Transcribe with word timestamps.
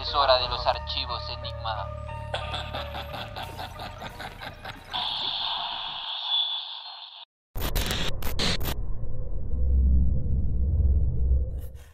Es 0.00 0.14
hora 0.14 0.38
de 0.38 0.48
los 0.48 0.66
archivos 0.66 1.22
Enigma. 1.30 1.88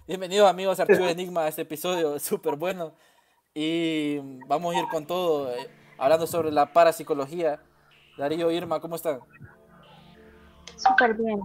Bienvenidos 0.07 0.51
amigos 0.51 0.81
a 0.81 0.83
Archivo 0.83 1.07
Enigma, 1.07 1.43
a 1.43 1.49
este 1.49 1.63
episodio 1.63 2.19
súper 2.19 2.57
bueno. 2.57 2.93
Y 3.55 4.19
vamos 4.49 4.75
a 4.75 4.79
ir 4.81 4.89
con 4.89 5.07
todo, 5.07 5.51
eh, 5.53 5.71
hablando 5.97 6.27
sobre 6.27 6.51
la 6.51 6.73
parapsicología. 6.73 7.61
Darío, 8.19 8.51
Irma, 8.51 8.81
¿cómo 8.81 8.97
están? 8.97 9.21
Súper 10.77 11.15
bien. 11.15 11.41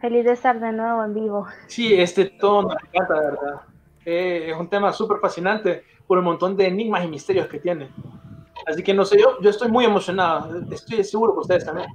Feliz 0.00 0.24
de 0.24 0.32
estar 0.32 0.58
de 0.58 0.72
nuevo 0.72 1.04
en 1.04 1.14
vivo. 1.14 1.46
Sí, 1.66 1.94
este 1.94 2.24
todo 2.26 2.62
me 2.62 2.74
encanta, 2.74 3.14
de 3.14 3.26
verdad. 3.26 3.60
Eh, 4.04 4.50
es 4.50 4.56
un 4.56 4.68
tema 4.68 4.92
súper 4.92 5.18
fascinante 5.18 5.84
por 6.06 6.18
el 6.18 6.24
montón 6.24 6.56
de 6.56 6.66
enigmas 6.66 7.04
y 7.04 7.08
misterios 7.08 7.46
que 7.48 7.60
tiene. 7.60 7.90
Así 8.66 8.82
que 8.82 8.94
no 8.94 9.04
sé, 9.04 9.18
yo, 9.18 9.40
yo 9.40 9.50
estoy 9.50 9.70
muy 9.70 9.84
emocionado. 9.84 10.58
Estoy 10.70 11.04
seguro 11.04 11.34
que 11.34 11.40
ustedes 11.40 11.64
también. 11.64 11.88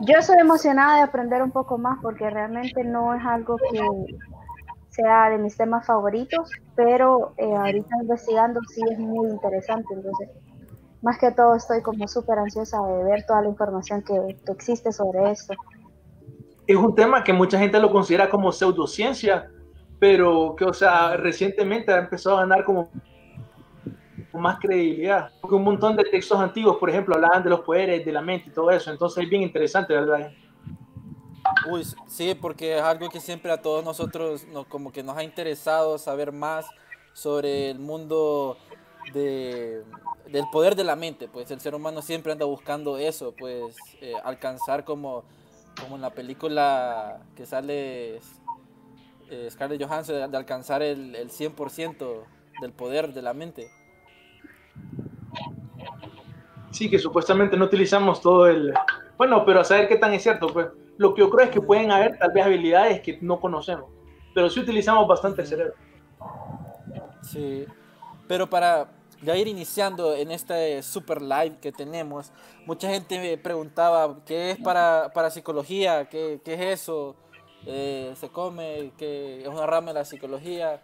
Yo 0.00 0.20
soy 0.20 0.36
emocionada 0.38 0.96
de 0.96 1.02
aprender 1.02 1.42
un 1.42 1.50
poco 1.50 1.78
más 1.78 1.98
porque 2.02 2.28
realmente 2.28 2.84
no 2.84 3.14
es 3.14 3.24
algo 3.24 3.56
que 3.56 3.80
sea 4.90 5.30
de 5.30 5.38
mis 5.38 5.56
temas 5.56 5.86
favoritos, 5.86 6.50
pero 6.76 7.32
eh, 7.38 7.54
ahorita 7.54 7.96
investigando 8.00 8.60
sí 8.68 8.82
es 8.90 8.98
muy 8.98 9.28
interesante. 9.30 9.94
Entonces, 9.94 10.28
más 11.02 11.18
que 11.18 11.32
todo 11.32 11.54
estoy 11.54 11.82
como 11.82 12.06
súper 12.06 12.38
ansiosa 12.38 12.78
de 12.86 13.04
ver 13.04 13.24
toda 13.26 13.42
la 13.42 13.48
información 13.48 14.02
que, 14.02 14.36
que 14.44 14.52
existe 14.52 14.92
sobre 14.92 15.30
esto. 15.30 15.54
Es 16.66 16.76
un 16.76 16.94
tema 16.94 17.22
que 17.22 17.32
mucha 17.32 17.58
gente 17.58 17.78
lo 17.78 17.90
considera 17.90 18.30
como 18.30 18.50
pseudociencia, 18.52 19.50
pero 19.98 20.54
que, 20.56 20.64
o 20.64 20.72
sea, 20.72 21.16
recientemente 21.16 21.92
ha 21.92 21.98
empezado 21.98 22.38
a 22.38 22.40
ganar 22.40 22.64
como 22.64 22.90
más 24.32 24.58
credibilidad. 24.58 25.30
Porque 25.40 25.56
un 25.56 25.64
montón 25.64 25.96
de 25.96 26.04
textos 26.04 26.38
antiguos, 26.38 26.76
por 26.78 26.90
ejemplo, 26.90 27.14
hablaban 27.14 27.42
de 27.42 27.50
los 27.50 27.60
poderes, 27.60 28.04
de 28.04 28.12
la 28.12 28.20
mente 28.20 28.48
y 28.48 28.52
todo 28.52 28.70
eso. 28.70 28.90
Entonces 28.90 29.24
es 29.24 29.30
bien 29.30 29.42
interesante, 29.42 29.94
¿verdad? 29.94 30.32
Uy, 31.70 31.84
sí, 32.06 32.34
porque 32.34 32.76
es 32.76 32.82
algo 32.82 33.08
que 33.08 33.20
siempre 33.20 33.52
a 33.52 33.60
todos 33.60 33.84
nosotros 33.84 34.46
nos, 34.48 34.66
como 34.66 34.92
que 34.92 35.02
nos 35.02 35.16
ha 35.16 35.22
interesado 35.22 35.98
saber 35.98 36.32
más 36.32 36.66
sobre 37.12 37.70
el 37.70 37.78
mundo 37.78 38.56
de, 39.12 39.82
del 40.30 40.44
poder 40.50 40.74
de 40.74 40.84
la 40.84 40.96
mente. 40.96 41.28
Pues 41.28 41.50
el 41.50 41.60
ser 41.60 41.74
humano 41.74 42.02
siempre 42.02 42.32
anda 42.32 42.46
buscando 42.46 42.98
eso, 42.98 43.34
pues 43.38 43.76
eh, 44.00 44.14
alcanzar 44.24 44.84
como, 44.84 45.24
como 45.80 45.96
en 45.96 46.02
la 46.02 46.10
película 46.10 47.20
que 47.34 47.46
sale 47.46 48.20
eh, 49.30 49.48
Scarlett 49.50 49.82
Johansson, 49.82 50.16
de, 50.16 50.28
de 50.28 50.36
alcanzar 50.36 50.82
el, 50.82 51.14
el 51.14 51.30
100% 51.30 52.24
del 52.60 52.72
poder 52.72 53.12
de 53.12 53.22
la 53.22 53.34
mente. 53.34 53.70
Sí, 56.70 56.90
que 56.90 56.98
supuestamente 56.98 57.56
no 57.56 57.66
utilizamos 57.66 58.20
todo 58.20 58.48
el... 58.48 58.74
Bueno, 59.16 59.44
pero 59.44 59.60
a 59.60 59.64
saber 59.64 59.88
qué 59.88 59.96
tan 59.96 60.12
es 60.12 60.22
cierto, 60.22 60.48
pues 60.48 60.68
lo 60.96 61.14
que 61.14 61.20
yo 61.20 61.30
creo 61.30 61.46
es 61.46 61.50
que 61.50 61.60
pueden 61.60 61.90
haber 61.90 62.18
tal 62.18 62.32
vez 62.32 62.44
habilidades 62.44 63.00
que 63.00 63.18
no 63.20 63.40
conocemos, 63.40 63.86
pero 64.34 64.48
sí 64.50 64.60
utilizamos 64.60 65.06
bastante 65.06 65.42
el 65.42 65.48
cerebro. 65.48 65.74
Sí, 67.22 67.64
pero 68.26 68.48
para 68.48 68.88
ya 69.24 69.36
ir 69.36 69.48
iniciando 69.48 70.14
en 70.14 70.30
este 70.30 70.82
super 70.82 71.22
live 71.22 71.58
que 71.60 71.72
tenemos, 71.72 72.32
mucha 72.66 72.88
gente 72.88 73.18
me 73.18 73.36
preguntaba 73.38 74.24
qué 74.24 74.52
es 74.52 74.58
para, 74.58 75.12
para 75.12 75.30
psicología, 75.30 76.08
¿Qué, 76.08 76.40
qué 76.44 76.54
es 76.54 76.80
eso, 76.80 77.16
eh, 77.66 78.14
se 78.16 78.28
come, 78.28 78.92
que 78.98 79.42
es 79.42 79.48
una 79.48 79.66
rama 79.66 79.88
de 79.92 80.00
la 80.00 80.04
psicología. 80.04 80.82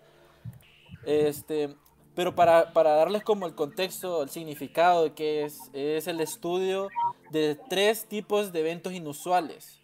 Este, 1.04 1.74
pero 2.14 2.34
para, 2.34 2.72
para, 2.72 2.92
darles 2.92 3.22
como 3.22 3.46
el 3.46 3.54
contexto, 3.54 4.22
el 4.22 4.30
significado 4.30 5.04
de 5.04 5.12
qué 5.12 5.44
es, 5.44 5.70
es 5.72 6.06
el 6.06 6.20
estudio 6.20 6.88
de 7.30 7.58
tres 7.68 8.06
tipos 8.06 8.52
de 8.52 8.60
eventos 8.60 8.92
inusuales 8.92 9.80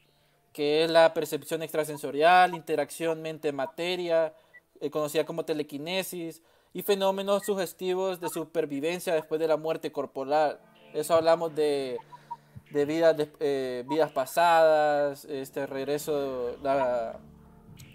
que 0.56 0.84
es 0.84 0.90
la 0.90 1.12
percepción 1.12 1.62
extrasensorial, 1.62 2.54
interacción 2.54 3.20
mente-materia, 3.20 4.32
eh, 4.80 4.88
conocida 4.88 5.26
como 5.26 5.44
telequinesis, 5.44 6.40
y 6.76 6.82
fenómenos 6.82 7.46
sugestivos 7.46 8.20
de 8.20 8.28
supervivencia 8.28 9.14
después 9.14 9.40
de 9.40 9.48
la 9.48 9.56
muerte 9.56 9.90
corporal. 9.90 10.58
Eso 10.92 11.14
hablamos 11.14 11.54
de, 11.54 11.96
de 12.70 12.84
vidas, 12.84 13.16
de, 13.16 13.30
eh, 13.40 13.82
vidas 13.88 14.12
pasadas, 14.12 15.24
este 15.24 15.64
regreso, 15.66 16.58
la 16.62 17.18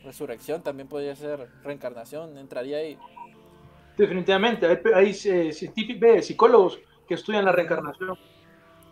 resurrección 0.03 0.63
también 0.63 0.87
podría 0.87 1.15
ser 1.15 1.47
reencarnación, 1.63 2.35
entraría 2.39 2.77
ahí. 2.77 2.97
Definitivamente, 3.95 4.65
hay, 4.65 4.79
hay 4.95 5.17
eh, 5.25 6.23
psicólogos 6.23 6.79
que 7.07 7.13
estudian 7.13 7.45
la 7.45 7.51
reencarnación. 7.51 8.17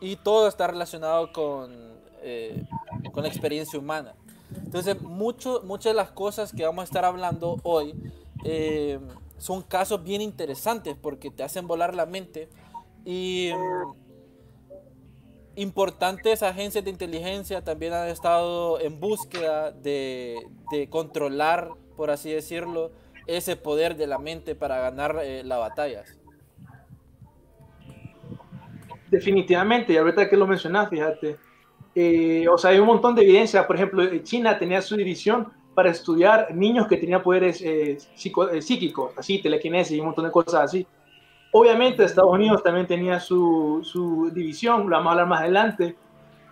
Y 0.02 0.18
todo 0.18 0.48
está 0.48 0.68
relacionado 0.68 1.34
con 1.34 1.98
eh, 2.22 2.64
con 3.12 3.24
la 3.24 3.30
experiencia 3.30 3.80
humana. 3.80 4.14
Entonces, 4.56 5.02
mucho, 5.02 5.64
muchas 5.64 5.94
de 5.94 5.96
las 5.96 6.12
cosas 6.12 6.52
que 6.52 6.64
vamos 6.64 6.84
a 6.84 6.86
estar 6.86 7.06
hablando 7.06 7.58
hoy 7.64 7.96
eh, 8.44 9.00
son 9.40 9.64
casos 9.64 10.04
bien 10.04 10.22
interesantes 10.22 10.96
porque 11.02 11.32
te 11.32 11.44
hacen 11.44 11.68
volar 11.68 11.96
la 11.96 12.06
mente 12.06 12.50
y 13.06 13.52
mm, 13.54 13.94
importantes 15.56 16.44
agencias 16.44 16.84
de 16.84 16.92
inteligencia 16.92 17.64
también 17.64 17.94
han 17.94 18.08
estado 18.08 18.80
en 18.80 19.00
búsqueda 19.00 19.72
de, 19.72 20.38
de 20.72 20.90
controlar, 20.90 21.72
por 21.98 22.12
así 22.12 22.32
decirlo, 22.32 22.92
ese 23.28 23.56
poder 23.56 23.96
de 23.96 24.08
la 24.08 24.18
mente 24.18 24.56
para 24.56 24.80
ganar 24.80 25.20
eh, 25.24 25.44
las 25.44 25.60
batallas. 25.60 26.18
Definitivamente, 29.10 29.94
y 29.94 29.98
ahorita 29.98 30.30
que 30.30 30.38
lo 30.38 30.46
mencionas, 30.46 30.90
fíjate, 30.90 31.38
eh, 31.96 32.48
o 32.48 32.58
sea, 32.58 32.72
hay 32.72 32.80
un 32.80 32.88
montón 32.88 33.16
de 33.16 33.24
evidencia. 33.24 33.66
Por 33.66 33.76
ejemplo, 33.76 34.06
China 34.20 34.58
tenía 34.58 34.82
su 34.82 34.96
división 34.96 35.52
para 35.80 35.92
estudiar 35.92 36.54
niños 36.54 36.88
que 36.88 36.98
tenían 36.98 37.24
poderes 37.24 37.62
eh, 37.62 37.92
eh, 37.94 38.62
psíquicos, 38.62 39.14
así, 39.16 39.42
telequinesis 39.42 39.96
y 39.96 40.02
un 40.02 40.08
montón 40.08 40.26
de 40.26 40.32
cosas 40.32 40.56
así. 40.56 40.86
Obviamente, 41.54 42.04
Estados 42.04 42.34
Unidos 42.34 42.62
también 42.62 42.86
tenía 42.86 43.18
su, 43.18 43.80
su 43.82 44.30
división, 44.30 44.90
lo 44.90 44.98
vamos 44.98 45.08
a 45.08 45.12
hablar 45.12 45.28
más 45.28 45.40
adelante. 45.40 45.96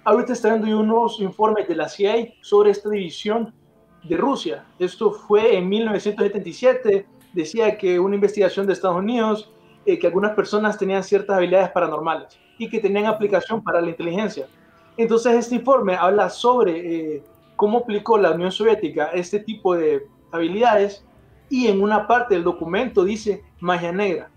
Ahorita 0.05 0.31
está 0.31 0.55
viendo 0.55 0.79
unos 0.79 1.19
informes 1.19 1.67
de 1.67 1.75
la 1.75 1.89
CIA 1.89 2.35
sobre 2.39 2.71
esta 2.71 2.89
división 2.89 3.53
de 4.01 4.15
Rusia. 4.15 4.63
Esto 4.79 5.11
fue 5.11 5.57
en 5.57 5.67
1977. 5.67 7.05
Decía 7.33 7.77
que 7.77 7.99
una 7.99 8.15
investigación 8.15 8.65
de 8.65 8.71
Estados 8.71 8.95
Unidos, 8.95 9.51
que 9.83 10.07
algunas 10.07 10.35
personas 10.35 10.77
tenían 10.77 11.03
ciertas 11.03 11.35
habilidades 11.35 11.71
paranormales 11.71 12.39
y 12.57 12.69
que 12.69 12.79
tenían 12.79 13.07
aplicación 13.07 13.61
para 13.61 13.81
la 13.81 13.89
inteligencia. 13.89 14.47
Entonces 14.95 15.35
este 15.35 15.55
informe 15.55 15.97
habla 15.97 16.29
sobre 16.29 17.15
eh, 17.15 17.23
cómo 17.57 17.79
aplicó 17.79 18.18
la 18.18 18.31
Unión 18.31 18.51
Soviética 18.51 19.07
este 19.07 19.40
tipo 19.40 19.75
de 19.75 20.07
habilidades 20.31 21.03
y 21.50 21.68
en 21.68 21.81
una 21.81 22.07
parte 22.07 22.36
del 22.36 22.44
documento 22.44 23.04
dice 23.04 23.44
magia 23.59 23.92
negra. 23.92 24.30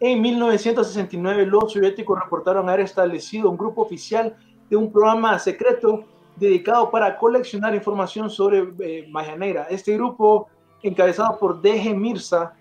En 0.00 0.20
1969 0.20 1.46
los 1.46 1.72
soviéticos 1.72 2.20
reportaron 2.22 2.68
haber 2.68 2.80
establecido 2.80 3.48
un 3.48 3.56
grupo 3.56 3.82
oficial 3.82 4.36
de 4.68 4.76
un 4.76 4.92
programa 4.92 5.38
secreto 5.38 6.04
dedicado 6.34 6.90
para 6.90 7.16
coleccionar 7.16 7.74
información 7.74 8.28
sobre 8.28 8.68
eh, 8.80 9.06
magia 9.08 9.36
negra. 9.36 9.68
Este 9.70 9.94
grupo, 9.94 10.48
encabezado 10.82 11.38
por 11.38 11.62
D.G. 11.62 11.94
Mirza, 11.94 12.52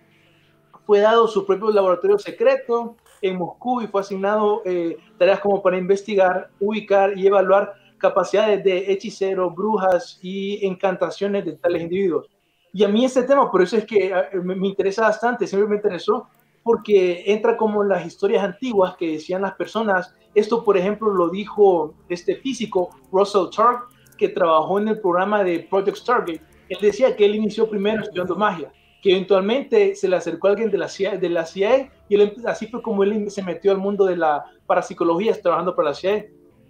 fue 0.85 0.99
dado 0.99 1.27
su 1.27 1.45
propio 1.45 1.71
laboratorio 1.71 2.19
secreto 2.19 2.95
en 3.21 3.37
Moscú 3.37 3.81
y 3.81 3.87
fue 3.87 4.01
asignado 4.01 4.61
eh, 4.65 4.97
tareas 5.17 5.39
como 5.39 5.61
para 5.61 5.77
investigar, 5.77 6.49
ubicar 6.59 7.17
y 7.17 7.25
evaluar 7.25 7.73
capacidades 8.07 8.63
de 8.63 8.91
hechiceros, 8.91 9.53
brujas 9.55 10.19
y 10.21 10.65
encantaciones 10.65 11.43
de 11.45 11.53
tales 11.53 11.81
individuos. 11.81 12.27
Y 12.71 12.83
a 12.83 12.87
mí 12.87 13.05
este 13.05 13.23
tema, 13.23 13.49
por 13.49 13.61
eso 13.61 13.77
es 13.77 13.85
que 13.85 14.07
eh, 14.07 14.13
me 14.43 14.67
interesa 14.67 15.03
bastante, 15.03 15.47
siempre 15.47 15.69
me 15.69 15.77
interesó, 15.77 16.27
porque 16.61 17.23
entra 17.25 17.57
como 17.57 17.81
en 17.83 17.89
las 17.89 18.05
historias 18.05 18.43
antiguas 18.43 18.95
que 18.97 19.11
decían 19.13 19.41
las 19.41 19.53
personas. 19.53 20.13
Esto, 20.33 20.63
por 20.63 20.77
ejemplo, 20.77 21.13
lo 21.13 21.29
dijo 21.29 21.93
este 22.09 22.35
físico, 22.35 22.89
Russell 23.11 23.49
Targ, 23.55 23.85
que 24.17 24.29
trabajó 24.29 24.79
en 24.79 24.89
el 24.89 24.99
programa 24.99 25.43
de 25.43 25.59
Project 25.59 25.97
Stargate, 25.97 26.41
él 26.69 26.77
decía 26.81 27.15
que 27.15 27.25
él 27.25 27.35
inició 27.35 27.69
primero 27.69 28.03
estudiando 28.03 28.35
magia, 28.35 28.71
que 29.01 29.11
eventualmente 29.11 29.95
se 29.95 30.07
le 30.07 30.15
acercó 30.15 30.47
alguien 30.47 30.69
de 30.71 30.77
la 30.77 30.89
CIA, 30.89 31.17
de 31.17 31.29
la 31.29 31.45
CIA 31.45 31.91
y 32.09 32.15
él, 32.15 32.33
así 32.45 32.67
fue 32.67 32.81
como 32.81 33.03
él 33.03 33.29
se 33.29 33.43
metió 33.43 33.71
al 33.71 33.77
mundo 33.77 34.05
de 34.05 34.17
la 34.17 34.45
parapsicología 34.65 35.39
trabajando 35.39 35.75
para 35.75 35.89
la 35.89 35.95
CIA. 35.95 36.25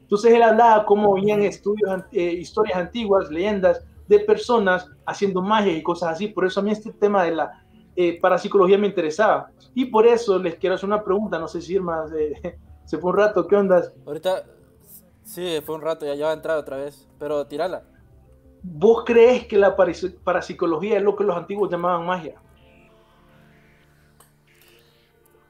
Entonces 0.06 0.34
él 0.34 0.44
hablaba 0.44 0.86
cómo 0.86 1.16
venían 1.16 1.42
estudios, 1.42 2.04
eh, 2.12 2.34
historias 2.34 2.78
antiguas, 2.78 3.31
leyendas 3.31 3.84
de 4.07 4.19
personas 4.19 4.88
haciendo 5.04 5.42
magia 5.42 5.74
y 5.74 5.81
cosas 5.81 6.12
así. 6.12 6.28
Por 6.28 6.46
eso 6.46 6.60
a 6.60 6.63
mí 6.63 6.69
este 6.69 6.92
tema 6.94 7.24
de 7.24 7.31
la 7.31 7.66
eh, 7.96 8.19
parapsicología 8.22 8.78
me 8.78 8.86
interesaba. 8.86 9.50
Y 9.74 9.86
por 9.86 10.06
eso 10.06 10.38
les 10.38 10.56
quiero 10.57 10.75
hacer 10.75 10.86
una 10.86 11.04
pregunta, 11.04 11.40
no 11.40 11.48
sé 11.48 11.60
si 11.60 11.74
Irma 11.74 12.06
eh, 12.16 12.56
se 12.86 13.00
fue 13.00 13.10
un 13.10 13.18
rato, 13.18 13.48
¿qué 13.48 13.56
onda? 13.56 13.81
Ahorita, 14.06 14.44
sí, 15.24 15.60
fue 15.66 15.74
un 15.74 15.81
rato, 15.81 16.06
ya, 16.06 16.13
ya 16.13 16.25
va 16.25 16.31
a 16.31 16.36
entrar 16.36 16.57
otra 16.60 16.78
vez, 16.78 17.10
pero 17.18 17.48
tirala. 17.48 17.81
¿Vos 18.62 19.04
crees 19.06 19.48
que 19.48 19.57
la 19.57 19.75
parapsicología 19.75 20.98
es 20.98 21.04
lo 21.04 21.16
que 21.16 21.24
los 21.24 21.36
antiguos 21.36 21.72
llamaban 21.72 22.06
magia? 22.06 22.36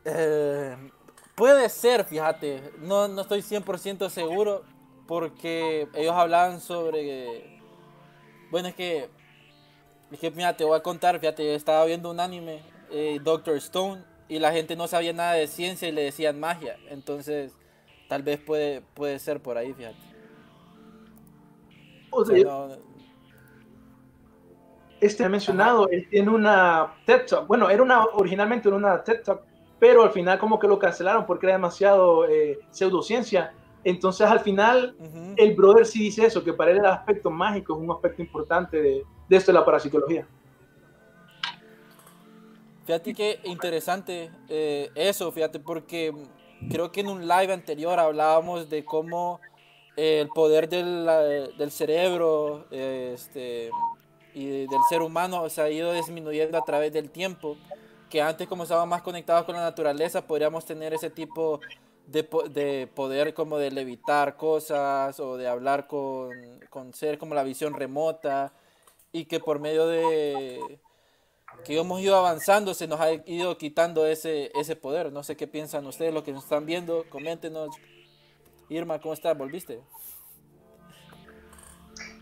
Eh, 0.05 0.77
puede 1.35 1.69
ser, 1.69 2.05
fíjate, 2.05 2.71
no, 2.79 3.07
no 3.07 3.21
estoy 3.21 3.41
100% 3.41 4.09
seguro 4.09 4.63
porque 5.07 5.87
ellos 5.93 6.13
hablaban 6.13 6.59
sobre... 6.59 7.59
Bueno, 8.51 8.69
es 8.69 8.75
que... 8.75 9.09
Es 10.11 10.19
que, 10.19 10.31
mira, 10.31 10.55
te 10.55 10.63
voy 10.63 10.77
a 10.77 10.83
contar, 10.83 11.19
fíjate, 11.19 11.55
estaba 11.55 11.83
viendo 11.85 12.11
un 12.11 12.19
anime, 12.19 12.61
eh, 12.91 13.19
Doctor 13.21 13.57
Stone, 13.57 14.03
y 14.27 14.39
la 14.39 14.51
gente 14.51 14.75
no 14.75 14.87
sabía 14.87 15.13
nada 15.13 15.33
de 15.33 15.47
ciencia 15.47 15.87
y 15.87 15.91
le 15.91 16.03
decían 16.03 16.39
magia. 16.39 16.77
Entonces, 16.89 17.53
tal 18.07 18.23
vez 18.23 18.39
puede, 18.39 18.81
puede 18.93 19.19
ser 19.19 19.41
por 19.41 19.57
ahí, 19.57 19.73
fíjate. 19.73 19.97
O 22.11 22.23
sea, 22.23 22.77
este 25.01 25.27
mencionado, 25.27 25.89
él 25.89 26.07
tiene 26.09 26.29
una 26.29 26.93
TED 27.05 27.25
Talk. 27.25 27.47
Bueno, 27.47 27.69
era 27.69 27.83
una 27.83 28.05
originalmente 28.05 28.69
una 28.69 29.03
TED 29.03 29.23
Talk, 29.23 29.41
pero 29.85 30.01
al 30.01 30.09
final 30.09 30.39
como 30.39 30.57
que 30.57 30.67
lo 30.67 30.79
cancelaron 30.79 31.27
porque 31.27 31.45
era 31.45 31.53
demasiado 31.53 32.27
eh, 32.27 32.57
pseudociencia. 32.71 33.53
Entonces 33.83 34.25
al 34.25 34.39
final 34.39 34.95
el 35.37 35.53
brother 35.53 35.85
sí 35.85 35.99
dice 35.99 36.25
eso, 36.25 36.43
que 36.43 36.53
para 36.53 36.71
él 36.71 36.79
el 36.79 36.85
aspecto 36.87 37.29
mágico 37.29 37.75
es 37.75 37.83
un 37.83 37.91
aspecto 37.91 38.23
importante 38.23 38.81
de, 38.81 39.03
de 39.29 39.37
esto 39.37 39.51
de 39.51 39.59
la 39.59 39.63
parapsicología. 39.63 40.27
Fíjate 42.83 43.13
que 43.13 43.39
interesante 43.43 44.31
eh, 44.49 44.89
eso, 44.95 45.31
fíjate, 45.31 45.59
porque 45.59 46.11
creo 46.67 46.91
que 46.91 47.01
en 47.01 47.07
un 47.09 47.27
live 47.27 47.53
anterior 47.53 47.99
hablábamos 47.99 48.67
de 48.71 48.83
cómo 48.83 49.39
eh, 49.95 50.21
el 50.21 50.29
poder 50.29 50.67
del, 50.67 51.07
del 51.59 51.69
cerebro 51.69 52.65
este, 52.71 53.69
y 54.33 54.65
del 54.65 54.81
ser 54.89 55.03
humano 55.03 55.47
se 55.47 55.61
ha 55.61 55.69
ido 55.69 55.93
disminuyendo 55.93 56.57
a 56.57 56.65
través 56.65 56.91
del 56.91 57.11
tiempo, 57.11 57.55
que 58.09 58.21
antes 58.21 58.47
como 58.47 58.63
estábamos 58.63 58.89
más 58.89 59.01
conectados 59.01 59.45
con 59.45 59.55
la 59.55 59.61
naturaleza 59.61 60.25
podríamos 60.25 60.65
tener 60.65 60.93
ese 60.93 61.09
tipo 61.09 61.59
de, 62.07 62.27
de 62.51 62.87
poder 62.93 63.33
como 63.33 63.57
de 63.57 63.71
levitar 63.71 64.37
cosas 64.37 65.19
o 65.19 65.37
de 65.37 65.47
hablar 65.47 65.87
con, 65.87 66.31
con 66.69 66.93
ser 66.93 67.17
como 67.17 67.33
la 67.33 67.43
visión 67.43 67.73
remota 67.73 68.53
y 69.11 69.25
que 69.25 69.39
por 69.39 69.59
medio 69.59 69.87
de 69.87 70.79
que 71.63 71.79
hemos 71.79 72.01
ido 72.01 72.15
avanzando 72.17 72.73
se 72.73 72.87
nos 72.87 72.99
ha 72.99 73.13
ido 73.13 73.57
quitando 73.57 74.05
ese, 74.05 74.51
ese 74.55 74.75
poder. 74.75 75.11
No 75.11 75.23
sé 75.23 75.37
qué 75.37 75.47
piensan 75.47 75.85
ustedes, 75.85 76.13
los 76.13 76.23
que 76.23 76.33
nos 76.33 76.43
están 76.43 76.65
viendo, 76.65 77.05
coméntenos. 77.09 77.75
Irma, 78.69 78.99
¿cómo 78.99 79.13
estás? 79.13 79.37
¿Volviste? 79.37 79.81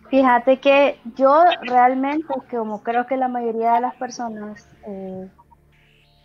Fíjate 0.09 0.59
que 0.59 0.99
yo 1.15 1.43
realmente, 1.61 2.27
como 2.51 2.83
creo 2.83 3.07
que 3.07 3.17
la 3.17 3.27
mayoría 3.27 3.73
de 3.73 3.81
las 3.81 3.95
personas, 3.95 4.67
eh, 4.85 5.27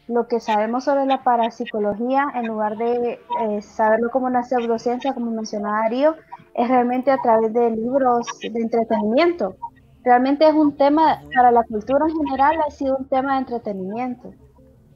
lo 0.08 0.26
que 0.26 0.40
sabemos 0.40 0.84
sobre 0.84 1.06
la 1.06 1.22
parapsicología, 1.22 2.26
en 2.34 2.46
lugar 2.46 2.76
de 2.76 3.20
eh, 3.40 3.62
saberlo 3.62 4.10
como 4.10 4.26
una 4.26 4.42
pseudociencia, 4.42 5.12
como 5.12 5.30
mencionaba 5.30 5.82
Darío, 5.82 6.16
es 6.54 6.68
realmente 6.68 7.10
a 7.10 7.18
través 7.18 7.52
de 7.52 7.70
libros 7.70 8.26
de 8.40 8.60
entretenimiento. 8.60 9.56
Realmente 10.02 10.48
es 10.48 10.54
un 10.54 10.76
tema, 10.76 11.20
para 11.34 11.50
la 11.50 11.62
cultura 11.64 12.06
en 12.08 12.16
general, 12.16 12.56
ha 12.66 12.70
sido 12.70 12.96
un 12.96 13.08
tema 13.08 13.34
de 13.34 13.40
entretenimiento. 13.40 14.32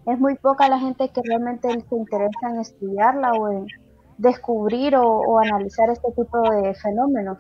Es 0.07 0.19
muy 0.19 0.35
poca 0.37 0.69
la 0.69 0.79
gente 0.79 1.11
que 1.11 1.21
realmente 1.23 1.69
se 1.69 1.95
interesa 1.95 2.49
en 2.49 2.61
estudiarla 2.61 3.33
o 3.33 3.53
en 3.53 3.67
descubrir 4.17 4.97
o, 4.97 5.07
o 5.07 5.39
analizar 5.39 5.91
este 5.91 6.11
tipo 6.13 6.41
de 6.51 6.75
fenómenos. 6.75 7.39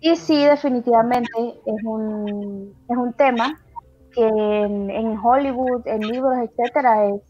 Y 0.00 0.16
sí, 0.16 0.44
definitivamente 0.44 1.30
es 1.64 1.84
un, 1.84 2.74
es 2.88 2.96
un 2.96 3.12
tema 3.14 3.58
que 4.12 4.26
en, 4.26 5.18
Hollywood, 5.22 5.86
en 5.86 6.00
libros, 6.00 6.34
etcétera, 6.42 7.08
es, 7.08 7.22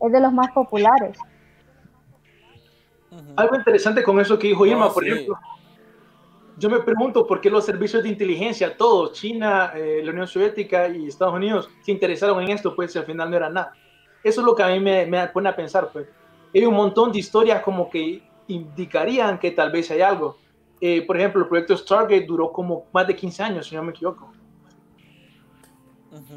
es 0.00 0.12
de 0.12 0.20
los 0.20 0.32
más 0.32 0.50
populares. 0.52 1.16
Algo 3.36 3.56
interesante 3.56 4.02
con 4.02 4.18
eso 4.20 4.38
que 4.38 4.48
dijo 4.48 4.66
Irma, 4.66 4.92
por 4.92 5.06
ejemplo, 5.06 5.38
yo 6.56 6.70
me 6.70 6.80
pregunto 6.80 7.26
por 7.26 7.40
qué 7.40 7.50
los 7.50 7.64
servicios 7.64 8.02
de 8.02 8.08
inteligencia, 8.08 8.76
todos, 8.76 9.12
China, 9.12 9.72
eh, 9.74 10.00
la 10.04 10.10
Unión 10.12 10.26
Soviética 10.26 10.88
y 10.88 11.08
Estados 11.08 11.34
Unidos, 11.34 11.68
se 11.82 11.92
interesaron 11.92 12.40
en 12.42 12.50
esto, 12.50 12.74
pues 12.74 12.96
al 12.96 13.04
final 13.04 13.30
no 13.30 13.36
era 13.36 13.50
nada. 13.50 13.72
Eso 14.22 14.40
es 14.40 14.46
lo 14.46 14.54
que 14.54 14.62
a 14.62 14.68
mí 14.68 14.80
me, 14.80 15.06
me 15.06 15.26
pone 15.28 15.48
a 15.48 15.56
pensar, 15.56 15.90
pues. 15.92 16.06
Hay 16.54 16.64
un 16.64 16.74
montón 16.74 17.10
de 17.10 17.18
historias 17.18 17.62
como 17.62 17.90
que 17.90 18.22
indicarían 18.46 19.38
que 19.38 19.50
tal 19.50 19.72
vez 19.72 19.90
hay 19.90 20.00
algo. 20.00 20.36
Eh, 20.80 21.02
por 21.06 21.16
ejemplo, 21.16 21.42
el 21.42 21.48
proyecto 21.48 21.76
Stargate 21.76 22.26
duró 22.26 22.52
como 22.52 22.86
más 22.92 23.06
de 23.06 23.16
15 23.16 23.42
años, 23.42 23.66
si 23.66 23.74
no 23.74 23.82
me 23.82 23.90
equivoco. 23.90 24.32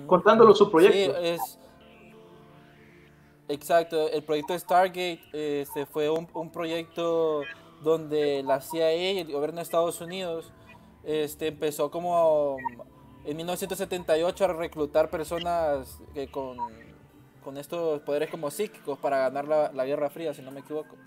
Contándolo 0.05 0.55
su 0.55 0.69
proyecto. 0.69 1.19
Sí, 1.19 1.27
es... 1.27 1.59
Exacto, 3.49 4.09
el 4.09 4.23
proyecto 4.23 4.57
Stargate 4.59 5.21
este, 5.31 5.85
fue 5.85 6.09
un, 6.09 6.27
un, 6.33 6.51
proyecto 6.51 7.43
donde 7.81 8.43
la 8.43 8.59
CIA 8.59 9.13
y 9.13 9.19
el 9.19 9.31
gobierno 9.31 9.57
de 9.57 9.61
Estados 9.61 10.01
Unidos 10.01 10.51
este, 11.05 11.47
empezó 11.47 11.89
como 11.89 12.57
en 13.23 13.37
1978 13.37 14.43
a 14.43 14.47
reclutar 14.49 15.09
personas 15.09 16.01
que 16.13 16.29
con, 16.29 16.57
con 17.41 17.57
estos 17.57 18.01
poderes 18.01 18.29
como 18.29 18.51
psíquicos 18.51 18.99
para 18.99 19.19
ganar 19.19 19.47
la, 19.47 19.71
la 19.71 19.85
Guerra 19.85 20.09
Fría, 20.09 20.33
si 20.33 20.41
no 20.41 20.51
me 20.51 20.59
equivoco 20.59 20.97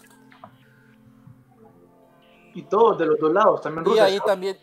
y 2.54 2.62
todos 2.62 2.98
de 2.98 3.06
los 3.06 3.18
dos 3.18 3.32
lados, 3.32 3.60
también 3.60 3.84
Rusia. 3.84 4.08
Y 4.08 4.12
ahí 4.12 4.20
también, 4.24 4.56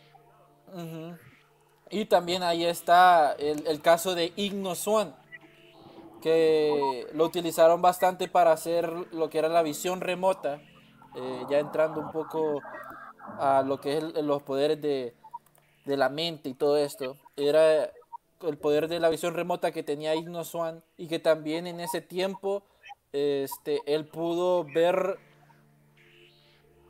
y 1.90 2.06
también 2.06 2.44
ahí 2.44 2.66
está 2.66 3.34
el, 3.34 3.66
el, 3.68 3.82
caso 3.82 4.16
de 4.16 4.34
Igno 4.36 4.76
Swan, 4.76 5.16
que 6.22 7.08
lo 7.14 7.26
utilizaron 7.26 7.82
bastante 7.82 8.28
para 8.28 8.52
hacer 8.52 8.90
lo 9.12 9.30
que 9.30 9.40
era 9.40 9.50
la 9.50 9.62
visión 9.62 10.02
remota, 10.02 10.62
eh, 11.16 11.46
ya 11.50 11.60
entrando 11.60 12.00
un 12.00 12.12
poco 12.12 12.62
a 13.40 13.64
lo 13.66 13.80
que 13.80 13.98
es 13.98 14.04
los 14.04 14.44
poderes 14.44 14.82
de, 14.82 15.16
de, 15.86 15.98
la 15.98 16.10
mente 16.10 16.50
y 16.50 16.54
todo 16.54 16.78
esto. 16.78 17.18
Era 17.36 17.92
el 18.42 18.58
poder 18.58 18.88
de 18.88 19.00
la 19.00 19.10
visión 19.10 19.34
remota 19.34 19.72
que 19.72 19.84
tenía 19.84 20.16
Igno 20.16 20.44
Swan 20.44 20.84
y 20.98 21.08
que 21.08 21.20
también 21.20 21.68
en 21.68 21.80
ese 21.80 22.02
tiempo 22.02 22.64
este, 23.14 23.82
él 23.86 24.06
pudo 24.06 24.64
ver 24.64 25.18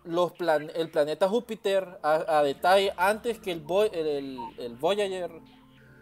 los 0.07 0.31
plan 0.33 0.71
el 0.75 0.89
planeta 0.89 1.27
Júpiter 1.27 1.99
a, 2.01 2.39
a, 2.39 2.43
detalle 2.43 2.93
antes 2.97 3.39
que 3.39 3.51
el, 3.51 3.63
el, 3.93 4.39
el, 4.57 4.75
Voyager, 4.75 5.31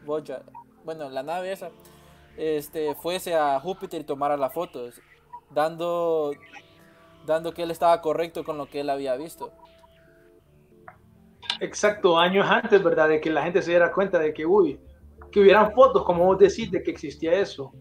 Voyager, 0.05 0.43
bueno, 0.83 1.09
la 1.09 1.23
nave 1.23 1.51
esa, 1.51 1.71
este, 2.37 2.95
fuese 2.95 3.35
a 3.35 3.59
Júpiter 3.59 4.01
y 4.01 4.03
tomara 4.03 4.37
las 4.37 4.53
fotos, 4.53 5.01
dando, 5.49 6.33
dando 7.25 7.53
que 7.53 7.63
él 7.63 7.71
estaba 7.71 8.01
correcto 8.01 8.43
con 8.43 8.57
lo 8.57 8.67
que 8.67 8.81
él 8.81 8.89
había 8.89 9.15
visto. 9.15 9.51
Exacto, 11.59 12.17
años 12.17 12.45
antes, 12.49 12.83
¿verdad? 12.83 13.09
De 13.09 13.21
que 13.21 13.29
la 13.29 13.43
gente 13.43 13.61
se 13.61 13.71
diera 13.71 13.91
cuenta 13.91 14.19
de 14.19 14.33
que, 14.33 14.45
uy, 14.45 14.79
que 15.31 15.39
hubieran 15.39 15.71
fotos, 15.73 16.03
como 16.03 16.25
vos 16.25 16.37
decís, 16.37 16.69
de 16.69 16.83
que 16.83 16.91
existía 16.91 17.33
eso. 17.33 17.71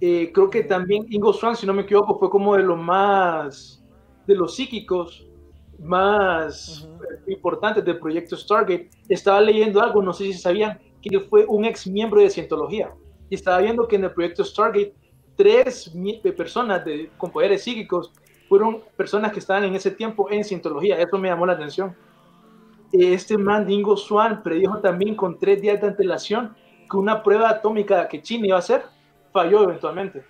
Eh, 0.00 0.30
creo 0.32 0.50
que 0.50 0.64
también 0.64 1.06
Ingo 1.08 1.32
Swan, 1.32 1.56
si 1.56 1.66
no 1.66 1.72
me 1.72 1.82
equivoco, 1.82 2.18
fue 2.18 2.28
como 2.28 2.56
de 2.56 2.62
los 2.62 2.78
más 2.78 3.83
de 4.26 4.34
los 4.34 4.56
psíquicos 4.56 5.26
más 5.78 6.88
importantes 7.26 7.84
del 7.84 7.98
proyecto 7.98 8.36
Stargate. 8.36 8.90
Estaba 9.08 9.40
leyendo 9.40 9.80
algo, 9.82 10.02
no 10.02 10.12
sé 10.12 10.24
si 10.24 10.34
sabían, 10.34 10.78
que 11.02 11.20
fue 11.20 11.44
un 11.46 11.64
ex 11.64 11.86
miembro 11.86 12.20
de 12.20 12.30
Cientología. 12.30 12.92
Y 13.28 13.34
estaba 13.34 13.58
viendo 13.58 13.86
que 13.86 13.96
en 13.96 14.04
el 14.04 14.12
proyecto 14.12 14.44
Stargate, 14.44 14.94
tres 15.36 15.92
personas 16.36 16.84
de, 16.84 17.10
con 17.18 17.30
poderes 17.30 17.62
psíquicos 17.62 18.12
fueron 18.48 18.82
personas 18.96 19.32
que 19.32 19.40
estaban 19.40 19.64
en 19.64 19.74
ese 19.74 19.90
tiempo 19.90 20.30
en 20.30 20.44
Cientología. 20.44 20.98
Eso 20.98 21.18
me 21.18 21.28
llamó 21.28 21.46
la 21.46 21.54
atención. 21.54 21.94
Este 22.92 23.36
man, 23.36 23.66
Dingo 23.66 23.96
Swan, 23.96 24.42
predijo 24.42 24.78
también 24.78 25.16
con 25.16 25.38
tres 25.38 25.60
días 25.60 25.80
de 25.80 25.88
antelación 25.88 26.54
que 26.88 26.96
una 26.96 27.22
prueba 27.22 27.50
atómica 27.50 28.06
que 28.08 28.22
China 28.22 28.46
iba 28.46 28.56
a 28.56 28.60
hacer 28.60 28.84
falló 29.32 29.64
eventualmente. 29.64 30.24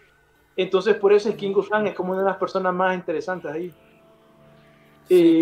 Entonces, 0.57 0.95
por 0.97 1.13
eso 1.13 1.29
es 1.29 1.35
que 1.35 1.47
Ingo 1.47 1.63
Swan 1.63 1.87
es 1.87 1.95
como 1.95 2.13
una 2.13 2.23
de 2.23 2.29
las 2.29 2.39
personas 2.39 2.73
más 2.73 2.95
interesantes 2.95 3.51
ahí. 3.51 3.75
Sí, 5.09 5.41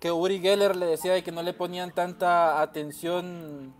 que 0.00 0.12
Uri 0.12 0.40
Geller 0.40 0.76
le 0.76 0.86
decía 0.86 1.20
que 1.22 1.32
no 1.32 1.42
le 1.42 1.52
ponían 1.52 1.92
tanta 1.92 2.60
atención 2.60 3.74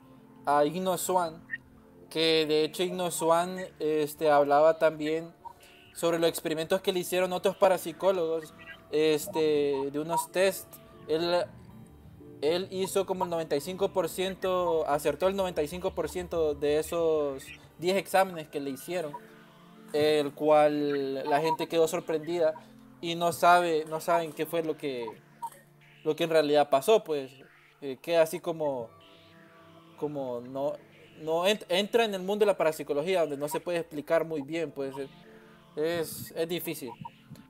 a 0.45 0.65
Igno 0.65 0.97
Swan, 0.99 1.43
que 2.11 2.47
de 2.47 2.65
hecho 2.65 2.83
Igno 2.83 3.11
Swan 3.11 3.59
este, 3.79 4.31
hablaba 4.31 4.79
también 4.79 5.33
sobre 5.93 6.19
los 6.19 6.29
experimentos 6.29 6.81
que 6.81 6.93
le 6.93 7.01
hicieron 7.01 7.33
otros 7.33 7.57
parapsicólogos, 7.57 8.55
este, 8.91 9.91
de 9.91 9.99
unos 9.99 10.31
test. 10.31 10.67
Él, 11.09 11.45
él 12.43 12.69
hizo 12.71 13.07
como 13.07 13.25
el 13.25 13.31
95%, 13.31 14.85
acertó 14.87 15.29
el 15.29 15.37
95% 15.37 16.55
de 16.59 16.79
esos 16.79 17.45
10 17.79 17.97
exámenes 17.97 18.49
que 18.49 18.61
le 18.61 18.71
hicieron, 18.71 19.13
el 19.93 20.33
cual 20.33 21.29
la 21.29 21.41
gente 21.41 21.69
quedó 21.69 21.89
sorprendida 21.89 22.55
y 23.01 23.15
no 23.15 23.33
sabe, 23.33 23.85
no 23.89 24.01
saben 24.01 24.33
qué 24.33 24.47
fue 24.47 24.63
lo 24.63 24.77
que, 24.77 25.07
lo 26.05 26.17
que 26.17 26.25
en 26.25 26.31
realidad 26.31 26.71
pasó, 26.71 27.05
pues 27.05 27.33
eh, 27.81 27.99
queda 28.01 28.23
así 28.23 28.41
como, 28.41 28.89
como 29.99 30.41
no, 30.41 30.75
no 31.23 31.47
entra 31.47 32.05
en 32.05 32.15
el 32.15 32.23
mundo 32.23 32.45
de 32.45 32.47
la 32.47 32.57
parapsicología 32.57 33.23
donde 33.23 33.37
no 33.37 33.49
se 33.49 33.61
puede 33.61 33.79
explicar 33.79 34.25
muy 34.25 34.43
bien, 34.43 34.71
pues 34.71 34.95
es, 35.77 36.33
es 36.37 36.49
difícil. 36.49 36.91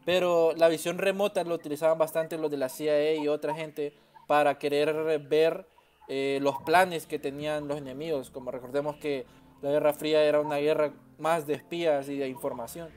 Pero 0.05 0.53
la 0.57 0.69
visión 0.69 0.99
remota 0.99 1.43
lo 1.43 1.55
utilizaban 1.55 1.99
bastante 1.99 2.39
los 2.39 2.51
de 2.51 2.57
la 2.57 2.69
CIA 2.69 3.17
y 3.17 3.29
otra 3.29 3.55
gente 3.55 3.93
para 4.27 4.59
querer 4.59 5.21
ver 5.21 5.67
eh, 6.09 6.39
los 6.41 6.57
planes 6.63 7.07
que 7.07 7.19
tenían 7.19 7.67
los 7.67 7.79
enemigos. 7.79 8.31
Como 8.31 8.51
recordemos 8.51 8.97
que 8.97 9.27
la 9.63 9.71
Guerra 9.71 9.93
Fría 9.93 10.23
era 10.23 10.41
una 10.41 10.57
guerra 10.57 10.93
más 11.19 11.47
de 11.47 11.55
espías 11.55 12.09
y 12.09 12.19
de 12.19 12.29
información. 12.29 12.89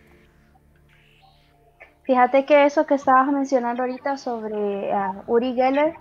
Fíjate 2.09 2.43
que 2.43 2.65
eso 2.65 2.87
que 2.87 2.95
estabas 2.95 3.31
mencionando 3.31 3.83
ahorita 3.83 4.17
sobre 4.17 4.91
uh, 4.91 5.31
Uri 5.31 5.53
Geller, 5.53 5.93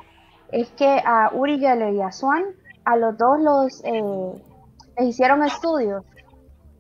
es 0.51 0.71
que 0.71 1.03
a 1.05 1.31
Uri 1.35 1.59
Geller 1.59 1.93
y 1.93 2.01
a 2.01 2.11
Swan, 2.11 2.45
a 2.87 2.97
los 2.97 3.19
dos 3.19 3.39
los 3.39 3.85
eh, 3.85 4.43
les 4.97 5.09
hicieron 5.09 5.45
estudios. 5.45 6.03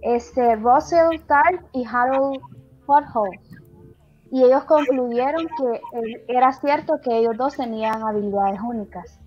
Este, 0.00 0.56
Russell 0.56 1.20
Tarr 1.26 1.62
y 1.74 1.84
Harold 1.84 2.40
Potholes 2.86 3.38
y 4.30 4.44
ellos 4.44 4.64
concluyeron 4.64 5.46
que 5.46 6.24
era 6.28 6.50
cierto 6.54 6.98
que 7.02 7.18
ellos 7.18 7.36
dos 7.36 7.54
tenían 7.54 8.02
habilidades 8.02 8.58
únicas. 8.62 9.20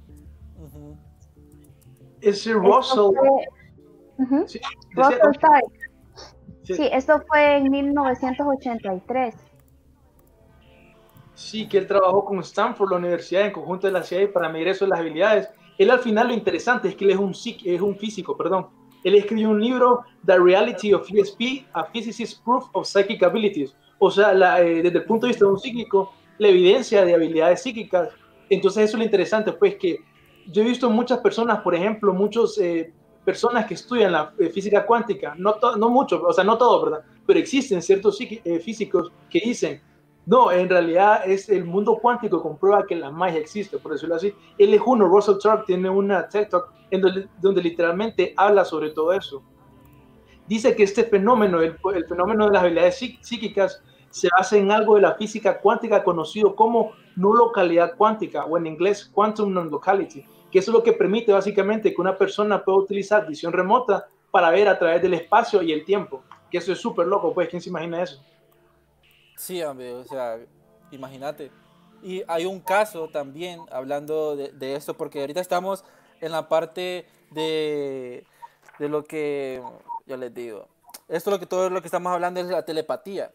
Ese 2.22 2.54
Russell. 2.54 3.12
sí, 4.48 4.60
Russell 4.96 5.20
sí. 6.64 6.74
sí, 6.74 6.90
esto 6.92 7.22
fue 7.28 7.58
en 7.58 7.70
1983. 7.70 9.51
Sí, 11.42 11.68
que 11.68 11.80
él 11.80 11.88
trabajó 11.88 12.24
con 12.24 12.40
Stanford, 12.40 12.92
la 12.92 12.98
universidad, 12.98 13.46
en 13.46 13.52
conjunto 13.52 13.88
de 13.88 13.94
la 13.94 14.04
CIA 14.04 14.32
para 14.32 14.48
medir 14.48 14.70
eso 14.70 14.86
de 14.86 14.90
las 14.90 15.00
habilidades. 15.00 15.50
Él 15.78 15.90
al 15.90 16.00
final 16.00 16.28
lo 16.28 16.34
interesante 16.34 16.88
es 16.88 16.96
que 16.96 17.06
él 17.06 17.12
es 17.12 17.18
un, 17.18 17.32
es 17.32 17.82
un 17.82 17.98
físico, 17.98 18.38
perdón. 18.38 18.68
Él 19.04 19.16
escribió 19.16 19.50
un 19.50 19.60
libro, 19.60 20.02
The 20.26 20.38
Reality 20.38 20.94
of 20.94 21.10
ESP, 21.12 21.66
A 21.74 21.86
Physicist's 21.86 22.40
Proof 22.46 22.66
of 22.74 22.88
Psychic 22.88 23.24
Abilities 23.24 23.76
o 24.04 24.10
sea, 24.10 24.32
eh, 24.60 24.82
desde 24.82 24.98
el 24.98 25.06
punto 25.06 25.28
de 25.28 25.32
vista 25.32 25.46
de 25.46 25.52
un 25.52 25.60
psíquico, 25.60 26.14
la 26.40 26.48
evidencia 26.48 27.06
de 27.06 27.14
habilidades 27.14 27.62
psíquicas. 27.62 28.10
Entonces 28.50 28.86
eso 28.86 28.94
es 28.94 29.00
lo 29.00 29.04
interesante, 29.04 29.54
pues 29.54 29.76
que 29.76 30.00
yo 30.48 30.64
he 30.64 30.66
visto 30.66 30.90
muchas 30.90 31.20
personas, 31.20 31.62
por 31.62 31.76
ejemplo, 31.76 32.12
muchas 32.12 32.58
eh, 32.58 32.92
personas 33.24 33.68
que 33.68 33.76
estudian 33.76 34.12
la 34.12 34.34
eh, 34.40 34.50
física 34.50 34.88
cuántica, 34.88 35.36
no, 35.38 35.56
no 35.78 35.90
muchos, 35.90 36.20
o 36.26 36.34
sea, 36.34 36.44
no 36.44 36.58
todos, 36.58 36.84
¿verdad? 36.84 37.06
Pero 37.28 37.40
existen 37.40 37.80
ciertos 37.80 38.18
físicos 38.64 39.12
que 39.30 39.40
dicen, 39.40 39.80
no, 40.26 40.52
en 40.52 40.70
realidad 40.70 41.24
es 41.26 41.50
el 41.50 41.66
mundo 41.66 41.98
cuántico 42.00 42.42
comprueba 42.42 42.86
que 42.86 42.96
la 42.96 43.10
magia 43.10 43.40
existe, 43.40 43.78
por 43.78 43.94
decirlo 43.94 44.16
así. 44.16 44.34
Él 44.58 44.74
es 44.74 44.82
uno, 44.86 45.08
Russell 45.08 45.40
Tark 45.42 45.66
tiene 45.66 45.90
una 45.90 46.28
TED 46.28 46.50
Talk 46.50 46.72
en 46.92 47.02
donde, 47.02 47.28
donde, 47.40 47.64
literalmente 47.64 48.34
habla 48.38 48.64
sobre 48.64 48.92
todo 48.92 49.14
eso. 49.14 49.44
Dice 50.48 50.76
que 50.76 50.84
este 50.84 51.06
fenómeno, 51.06 51.62
el, 51.62 51.76
el 51.96 52.06
fenómeno 52.06 52.46
de 52.46 52.52
las 52.52 52.62
habilidades 52.62 52.98
psíquicas, 53.22 53.82
se 54.12 54.28
basa 54.38 54.58
en 54.58 54.72
algo 54.72 54.96
de 54.96 55.02
la 55.02 55.16
física 55.16 55.60
cuántica 55.60 56.04
conocido 56.04 56.56
como 56.56 56.92
no 57.16 57.34
localidad 57.34 57.96
cuántica 57.98 58.46
o 58.46 58.58
en 58.58 58.68
inglés 58.68 59.10
quantum 59.14 59.54
non-locality, 59.54 60.26
que 60.52 60.60
eso 60.60 60.72
es 60.72 60.76
lo 60.76 60.84
que 60.84 60.94
permite 60.94 61.32
básicamente 61.32 61.94
que 61.94 62.02
una 62.02 62.18
persona 62.18 62.64
pueda 62.64 62.80
utilizar 62.80 63.26
visión 63.26 63.54
remota 63.54 64.08
para 64.30 64.50
ver 64.50 64.68
a 64.68 64.78
través 64.78 65.02
del 65.02 65.14
espacio 65.14 65.62
y 65.62 65.72
el 65.72 65.86
tiempo, 65.86 66.24
que 66.50 66.58
eso 66.58 66.74
es 66.74 66.80
súper 66.80 67.08
loco, 67.08 67.34
pues, 67.34 67.48
¿quién 67.50 67.62
se 67.62 67.70
imagina 67.70 68.04
eso? 68.04 68.22
Sí, 69.36 69.62
o 69.64 70.04
sea, 70.06 70.40
imagínate. 70.92 71.52
Y 72.04 72.24
hay 72.28 72.46
un 72.46 72.60
caso 72.60 73.10
también 73.10 73.62
hablando 73.72 74.36
de, 74.36 74.52
de 74.52 74.76
esto, 74.76 74.96
porque 74.96 75.22
ahorita 75.22 75.40
estamos 75.40 75.84
en 76.20 76.32
la 76.32 76.48
parte 76.48 77.06
de, 77.32 78.26
de 78.80 78.90
lo 78.90 79.04
que, 79.04 79.62
yo 80.06 80.18
les 80.18 80.34
digo, 80.34 80.68
esto 81.08 81.30
lo 81.30 81.40
que 81.40 81.46
todo 81.46 81.70
lo 81.70 81.82
que 81.82 81.88
estamos 81.88 82.12
hablando 82.12 82.40
es 82.40 82.48
la 82.48 82.64
telepatía. 82.64 83.32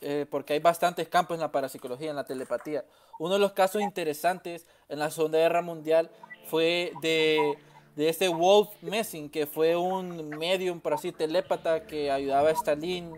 Eh, 0.00 0.26
porque 0.30 0.52
hay 0.52 0.60
bastantes 0.60 1.08
campos 1.08 1.34
en 1.34 1.40
la 1.40 1.50
parapsicología, 1.50 2.10
en 2.10 2.16
la 2.16 2.24
telepatía. 2.24 2.84
Uno 3.18 3.34
de 3.34 3.40
los 3.40 3.52
casos 3.52 3.82
interesantes 3.82 4.66
en 4.88 5.00
la 5.00 5.10
Segunda 5.10 5.38
Guerra 5.38 5.60
Mundial 5.60 6.10
fue 6.46 6.92
de, 7.02 7.58
de 7.96 8.08
este 8.08 8.28
Wolf 8.28 8.68
Messing, 8.80 9.28
que 9.28 9.46
fue 9.46 9.76
un 9.76 10.28
medium, 10.28 10.80
por 10.80 10.94
así, 10.94 11.10
telépata 11.10 11.84
que 11.86 12.12
ayudaba 12.12 12.50
a 12.50 12.52
Stalin 12.52 13.12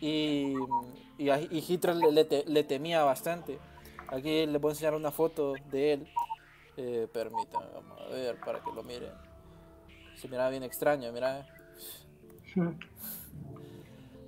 y, 0.00 0.54
y, 1.20 1.64
Hitler 1.66 1.96
le, 1.96 2.44
le, 2.46 2.64
temía 2.64 3.04
bastante. 3.04 3.58
Aquí 4.08 4.46
les 4.46 4.60
voy 4.60 4.70
a 4.70 4.72
enseñar 4.72 4.94
una 4.94 5.10
foto 5.10 5.54
de 5.70 5.92
él. 5.92 6.08
Eh, 6.76 7.08
permítanme, 7.12 7.66
vamos 7.74 8.00
a 8.00 8.08
ver 8.08 8.40
para 8.40 8.60
que 8.60 8.72
lo 8.72 8.82
miren. 8.82 9.12
Se 10.16 10.28
mira 10.28 10.48
bien 10.48 10.62
extraño, 10.62 11.12
mira. 11.12 11.46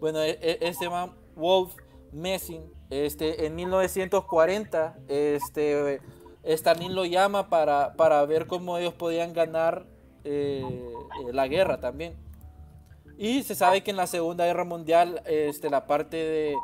Bueno, 0.00 0.20
e, 0.20 0.30
e, 0.42 0.58
ese 0.62 0.90
man, 0.90 1.14
Wolf, 1.36 1.76
Messing, 2.10 2.64
este, 2.90 3.46
en 3.46 3.54
1940, 3.54 4.98
este, 5.06 6.00
Stalin 6.42 6.96
lo 6.96 7.04
llama 7.04 7.48
para, 7.48 7.94
para 7.94 8.26
ver 8.26 8.48
cómo 8.48 8.76
ellos 8.78 8.94
podían 8.94 9.32
ganar 9.32 9.86
eh, 10.24 10.64
la 11.32 11.46
guerra 11.46 11.78
también. 11.78 12.16
Y 13.16 13.44
se 13.44 13.54
sabe 13.54 13.84
que 13.84 13.92
en 13.92 13.96
la 13.96 14.08
Segunda 14.08 14.44
Guerra 14.44 14.64
Mundial, 14.64 15.22
este, 15.26 15.70
la 15.70 15.86
parte 15.86 16.16
de, 16.16 16.56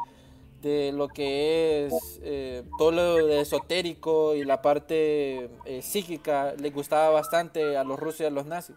de 0.61 0.93
lo 0.93 1.09
que 1.09 1.87
es 1.87 2.21
eh, 2.23 2.65
todo 2.79 2.91
lo 2.91 3.29
esotérico 3.29 4.35
y 4.35 4.45
la 4.45 4.61
parte 4.61 5.50
psíquica 5.81 6.55
le 6.59 6.71
gustaba 6.71 7.11
bastante 7.11 7.77
a 7.77 7.85
los 7.85 7.99
rusos 7.99 8.21
y 8.21 8.25
a 8.25 8.31
los 8.31 8.47
nazis. 8.47 8.77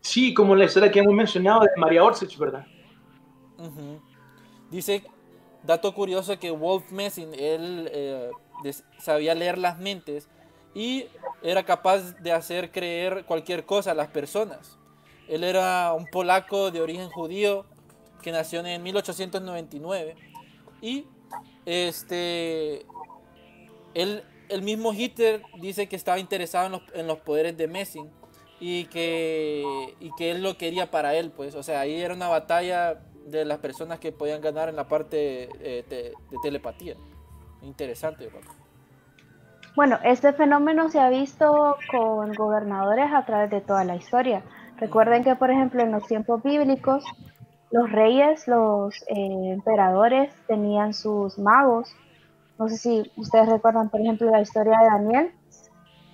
Sí, 0.00 0.34
como 0.34 0.54
la 0.54 0.66
historia 0.66 0.90
que 0.90 0.98
hemos 0.98 1.14
mencionado 1.14 1.60
de 1.60 1.70
María 1.76 2.04
Orsich, 2.04 2.36
¿verdad? 2.36 2.66
Dice 4.70 5.02
Dato 5.64 5.94
curioso 5.94 6.38
que 6.38 6.50
Wolf 6.50 6.90
Messing, 6.90 7.32
él 7.32 7.88
eh, 7.90 8.30
sabía 8.98 9.34
leer 9.34 9.56
las 9.56 9.78
mentes 9.78 10.28
y 10.74 11.06
era 11.42 11.62
capaz 11.62 12.12
de 12.20 12.32
hacer 12.32 12.70
creer 12.70 13.24
cualquier 13.24 13.64
cosa 13.64 13.92
a 13.92 13.94
las 13.94 14.08
personas. 14.08 14.78
Él 15.26 15.42
era 15.42 15.94
un 15.94 16.06
polaco 16.06 16.70
de 16.70 16.82
origen 16.82 17.08
judío 17.08 17.64
que 18.20 18.30
nació 18.30 18.64
en 18.64 18.82
1899 18.82 20.16
y 20.84 21.06
este 21.64 22.84
él, 23.94 24.22
el 24.50 24.62
mismo 24.62 24.92
Hitler 24.92 25.42
dice 25.60 25.88
que 25.88 25.96
estaba 25.96 26.18
interesado 26.18 26.66
en 26.66 26.72
los, 26.72 26.82
en 26.92 27.06
los 27.06 27.18
poderes 27.20 27.56
de 27.56 27.68
Messing 27.68 28.10
y 28.60 28.84
que, 28.86 29.64
y 29.98 30.10
que 30.16 30.30
él 30.30 30.42
lo 30.42 30.58
quería 30.58 30.90
para 30.90 31.14
él, 31.14 31.30
pues, 31.30 31.54
o 31.54 31.62
sea, 31.62 31.80
ahí 31.80 32.00
era 32.00 32.14
una 32.14 32.28
batalla 32.28 33.00
de 33.26 33.44
las 33.44 33.58
personas 33.58 33.98
que 33.98 34.12
podían 34.12 34.40
ganar 34.40 34.68
en 34.68 34.76
la 34.76 34.86
parte 34.86 35.48
eh, 35.60 35.84
de, 35.88 36.12
telepatía. 36.42 36.94
Interesante. 37.62 38.28
Bueno, 39.74 39.98
este 40.04 40.32
fenómeno 40.34 40.90
se 40.90 41.00
ha 41.00 41.08
visto 41.08 41.76
con 41.90 42.32
gobernadores 42.34 43.10
a 43.12 43.24
través 43.24 43.50
de 43.50 43.60
toda 43.60 43.84
la 43.84 43.96
historia. 43.96 44.42
Recuerden 44.76 45.24
que, 45.24 45.34
por 45.34 45.50
ejemplo, 45.50 45.82
en 45.82 45.92
los 45.92 46.06
tiempos 46.06 46.42
bíblicos, 46.42 47.04
los 47.74 47.90
reyes, 47.90 48.46
los 48.46 49.02
eh, 49.08 49.50
emperadores 49.52 50.32
tenían 50.46 50.94
sus 50.94 51.40
magos. 51.40 51.92
No 52.56 52.68
sé 52.68 52.76
si 52.76 53.12
ustedes 53.16 53.48
recuerdan, 53.48 53.90
por 53.90 54.00
ejemplo, 54.00 54.30
la 54.30 54.42
historia 54.42 54.78
de 54.78 54.84
Daniel, 54.84 55.32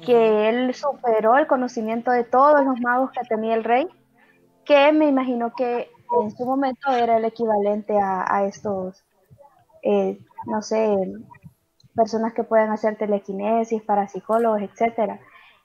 que 0.02 0.48
él 0.48 0.72
superó 0.72 1.36
el 1.36 1.46
conocimiento 1.46 2.12
de 2.12 2.24
todos 2.24 2.64
los 2.64 2.80
magos 2.80 3.10
que 3.10 3.20
tenía 3.28 3.54
el 3.54 3.64
rey, 3.64 3.86
que 4.64 4.90
me 4.92 5.08
imagino 5.08 5.52
que 5.54 5.90
en 6.22 6.30
su 6.30 6.46
momento 6.46 6.92
era 6.92 7.18
el 7.18 7.26
equivalente 7.26 7.94
a, 8.00 8.46
estos, 8.46 9.04
eh, 9.82 10.18
no 10.46 10.62
sé, 10.62 10.96
personas 11.94 12.32
que 12.32 12.42
pueden 12.42 12.70
hacer 12.70 12.96
telequinesis, 12.96 13.82
parapsicólogos, 13.82 14.62
etcétera. 14.62 15.20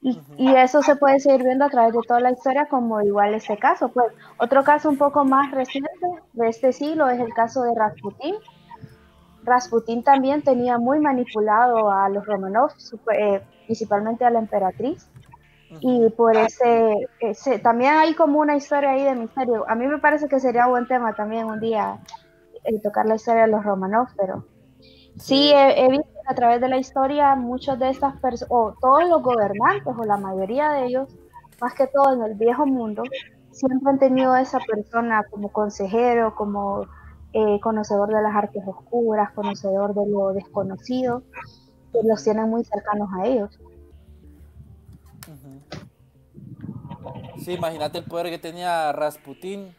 Y, 0.08 0.22
y, 0.38 0.56
eso 0.56 0.84
se 0.84 0.96
puede 0.96 1.20
seguir 1.20 1.44
viendo 1.44 1.66
a 1.66 1.70
través 1.70 1.94
de 1.94 2.00
toda 2.08 2.20
la 2.20 2.32
historia 2.32 2.68
como 2.68 3.02
igual 3.02 3.34
este 3.34 3.58
caso. 3.58 3.90
Pues 3.90 4.14
otro 4.38 4.64
caso 4.64 4.88
un 4.88 4.98
poco 4.98 5.26
más 5.26 5.50
reciente 5.50 5.90
de 6.34 6.48
este 6.48 6.72
siglo 6.74 7.10
es 7.10 7.20
el 7.20 7.34
caso 7.34 7.64
de 7.64 7.74
Rasputin, 7.74 8.36
Rasputín 9.46 10.04
también 10.04 10.42
tenía 10.42 10.78
muy 10.78 11.00
manipulado 11.00 11.92
a 11.92 12.10
los 12.10 12.26
Romanov, 12.26 12.72
eh, 13.14 13.42
principalmente 13.66 14.26
a 14.26 14.30
la 14.30 14.40
emperatriz. 14.40 15.08
Y 15.82 16.10
por 16.12 16.38
ese, 16.38 16.96
ese, 17.20 17.60
también 17.60 17.96
hay 17.96 18.14
como 18.14 18.40
una 18.40 18.56
historia 18.56 18.92
ahí 18.92 19.04
de 19.04 19.16
misterio. 19.16 19.66
A 19.68 19.76
mí 19.76 19.88
me 19.88 19.98
parece 19.98 20.28
que 20.28 20.40
sería 20.40 20.66
un 20.66 20.72
buen 20.72 20.88
tema 20.88 21.14
también 21.14 21.46
un 21.46 21.60
día 21.60 22.00
eh, 22.64 22.80
tocar 22.82 23.06
la 23.06 23.16
historia 23.16 23.44
de 23.44 23.50
los 23.50 23.64
Romanov, 23.64 24.08
pero 24.16 24.46
sí 25.18 25.52
he, 25.54 25.90
visto 25.90 26.08
a 26.25 26.34
través 26.34 26.60
de 26.62 26.70
la 26.70 26.77
historia 26.77 27.36
muchos 27.36 27.77
de 27.79 27.89
estas 27.89 28.20
personas, 28.20 28.51
o 28.51 28.75
todos 28.82 29.08
los 29.08 29.22
gobernantes, 29.22 29.94
o 29.98 30.03
la 30.05 30.17
mayoría 30.17 30.72
de 30.72 30.86
ellos, 30.86 31.10
más 31.62 31.74
que 31.74 31.88
todo 31.88 32.13
en 32.13 32.24
el 32.24 32.36
viejo 32.36 32.65
mundo, 32.65 33.03
siempre 33.51 33.89
han 33.89 34.00
tenido 34.00 34.34
a 34.34 34.41
esa 34.41 34.60
persona 34.60 35.24
como 35.29 35.50
consejero, 35.50 36.36
como 36.36 36.88
eh, 37.34 37.60
conocedor 37.62 38.10
de 38.10 38.22
las 38.22 38.36
artes 38.36 38.63
oscuras, 38.65 39.32
conocedor 39.32 39.94
de 39.94 40.08
lo 40.08 40.34
desconocido, 40.34 41.24
que 41.91 42.00
los 42.03 42.24
tienen 42.24 42.50
muy 42.50 42.63
cercanos 42.63 43.10
a 43.17 43.25
ellos. 43.25 43.60
Sí, 47.38 47.53
imagínate 47.53 48.00
el 48.00 48.05
poder 48.05 48.29
que 48.29 48.39
tenía 48.39 48.91
Rasputín. 48.91 49.75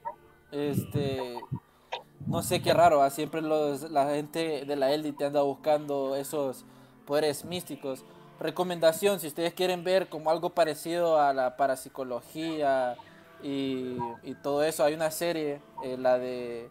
Este, 0.52 1.40
no 2.26 2.42
sé 2.42 2.60
qué 2.60 2.74
raro, 2.74 3.02
¿ah? 3.02 3.10
siempre 3.10 3.40
los, 3.40 3.90
la 3.90 4.10
gente 4.10 4.64
de 4.64 4.76
la 4.76 4.92
élite 4.92 5.24
anda 5.24 5.42
buscando 5.42 6.16
esos 6.16 6.64
poderes 7.06 7.44
místicos. 7.44 8.04
Recomendación, 8.40 9.20
si 9.20 9.28
ustedes 9.28 9.54
quieren 9.54 9.84
ver 9.84 10.08
como 10.08 10.30
algo 10.30 10.50
parecido 10.50 11.18
a 11.20 11.32
la 11.32 11.56
parapsicología 11.56 12.96
y, 13.42 13.96
todo 14.42 14.62
eso, 14.64 14.84
hay 14.84 14.94
una 14.94 15.10
serie, 15.10 15.60
eh, 15.84 15.96
la 15.96 16.18
de 16.18 16.68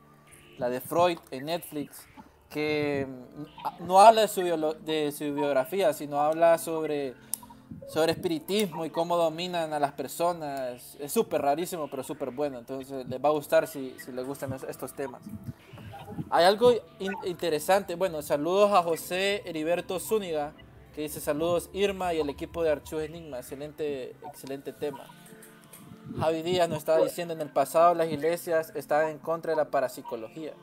la 0.57 0.69
de 0.69 0.79
Freud 0.81 1.17
en 1.31 1.45
Netflix, 1.45 2.07
que 2.49 3.07
mm, 3.07 3.85
no 3.85 3.99
habla 3.99 4.21
de 4.21 4.27
su, 4.27 4.41
de 4.85 5.11
su 5.11 5.33
biografía, 5.33 5.93
sino 5.93 6.19
habla 6.19 6.57
sobre, 6.57 7.13
sobre 7.87 8.11
espiritismo 8.11 8.85
y 8.85 8.89
cómo 8.89 9.17
dominan 9.17 9.73
a 9.73 9.79
las 9.79 9.91
personas. 9.93 10.97
Es 10.99 11.11
súper 11.11 11.41
rarísimo, 11.41 11.89
pero 11.89 12.03
súper 12.03 12.31
bueno. 12.31 12.59
Entonces 12.59 13.07
les 13.07 13.23
va 13.23 13.29
a 13.29 13.33
gustar 13.33 13.67
si, 13.67 13.95
si 13.99 14.11
les 14.11 14.25
gustan 14.25 14.53
estos 14.67 14.93
temas. 14.93 15.21
Hay 16.29 16.45
algo 16.45 16.71
interesante. 17.25 17.95
Bueno, 17.95 18.21
saludos 18.21 18.71
a 18.71 18.81
José 18.83 19.43
Heriberto 19.45 19.99
Zúñiga, 19.99 20.53
que 20.93 21.01
dice 21.01 21.19
saludos 21.19 21.69
Irma 21.73 22.13
y 22.13 22.19
el 22.19 22.29
equipo 22.29 22.63
de 22.63 22.71
Archivos 22.71 23.03
Enigma. 23.03 23.37
Excelente, 23.37 24.15
excelente 24.27 24.73
tema. 24.73 25.05
Javi 26.19 26.41
Díaz 26.43 26.69
nos 26.69 26.79
estaba 26.79 27.03
diciendo 27.03 27.33
en 27.33 27.41
el 27.41 27.49
pasado 27.49 27.93
las 27.93 28.09
iglesias 28.09 28.71
estaban 28.75 29.09
en 29.09 29.19
contra 29.19 29.51
de 29.51 29.57
la 29.57 29.69
parapsicología. 29.69 30.53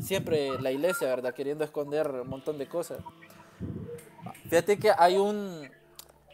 Siempre 0.00 0.58
la 0.60 0.72
iglesia, 0.72 1.08
¿verdad? 1.08 1.34
Queriendo 1.34 1.64
esconder 1.64 2.10
un 2.10 2.28
montón 2.28 2.58
de 2.58 2.66
cosas. 2.66 2.98
Fíjate 4.50 4.80
que 4.80 4.90
hay 4.98 5.16
un, 5.16 5.70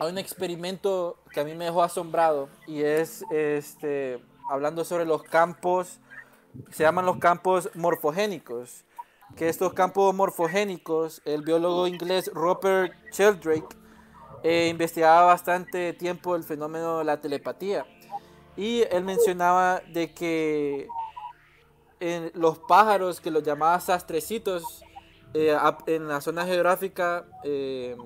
hay 0.01 0.11
un 0.11 0.17
experimento 0.17 1.19
que 1.35 1.41
a 1.41 1.45
mí 1.45 1.55
me 1.55 1.67
dejó 1.67 1.83
asombrado 1.83 2.49
y 2.67 2.81
es 2.83 3.23
este, 3.31 4.25
hablando 4.49 4.87
sobre 4.87 5.05
los 5.05 5.23
campos, 5.23 6.01
se 6.71 6.85
llaman 6.85 7.05
los 7.05 7.19
campos 7.19 7.69
morfogénicos. 7.75 8.87
Que 9.37 9.51
estos 9.51 9.75
campos 9.75 10.15
morfogénicos, 10.15 11.21
el 11.27 11.43
biólogo 11.43 11.87
inglés 11.87 12.31
Robert 12.33 12.95
Sheldrake 13.13 13.77
eh, 14.43 14.69
investigaba 14.71 15.27
bastante 15.27 15.93
tiempo 15.93 16.37
el 16.37 16.45
fenómeno 16.45 17.01
de 17.01 17.05
la 17.05 17.21
telepatía. 17.21 17.85
Y 18.57 18.85
él 18.91 19.05
mencionaba 19.05 19.83
de 19.93 20.15
que 20.15 20.89
en 22.01 22.31
los 22.33 22.61
pájaros, 22.61 23.21
que 23.21 23.31
los 23.31 23.43
llamaba 23.43 23.79
sastrecitos, 23.79 24.86
eh, 25.37 25.57
en 25.87 26.09
la 26.09 26.21
zona 26.21 26.47
geográfica 26.47 27.27
eh, 27.45 27.97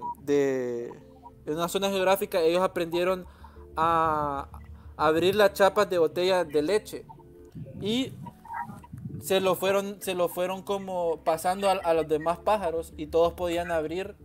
una 1.47 1.69
zona 1.69 1.91
geográfica 1.91 2.41
ellos 2.41 2.63
aprendieron 2.63 3.27
a 3.77 4.49
abrir 4.97 5.35
las 5.35 5.53
chapas 5.53 5.89
de 5.91 5.99
botella 5.99 6.45
de 6.45 6.63
leche 6.63 7.05
y 7.81 8.13
se 9.21 9.41
lo 9.41 9.55
fueron 9.55 10.01
se 10.01 10.15
lo 10.15 10.29
fueron 10.29 10.63
como 10.63 11.19
pasando 11.25 11.69
a 11.69 11.95
los 11.95 12.09
demás 12.09 12.39
pájaros 12.39 12.93
y 12.97 13.07
todos 13.07 13.35
podían 13.35 13.71
abrir 13.71 14.17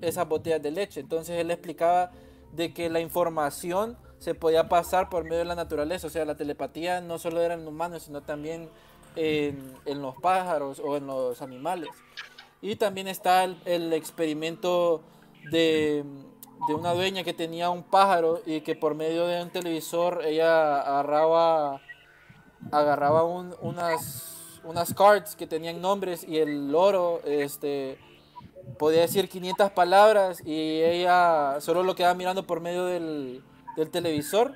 esas 0.00 0.28
botellas 0.28 0.62
de 0.62 0.70
leche. 0.70 1.00
Entonces 1.00 1.38
él 1.38 1.50
explicaba 1.50 2.10
de 2.52 2.72
que 2.72 2.88
la 2.88 3.00
información 3.00 3.96
se 4.18 4.34
podía 4.34 4.68
pasar 4.68 5.08
por 5.08 5.24
medio 5.24 5.38
de 5.38 5.44
la 5.44 5.54
naturaleza, 5.54 6.08
o 6.08 6.10
sea, 6.10 6.24
la 6.24 6.36
telepatía 6.36 7.00
no 7.00 7.18
solo 7.18 7.40
era 7.40 7.54
en 7.54 7.66
humanos, 7.66 8.04
sino 8.04 8.22
también 8.22 8.68
en, 9.16 10.02
los 10.02 10.14
pájaros 10.16 10.80
o 10.80 10.96
en 10.96 11.06
los 11.06 11.42
animales. 11.42 11.90
Y 12.60 12.76
también 12.76 13.08
está 13.08 13.44
el, 13.44 13.92
experimento 13.92 15.02
de, 15.50 16.04
una 16.68 16.92
dueña 16.94 17.24
que 17.24 17.32
tenía 17.32 17.70
un 17.70 17.82
pájaro 17.82 18.40
y 18.44 18.60
que 18.60 18.74
por 18.74 18.94
medio 18.94 19.26
de 19.26 19.42
un 19.42 19.50
televisor 19.50 20.22
ella 20.24 20.80
agarraba, 20.80 21.80
agarraba 22.72 23.22
unas, 23.24 24.60
unas 24.64 24.92
cards 24.94 25.36
que 25.36 25.46
tenían 25.46 25.80
nombres 25.80 26.24
y 26.26 26.38
el 26.38 26.70
loro 26.72 27.20
este, 27.24 27.98
podía 28.78 29.02
decir 29.02 29.28
500 29.28 29.70
palabras 29.70 30.42
y 30.44 30.82
ella 30.82 31.60
solo 31.60 31.82
lo 31.82 31.94
quedaba 31.94 32.14
mirando 32.14 32.46
por 32.46 32.60
medio 32.60 32.84
del, 32.86 33.42
televisor 33.92 34.54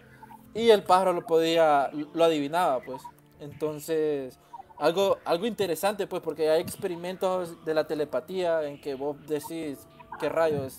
y 0.52 0.70
el 0.70 0.82
pájaro 0.82 1.12
lo 1.12 1.24
podía, 1.24 1.90
lo 2.12 2.24
adivinaba, 2.24 2.80
pues. 2.80 3.02
Entonces, 3.42 4.38
algo, 4.78 5.18
algo 5.24 5.46
interesante, 5.46 6.06
pues, 6.06 6.22
porque 6.22 6.48
hay 6.48 6.62
experimentos 6.62 7.64
de 7.64 7.74
la 7.74 7.86
telepatía 7.86 8.62
en 8.64 8.80
que 8.80 8.94
vos 8.94 9.16
decís, 9.26 9.86
¿qué 10.20 10.28
rayos? 10.28 10.78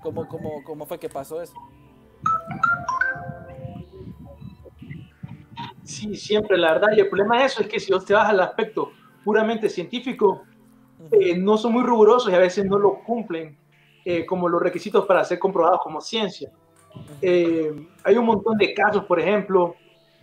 ¿Cómo, 0.00 0.28
cómo, 0.28 0.62
cómo 0.64 0.86
fue 0.86 0.98
que 0.98 1.08
pasó 1.08 1.42
eso? 1.42 1.54
Sí, 5.82 6.14
siempre, 6.14 6.56
la 6.56 6.74
verdad. 6.74 6.88
Y 6.96 7.00
el 7.00 7.08
problema 7.08 7.38
de 7.38 7.46
eso 7.46 7.62
es 7.62 7.68
que 7.68 7.80
si 7.80 7.92
vos 7.92 8.04
te 8.04 8.14
vas 8.14 8.28
al 8.28 8.40
aspecto 8.40 8.92
puramente 9.24 9.68
científico, 9.68 10.42
eh, 11.10 11.36
no 11.36 11.56
son 11.56 11.72
muy 11.72 11.82
rigurosos 11.82 12.30
y 12.30 12.34
a 12.34 12.38
veces 12.38 12.64
no 12.64 12.78
lo 12.78 13.02
cumplen 13.02 13.58
eh, 14.04 14.24
como 14.24 14.48
los 14.48 14.62
requisitos 14.62 15.04
para 15.06 15.24
ser 15.24 15.38
comprobados 15.38 15.80
como 15.82 16.00
ciencia. 16.00 16.50
Eh, 17.20 17.72
hay 18.04 18.16
un 18.16 18.26
montón 18.26 18.56
de 18.56 18.72
casos, 18.72 19.04
por 19.04 19.18
ejemplo, 19.18 19.74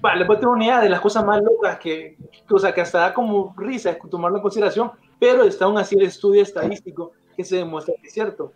vale, 0.02 0.20
les 0.20 0.28
voy 0.28 0.36
a 0.36 0.40
tener 0.40 0.54
una 0.54 0.66
idea 0.66 0.82
de 0.82 0.90
las 0.90 1.00
cosas 1.00 1.24
más 1.24 1.42
locas 1.42 1.80
que, 1.80 2.18
que, 2.48 2.54
o 2.54 2.60
sea, 2.60 2.74
que 2.74 2.82
hasta 2.82 3.00
da 3.00 3.14
como 3.14 3.54
risa 3.58 3.98
tomarlo 4.10 4.38
en 4.38 4.42
consideración, 4.42 4.92
pero 5.20 5.44
está 5.44 5.66
aún 5.66 5.78
así 5.78 5.96
el 5.96 6.04
estudio 6.04 6.42
estadístico 6.42 7.12
que 7.36 7.44
se 7.44 7.58
demuestra 7.58 7.94
que 8.02 8.08
es 8.08 8.14
cierto. 8.14 8.54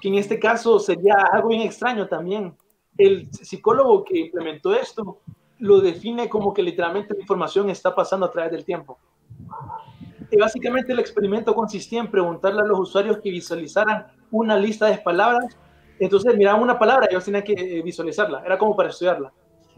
Que 0.00 0.08
en 0.08 0.14
este 0.14 0.38
caso 0.38 0.78
sería 0.78 1.16
algo 1.32 1.48
bien 1.48 1.62
extraño 1.62 2.06
también. 2.06 2.56
El 2.96 3.30
psicólogo 3.32 4.04
que 4.04 4.18
implementó 4.18 4.74
esto 4.74 5.20
lo 5.58 5.80
define 5.80 6.28
como 6.28 6.54
que 6.54 6.62
literalmente 6.62 7.14
la 7.14 7.20
información 7.20 7.68
está 7.70 7.94
pasando 7.94 8.26
a 8.26 8.30
través 8.30 8.52
del 8.52 8.64
tiempo. 8.64 8.98
Y 10.30 10.36
básicamente 10.36 10.92
el 10.92 10.98
experimento 10.98 11.54
consistía 11.54 12.00
en 12.00 12.10
preguntarle 12.10 12.60
a 12.62 12.64
los 12.64 12.78
usuarios 12.78 13.18
que 13.18 13.30
visualizaran 13.30 14.06
una 14.30 14.56
lista 14.56 14.86
de 14.86 14.98
palabras. 14.98 15.56
Entonces 15.98 16.36
miraban 16.36 16.62
una 16.62 16.78
palabra 16.78 17.06
y 17.08 17.14
ellos 17.14 17.24
tenían 17.24 17.44
que 17.44 17.52
eh, 17.52 17.82
visualizarla. 17.82 18.42
Era 18.44 18.58
como 18.58 18.76
para 18.76 18.90
estudiarla. 18.90 19.32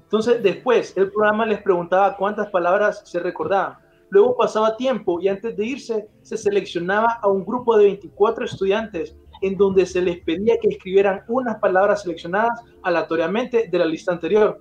Entonces 0.08 0.42
después 0.42 0.96
el 0.96 1.12
programa 1.12 1.44
les 1.44 1.60
preguntaba 1.60 2.16
cuántas 2.16 2.48
palabras 2.48 3.02
se 3.04 3.20
recordaban. 3.20 3.76
Luego 4.08 4.38
pasaba 4.38 4.74
tiempo 4.74 5.20
y 5.20 5.28
antes 5.28 5.54
de 5.54 5.66
irse 5.66 6.08
se 6.22 6.38
seleccionaba 6.38 7.18
a 7.20 7.28
un 7.28 7.44
grupo 7.44 7.76
de 7.76 7.84
24 7.84 8.46
estudiantes 8.46 9.14
en 9.42 9.58
donde 9.58 9.84
se 9.84 10.00
les 10.00 10.20
pedía 10.24 10.56
que 10.58 10.68
escribieran 10.68 11.24
unas 11.28 11.58
palabras 11.58 12.02
seleccionadas 12.04 12.58
aleatoriamente 12.82 13.68
de 13.70 13.78
la 13.78 13.84
lista 13.84 14.10
anterior, 14.10 14.58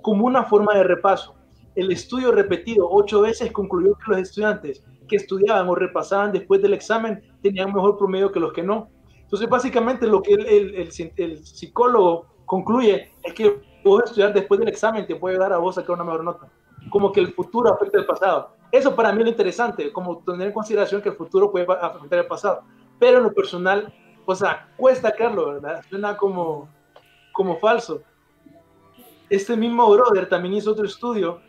como 0.00 0.24
una 0.24 0.44
forma 0.44 0.74
de 0.74 0.84
repaso. 0.84 1.34
El 1.74 1.92
estudio 1.92 2.32
repetido 2.32 2.88
ocho 2.90 3.20
veces 3.20 3.52
concluyó 3.52 3.92
que 3.94 4.10
los 4.12 4.20
estudiantes 4.20 4.82
que 5.06 5.16
estudiaban 5.16 5.68
o 5.68 5.74
repasaban 5.74 6.32
después 6.32 6.62
del 6.62 6.72
examen 6.72 7.22
tenían 7.42 7.74
mejor 7.74 7.98
promedio 7.98 8.32
que 8.32 8.40
los 8.40 8.54
que 8.54 8.62
no. 8.62 8.88
Entonces, 9.20 9.50
básicamente 9.50 10.06
lo 10.06 10.22
que 10.22 10.32
el, 10.32 10.90
el, 11.16 11.44
psicólogo 11.44 12.24
concluye 12.46 13.10
es 13.22 13.34
que 13.34 13.60
poder 13.88 14.04
estudiar 14.04 14.34
después 14.34 14.60
del 14.60 14.68
examen 14.68 15.06
te 15.06 15.16
puede 15.16 15.38
dar 15.38 15.50
a 15.50 15.56
vos 15.56 15.76
sacar 15.76 15.92
una 15.92 16.04
mejor 16.04 16.22
nota. 16.22 16.46
Como 16.90 17.10
que 17.10 17.20
el 17.20 17.32
futuro 17.32 17.72
afecta 17.72 17.98
el 17.98 18.04
pasado. 18.04 18.50
Eso 18.70 18.94
para 18.94 19.12
mí 19.12 19.20
es 19.20 19.24
lo 19.24 19.30
interesante, 19.30 19.90
como 19.90 20.18
tener 20.18 20.48
en 20.48 20.52
consideración 20.52 21.00
que 21.00 21.08
el 21.08 21.16
futuro 21.16 21.50
puede 21.50 21.66
afectar 21.80 22.18
el 22.18 22.26
pasado. 22.26 22.64
Pero 22.98 23.18
en 23.18 23.24
lo 23.24 23.32
personal, 23.32 23.92
o 24.26 24.34
sea, 24.34 24.68
cuesta 24.76 25.10
creerlo, 25.10 25.54
¿verdad? 25.54 25.82
Suena 25.88 26.16
como, 26.18 26.68
como 27.32 27.56
falso. 27.56 28.02
Este 29.30 29.56
mismo 29.56 29.90
brother 29.90 30.28
también 30.28 30.54
hizo 30.54 30.72
otro 30.72 30.84
estudio, 30.84 31.40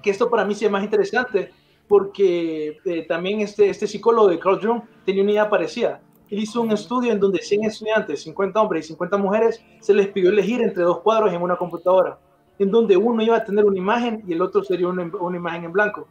que 0.00 0.10
esto 0.10 0.30
para 0.30 0.44
mí 0.44 0.54
sí 0.54 0.64
es 0.64 0.70
más 0.70 0.84
interesante, 0.84 1.52
porque 1.88 2.78
eh, 2.84 3.06
también 3.08 3.40
este, 3.40 3.68
este 3.68 3.88
psicólogo 3.88 4.28
de 4.28 4.38
Carl 4.38 4.60
Jung 4.64 4.82
tenía 5.04 5.24
una 5.24 5.32
idea 5.32 5.50
parecida. 5.50 6.00
Hizo 6.30 6.62
un 6.62 6.70
estudio 6.70 7.12
en 7.12 7.18
donde 7.18 7.40
100 7.40 7.64
estudiantes, 7.64 8.22
50 8.22 8.60
hombres 8.60 8.84
y 8.84 8.88
50 8.88 9.16
mujeres, 9.16 9.64
se 9.80 9.92
les 9.92 10.08
pidió 10.08 10.30
elegir 10.30 10.62
entre 10.62 10.84
dos 10.84 11.00
cuadros 11.00 11.32
en 11.32 11.42
una 11.42 11.56
computadora, 11.56 12.18
en 12.58 12.70
donde 12.70 12.96
uno 12.96 13.22
iba 13.22 13.36
a 13.36 13.44
tener 13.44 13.64
una 13.64 13.76
imagen 13.76 14.22
y 14.26 14.32
el 14.32 14.42
otro 14.42 14.62
sería 14.62 14.88
una, 14.88 15.10
una 15.20 15.36
imagen 15.36 15.64
en 15.64 15.72
blanco. 15.72 16.06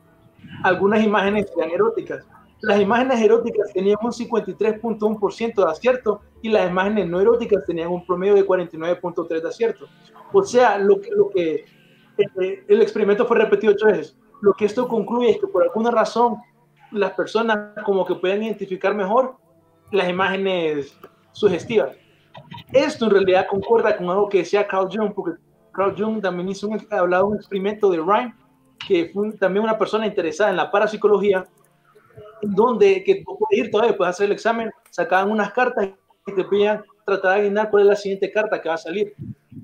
algunas 0.64 1.04
imágenes 1.04 1.52
eran 1.56 1.72
eróticas. 1.72 2.26
Las 2.62 2.82
imágenes 2.82 3.22
eróticas 3.22 3.72
tenían 3.74 3.98
un 4.02 4.12
53.1% 4.12 5.56
de 5.56 5.72
acierto 5.72 6.22
y 6.42 6.50
las 6.50 6.70
imágenes 6.70 7.08
no 7.08 7.22
eróticas 7.22 7.66
tenían 7.66 7.90
un 7.90 8.06
promedio 8.06 8.36
de 8.36 8.46
49.3% 8.46 9.42
de 9.42 9.48
acierto. 9.48 9.86
O 10.34 10.44
sea, 10.44 10.78
lo 10.78 11.00
que, 11.00 11.12
lo 11.12 11.30
que 11.30 11.66
eh, 12.18 12.66
el 12.68 12.82
experimento 12.82 13.26
fue 13.26 13.38
repetido 13.38 13.74
ocho 13.74 13.86
veces. 13.86 14.18
Lo 14.42 14.54
que 14.54 14.66
esto 14.66 14.88
concluye 14.88 15.32
es 15.32 15.38
que 15.40 15.48
por 15.48 15.64
alguna 15.64 15.92
razón 15.92 16.38
las 16.92 17.12
personas 17.12 17.74
como 17.86 18.06
que 18.06 18.16
pueden 18.16 18.44
identificar 18.44 18.94
mejor 18.94 19.36
las 19.92 20.10
imágenes 20.10 20.98
sugestivas. 21.32 21.96
Esto 22.72 23.06
en 23.06 23.12
realidad 23.12 23.48
concuerda 23.48 23.98
con 23.98 24.10
algo 24.10 24.30
que 24.30 24.40
decía 24.40 24.68
Carl 24.68 24.90
Jung, 24.92 25.14
porque 25.14 25.40
Carl 25.72 25.96
Jung 25.98 26.22
también 26.22 26.50
hizo 26.50 26.68
un, 26.68 26.86
hablado 26.92 27.28
un 27.28 27.36
experimento 27.36 27.90
de 27.90 27.98
Ryan, 27.98 28.36
que 28.88 29.10
fue 29.14 29.32
también 29.34 29.64
una 29.64 29.78
persona 29.78 30.06
interesada 30.06 30.50
en 30.50 30.58
la 30.58 30.72
parapsicología, 30.72 31.46
donde 32.42 33.04
que 33.04 33.24
puedes 33.26 33.66
ir 33.66 33.72
todavía, 33.72 33.98
puedes 33.98 34.16
hacer 34.16 34.28
el 34.28 34.32
examen, 34.34 34.72
sacaban 34.90 35.32
unas 35.32 35.52
cartas 35.52 35.90
y 36.26 36.32
te 36.34 36.44
pedían 36.44 36.84
tratar 37.06 37.34
de 37.34 37.40
adivinar 37.42 37.70
cuál 37.70 37.84
es 37.84 37.90
la 37.90 37.96
siguiente 37.96 38.32
carta 38.32 38.62
que 38.62 38.70
va 38.70 38.76
a 38.76 38.80
salir. 38.80 39.14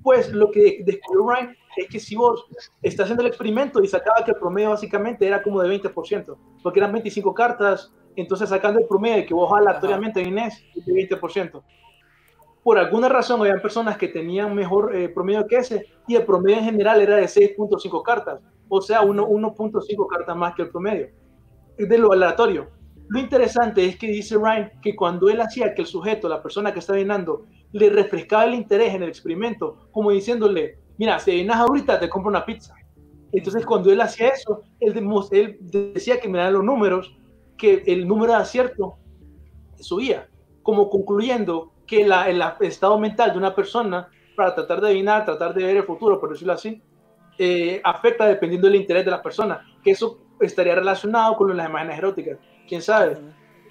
Pues 0.03 0.31
lo 0.33 0.51
que 0.51 0.81
descubrió 0.85 1.29
Ryan 1.29 1.55
es 1.77 1.88
que 1.88 1.99
si 1.99 2.15
vos 2.15 2.45
estás 2.81 3.05
haciendo 3.05 3.23
el 3.23 3.27
experimento 3.27 3.81
y 3.81 3.88
sacaba 3.88 4.23
que 4.23 4.31
el 4.31 4.38
promedio 4.38 4.71
básicamente 4.71 5.25
era 5.25 5.41
como 5.41 5.61
de 5.61 5.81
20%, 5.81 6.38
porque 6.61 6.79
eran 6.79 6.91
25 6.91 7.33
cartas, 7.33 7.91
entonces 8.15 8.49
sacando 8.49 8.80
el 8.80 8.88
promedio 8.88 9.25
que 9.25 9.34
vos 9.34 9.51
aleatoriamente 9.51 10.21
Inés, 10.21 10.63
de 10.73 10.93
20%. 10.93 11.62
Por 12.63 12.80
alguna 12.80 13.10
razón 13.10 13.41
había 13.41 13.62
personas 13.62 13.97
que 13.97 14.08
tenían 14.08 14.56
mejor 14.56 14.95
eh, 14.95 15.10
promedio 15.10 15.45
que 15.47 15.58
ese 15.58 15.86
y 16.08 16.15
el 16.15 16.25
promedio 16.25 16.58
en 16.58 16.65
general 16.65 17.01
era 17.01 17.15
de 17.17 17.25
6.5 17.25 18.01
cartas, 18.01 18.39
o 18.67 18.82
sea, 18.82 19.01
1.5 19.01 20.08
cartas 20.08 20.36
más 20.36 20.56
que 20.56 20.63
el 20.63 20.69
promedio 20.69 21.10
de 21.78 21.97
lo 21.97 22.12
aleatorio. 22.12 22.69
Lo 23.08 23.19
interesante 23.19 23.86
es 23.86 23.97
que 23.97 24.08
dice 24.08 24.36
Ryan 24.36 24.71
que 24.82 24.95
cuando 24.95 25.30
él 25.30 25.39
hacía 25.41 25.75
que 25.75 25.82
el 25.82 25.88
sujeto, 25.88 26.28
la 26.28 26.41
persona 26.41 26.73
que 26.73 26.80
está 26.80 26.93
adivinando, 26.93 27.45
le 27.71 27.89
refrescaba 27.89 28.45
el 28.45 28.56
interés 28.56 28.93
en 28.93 29.04
el 29.04 29.10
experimento, 29.10 29.89
como 29.91 30.12
diciéndole, 30.12 30.80
mira, 30.97 31.19
si 31.19 31.32
adivinas 31.32 31.58
ahorita, 31.58 31.99
te 31.99 32.10
compro 32.10 32.30
una 32.30 32.45
pizza. 32.45 32.73
Entonces, 33.32 33.65
cuando 33.65 33.91
él 33.91 34.01
hacía 34.01 34.30
eso, 34.30 34.63
él, 34.80 34.97
él 35.32 35.58
decía 35.62 36.19
que 36.19 36.28
miraba 36.28 36.51
los 36.51 36.63
números, 36.63 37.15
que 37.58 37.84
el 37.88 38.08
número 38.08 38.34
de 38.34 38.39
acierto 38.39 38.98
subía, 39.80 40.28
como 40.63 40.89
concluyendo 40.89 41.72
que 41.86 42.02
el 42.02 42.44
estado 42.62 42.98
mental 42.98 43.32
de 43.32 43.38
una 43.38 43.54
persona 43.54 44.10
para 44.36 44.54
tratar 44.54 44.82
de 44.82 44.88
adivinar, 44.88 45.26
tratar 45.26 45.54
de 45.54 45.63
ver 45.63 45.78
el 45.78 45.84
futuro, 45.84 46.20
por 46.20 46.32
decirlo 46.32 46.54
así, 46.54 46.82
eh, 47.38 47.82
afecta 47.84 48.26
dependiendo 48.26 48.68
del 48.68 48.78
interés 48.78 49.06
de 49.06 49.12
la 49.12 49.22
persona, 49.22 49.65
que 49.84 49.91
eso 49.91 50.20
estaría 50.39 50.76
relacionado 50.76 51.36
con 51.36 51.56
las 51.56 51.70
imágenes 51.70 51.98
eróticas, 51.98 52.38
quién 52.68 52.82
sabe. 52.82 53.18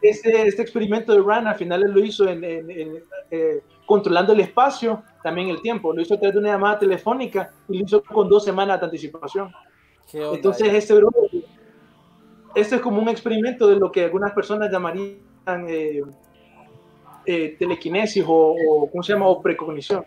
Este, 0.00 0.46
este 0.46 0.62
experimento 0.62 1.12
de 1.12 1.20
Ryan 1.20 1.46
al 1.48 1.54
final 1.54 1.82
él 1.82 1.92
lo 1.92 2.04
hizo 2.04 2.28
en, 2.28 2.44
eh, 2.44 3.62
controlando 3.86 4.32
el 4.32 4.40
espacio, 4.40 5.02
también 5.22 5.48
el 5.48 5.62
tiempo, 5.62 5.92
lo 5.94 6.02
hizo 6.02 6.14
a 6.14 6.18
través 6.18 6.34
de 6.34 6.40
una 6.40 6.52
llamada 6.52 6.78
telefónica 6.78 7.50
y 7.68 7.78
lo 7.78 7.84
hizo 7.84 8.02
con 8.02 8.28
dos 8.28 8.44
semanas 8.44 8.80
de 8.80 8.86
anticipación. 8.86 9.50
Entonces, 10.12 10.72
este, 10.74 10.94
este 12.54 12.76
es 12.76 12.80
como 12.80 13.00
un 13.00 13.08
experimento 13.08 13.66
de 13.66 13.76
lo 13.76 13.90
que 13.90 14.04
algunas 14.04 14.32
personas 14.32 14.70
llamarían 14.70 15.18
eh, 15.68 16.02
eh, 17.26 17.56
telequinesis 17.58 18.24
o, 18.26 18.88
¿cómo 18.90 19.02
se 19.02 19.12
llama? 19.12 19.26
O 19.28 19.40
precognición. 19.40 20.04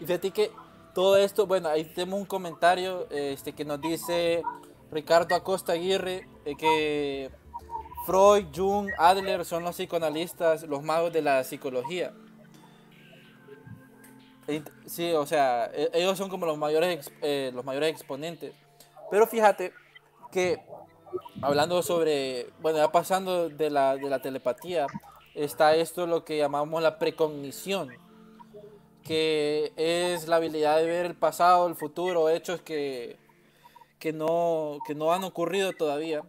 Y 0.00 0.04
fíjate 0.04 0.30
que 0.30 0.50
todo 0.94 1.16
esto, 1.16 1.46
bueno, 1.46 1.68
ahí 1.68 1.84
tenemos 1.84 2.20
un 2.20 2.26
comentario 2.26 3.06
este, 3.10 3.52
que 3.52 3.64
nos 3.64 3.80
dice 3.80 4.42
Ricardo 4.90 5.34
Acosta 5.34 5.72
Aguirre 5.72 6.26
eh, 6.44 6.56
que 6.56 7.30
Freud, 8.06 8.46
Jung, 8.54 8.90
Adler 8.98 9.44
son 9.44 9.62
los 9.62 9.76
psicoanalistas, 9.76 10.64
los 10.64 10.82
magos 10.82 11.12
de 11.12 11.22
la 11.22 11.44
psicología. 11.44 12.12
Sí, 14.86 15.12
o 15.12 15.24
sea, 15.24 15.70
e, 15.72 15.88
ellos 15.94 16.18
son 16.18 16.28
como 16.28 16.46
los 16.46 16.58
mayores, 16.58 17.12
eh, 17.22 17.52
los 17.54 17.64
mayores 17.64 17.90
exponentes. 17.90 18.54
Pero 19.10 19.26
fíjate 19.26 19.72
que 20.32 20.64
hablando 21.42 21.82
sobre, 21.82 22.48
bueno, 22.60 22.78
ya 22.78 22.90
pasando 22.90 23.48
de 23.48 23.70
la, 23.70 23.96
de 23.96 24.10
la 24.10 24.20
telepatía, 24.20 24.86
está 25.34 25.76
esto 25.76 26.06
lo 26.06 26.24
que 26.24 26.38
llamamos 26.38 26.82
la 26.82 26.98
precognición, 26.98 27.90
que 29.04 29.72
es 29.76 30.26
la 30.26 30.36
habilidad 30.36 30.78
de 30.78 30.86
ver 30.86 31.06
el 31.06 31.14
pasado, 31.14 31.68
el 31.68 31.76
futuro, 31.76 32.28
hechos 32.28 32.60
que, 32.62 33.18
que, 33.98 34.12
no, 34.12 34.78
que 34.86 34.94
no 34.94 35.12
han 35.12 35.22
ocurrido 35.22 35.72
todavía. 35.72 36.22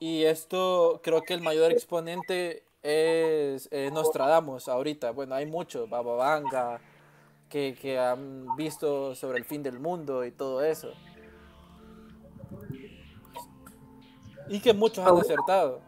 Y 0.00 0.24
esto 0.24 1.00
creo 1.02 1.22
que 1.22 1.32
el 1.34 1.40
mayor 1.40 1.70
exponente 1.72 2.64
es 2.82 3.68
Nostradamus 3.92 4.68
ahorita. 4.68 5.12
Bueno, 5.12 5.34
hay 5.34 5.46
muchos, 5.46 5.88
Baba 5.88 6.16
Vanga, 6.16 6.80
que, 7.48 7.76
que 7.80 7.98
han 7.98 8.56
visto 8.56 9.14
sobre 9.14 9.38
el 9.38 9.44
fin 9.44 9.62
del 9.62 9.78
mundo 9.78 10.24
y 10.24 10.32
todo 10.32 10.62
eso. 10.64 10.92
Y 14.48 14.60
que 14.60 14.72
muchos 14.72 15.04
han 15.06 15.16
acertado 15.16 15.80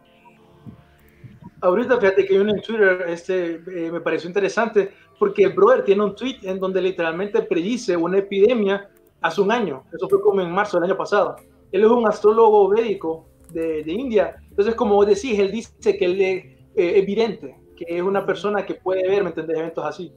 ahorita 1.61 1.99
fíjate 1.99 2.25
que 2.25 2.35
hay 2.35 2.41
uno 2.41 2.53
en 2.53 2.63
Twitter, 2.63 3.05
este, 3.09 3.55
eh, 3.55 3.91
me 3.91 4.01
pareció 4.01 4.29
interesante, 4.29 4.93
porque 5.19 5.45
el 5.45 5.53
brother 5.53 5.85
tiene 5.85 6.05
un 6.05 6.15
tweet 6.15 6.39
en 6.43 6.59
donde 6.59 6.81
literalmente 6.81 7.43
predice 7.43 7.97
una 7.97 8.19
epidemia 8.19 8.89
hace 9.21 9.41
un 9.41 9.51
año. 9.51 9.85
Eso 9.93 10.09
fue 10.09 10.21
como 10.21 10.41
en 10.41 10.51
marzo 10.51 10.79
del 10.79 10.91
año 10.91 10.97
pasado. 10.97 11.37
Él 11.73 11.85
es 11.85 11.91
un 11.91 12.07
astrólogo 12.07 12.69
médico 12.69 13.29
de, 13.53 13.83
de 13.83 13.93
India. 13.93 14.37
Entonces, 14.49 14.75
como 14.75 14.95
vos 14.95 15.07
decís, 15.07 15.39
él 15.39 15.51
dice 15.51 15.97
que 15.97 16.05
él 16.05 16.21
es 16.21 16.45
eh, 16.77 16.99
evidente, 16.99 17.57
que 17.77 17.85
es 17.89 18.03
una 18.03 18.25
persona 18.25 18.65
que 18.65 18.75
puede 18.75 19.09
ver, 19.09 19.23
¿me 19.23 19.31
entendés? 19.31 19.59
Eventos 19.59 19.85
así. 19.85 20.13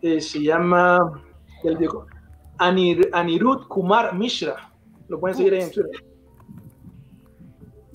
Eh, 0.00 0.20
se 0.20 0.40
llama 0.40 1.24
el 1.64 1.88
Anir, 2.58 3.10
Anirudh 3.12 3.66
Kumar 3.66 4.14
Mishra. 4.14 4.72
Lo 5.08 5.18
pueden 5.18 5.36
seguir 5.36 5.54
ahí 5.54 5.62
en 5.62 5.72
Twitter. 5.72 6.07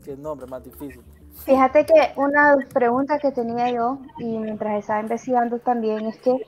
Qué 0.04 0.18
nombre 0.18 0.48
más 0.48 0.64
difícil. 0.64 1.02
Fíjate 1.46 1.86
que 1.86 2.14
una 2.18 2.58
pregunta 2.74 3.20
que 3.20 3.32
tenía 3.32 3.72
yo 3.72 4.00
y 4.18 4.38
mientras 4.38 4.80
estaba 4.80 5.02
investigando 5.02 5.60
también 5.60 6.06
es 6.06 6.18
que 6.20 6.46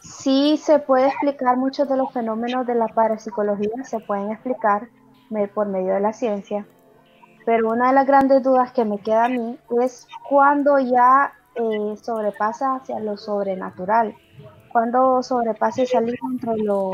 sí 0.00 0.56
se 0.56 0.78
puede 0.78 1.06
explicar 1.08 1.56
muchos 1.56 1.88
de 1.88 1.96
los 1.96 2.12
fenómenos 2.12 2.66
de 2.66 2.74
la 2.74 2.88
parapsicología, 2.88 3.84
se 3.84 4.00
pueden 4.00 4.30
explicar 4.30 4.88
por 5.54 5.66
medio 5.66 5.94
de 5.94 6.00
la 6.00 6.12
ciencia, 6.12 6.66
pero 7.44 7.70
una 7.70 7.88
de 7.88 7.94
las 7.94 8.06
grandes 8.06 8.42
dudas 8.42 8.72
que 8.72 8.84
me 8.84 8.98
queda 8.98 9.24
a 9.24 9.28
mí 9.28 9.58
es 9.82 10.06
cuando 10.28 10.78
ya 10.78 11.32
eh, 11.54 11.96
sobrepasa 12.00 12.76
hacia 12.76 13.00
lo 13.00 13.16
sobrenatural, 13.16 14.14
cuando 14.72 15.22
sobrepasa 15.22 15.82
esa 15.82 16.00
línea 16.00 16.20
entre 16.30 16.56
lo, 16.58 16.92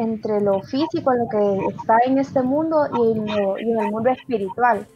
entre 0.00 0.40
lo 0.40 0.60
físico, 0.62 1.12
lo 1.12 1.28
que 1.28 1.74
está 1.76 1.98
en 2.06 2.18
este 2.18 2.42
mundo 2.42 2.86
y 2.92 3.18
y 3.64 3.70
en 3.70 3.80
el 3.80 3.90
mundo 3.90 4.10
espiritual 4.10 4.86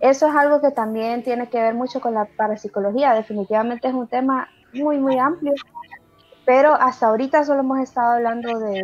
eso 0.00 0.28
es 0.28 0.34
algo 0.34 0.62
que 0.62 0.70
también 0.70 1.22
tiene 1.22 1.48
que 1.50 1.60
ver 1.60 1.74
mucho 1.74 2.00
con 2.00 2.14
la 2.14 2.24
parapsicología. 2.24 3.12
Definitivamente 3.12 3.86
es 3.86 3.94
un 3.94 4.08
tema 4.08 4.48
muy, 4.72 4.98
muy 4.98 5.18
amplio, 5.18 5.52
pero 6.46 6.72
hasta 6.72 7.08
ahorita 7.08 7.44
solo 7.44 7.60
hemos 7.60 7.80
estado 7.80 8.14
hablando 8.14 8.58
de, 8.58 8.82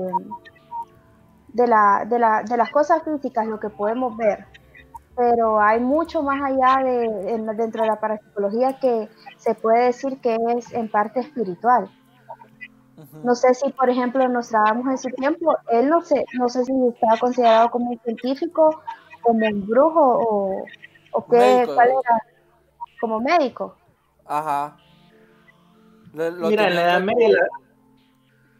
de, 1.55 1.67
la, 1.67 2.05
de 2.07 2.57
las 2.57 2.71
cosas 2.71 3.03
físicas, 3.03 3.47
lo 3.47 3.59
que 3.59 3.71
podemos 3.71 4.15
ver. 4.17 4.45
Pero 5.17 5.59
hay 5.59 5.81
mucho 5.81 6.23
más 6.23 6.43
allá 6.43 6.85
de, 6.85 7.43
dentro 7.57 7.83
de 7.83 7.89
la 7.89 7.99
parapsicología 7.99 8.79
que 8.79 9.09
se 9.39 9.55
puede 9.55 9.87
decir 9.87 10.21
que 10.21 10.37
es 10.55 10.71
en 10.75 10.91
parte 10.91 11.21
espiritual. 11.21 11.89
No 13.23 13.35
sé 13.35 13.53
si, 13.55 13.71
por 13.73 13.91
ejemplo, 13.91 14.27
nos 14.29 14.49
trabajamos 14.49 14.87
en 14.87 14.99
su 14.99 15.09
tiempo, 15.11 15.55
él 15.71 15.89
no 15.89 16.03
sé, 16.03 16.25
no 16.39 16.49
sé 16.49 16.65
si 16.65 16.73
estaba 16.89 17.19
considerado 17.19 17.71
como 17.71 17.91
un 17.91 17.99
científico, 18.01 18.83
como 19.23 19.47
un 19.47 19.67
brujo 19.67 20.01
o, 20.01 20.65
¿O 21.17 21.27
qué? 21.27 21.63
¿Cuál 21.67 21.89
era? 21.89 22.23
¿Como 23.01 23.21
médico? 23.21 23.75
Ajá. 24.27 24.77
Mira, 26.13 26.69
en 26.69 26.75
la 26.75 26.83
Edad 26.83 27.01
Media. 27.01 27.49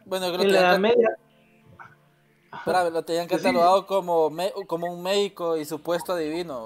Bueno, 0.05 0.27
creo 0.27 0.39
que. 0.39 0.45
En 0.45 0.53
la 0.53 0.59
Edad 0.59 0.79
Media. 0.79 1.17
lo 2.91 3.05
tenían 3.05 3.27
catalogado 3.27 3.85
como, 3.85 4.31
como 4.65 4.91
un 4.91 5.03
médico 5.03 5.55
y 5.57 5.65
supuesto 5.65 6.13
adivino. 6.13 6.65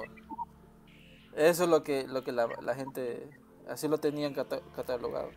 Eso 1.36 1.64
es 1.64 1.70
lo 1.70 1.84
que, 1.84 2.08
lo 2.08 2.24
que 2.24 2.32
la, 2.32 2.48
la 2.62 2.74
gente. 2.74 3.30
Así 3.68 3.90
lo 3.90 3.98
tenían 3.98 4.34
catalogado. 4.34 5.30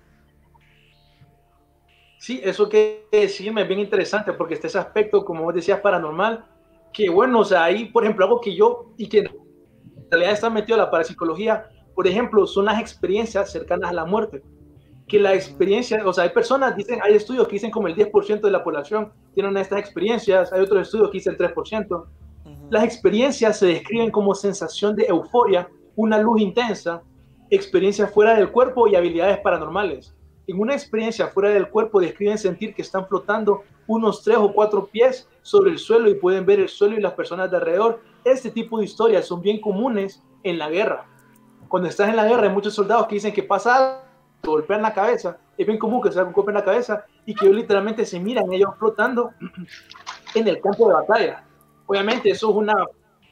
Sí, 2.25 2.41
eso 2.43 2.71
que 2.71 3.07
sí 3.29 3.51
me 3.51 3.61
es 3.61 3.69
bien 3.69 3.81
interesante 3.81 4.33
porque 4.33 4.55
está 4.55 4.67
ese 4.67 4.79
aspecto, 4.79 5.27
como 5.27 5.43
vos 5.43 5.55
decías, 5.55 5.81
paranormal, 5.81 6.47
que 6.91 7.11
bueno, 7.11 7.41
o 7.41 7.45
sea, 7.45 7.65
ahí, 7.65 7.85
por 7.85 8.03
ejemplo, 8.03 8.25
algo 8.25 8.41
que 8.41 8.57
yo, 8.57 8.95
y 8.97 9.11
que 9.11 9.29
realidad 10.11 10.33
está 10.33 10.49
metido 10.49 10.77
a 10.77 10.85
la 10.85 10.91
parapsicología, 10.91 11.69
por 11.95 12.07
ejemplo, 12.07 12.47
son 12.47 12.65
las 12.65 12.81
experiencias 12.81 13.53
cercanas 13.53 13.91
a 13.91 13.93
la 13.93 14.07
muerte. 14.07 14.43
Que 15.07 15.19
la 15.19 15.35
experiencia, 15.35 16.01
o 16.09 16.15
sea, 16.15 16.25
hay 16.25 16.31
personas, 16.31 16.75
dicen, 16.75 16.99
hay 17.03 17.15
estudios 17.15 17.47
que 17.47 17.57
dicen 17.57 17.71
como 17.71 17.89
el 17.89 17.95
10% 17.95 18.41
de 18.41 18.51
la 18.51 18.65
población 18.65 19.13
tienen 19.35 19.55
estas 19.59 19.81
experiencias, 19.81 20.51
hay 20.51 20.63
otros 20.63 20.81
estudios 20.81 21.11
que 21.11 21.19
dicen 21.19 21.37
el 21.39 21.53
3%. 21.53 22.07
Las 22.71 22.85
experiencias 22.85 23.59
se 23.59 23.67
describen 23.67 24.11
como 24.11 24.35
sensación 24.35 24.97
de 24.97 25.05
euforia, 25.09 25.69
una 25.95 26.17
luz 26.17 26.41
intensa, 26.41 27.03
experiencias 27.51 28.11
fuera 28.11 28.35
del 28.35 28.51
cuerpo 28.51 28.89
y 28.89 28.97
habilidades 28.97 29.41
paranormales. 29.41 30.15
En 30.47 30.61
una 30.61 30.75
experiencia 30.75 31.29
fuera 31.29 31.51
del 31.51 31.69
cuerpo 31.69 32.01
describen 32.01 32.37
sentir 32.37 32.75
que 32.75 32.83
están 32.83 33.07
flotando 33.07 33.63
unos 33.87 34.23
tres 34.23 34.37
o 34.37 34.53
cuatro 34.53 34.87
pies 34.87 35.29
sobre 35.43 35.71
el 35.71 35.79
suelo 35.79 36.09
y 36.11 36.15
pueden 36.15 36.45
ver 36.45 36.61
el 36.61 36.69
suelo 36.69 36.97
y 36.97 37.01
las 37.01 37.15
personas 37.15 37.51
de 37.51 37.57
alrededor. 37.57 38.01
Este 38.25 38.51
tipo 38.51 38.79
de 38.79 38.85
historias 38.85 39.27
son 39.27 39.41
bien 39.41 39.61
comunes 39.61 40.23
en 40.43 40.59
la 40.59 40.69
guerra. 40.69 41.07
Cuando 41.69 41.89
estás 41.89 42.09
en 42.09 42.17
la 42.17 42.27
guerra 42.27 42.45
hay 42.45 42.53
muchos 42.53 42.75
soldados 42.75 43.07
que 43.07 43.17
dicen 43.17 43.33
que 43.33 43.43
pasa 43.43 43.77
algo, 43.77 44.05
te 44.43 44.49
golpean 44.49 44.83
la 44.83 44.93
cabeza. 44.93 45.39
Es 45.57 45.67
bien 45.67 45.79
común 45.79 46.03
que 46.03 46.13
se 46.13 46.19
haga 46.19 46.29
un 46.29 46.35
golpe 46.35 46.51
en 46.51 46.57
la 46.57 46.65
cabeza 46.65 47.05
y 47.25 47.35
que 47.35 47.49
literalmente 47.49 48.05
se 48.05 48.21
miran 48.21 48.53
ellos 48.53 48.71
flotando 48.79 49.31
en 50.35 50.49
el 50.49 50.61
campo 50.61 50.89
de 50.89 50.95
batalla. 50.95 51.45
Obviamente 51.87 52.31
eso 52.31 52.51
es 52.51 52.57
una, 52.57 52.75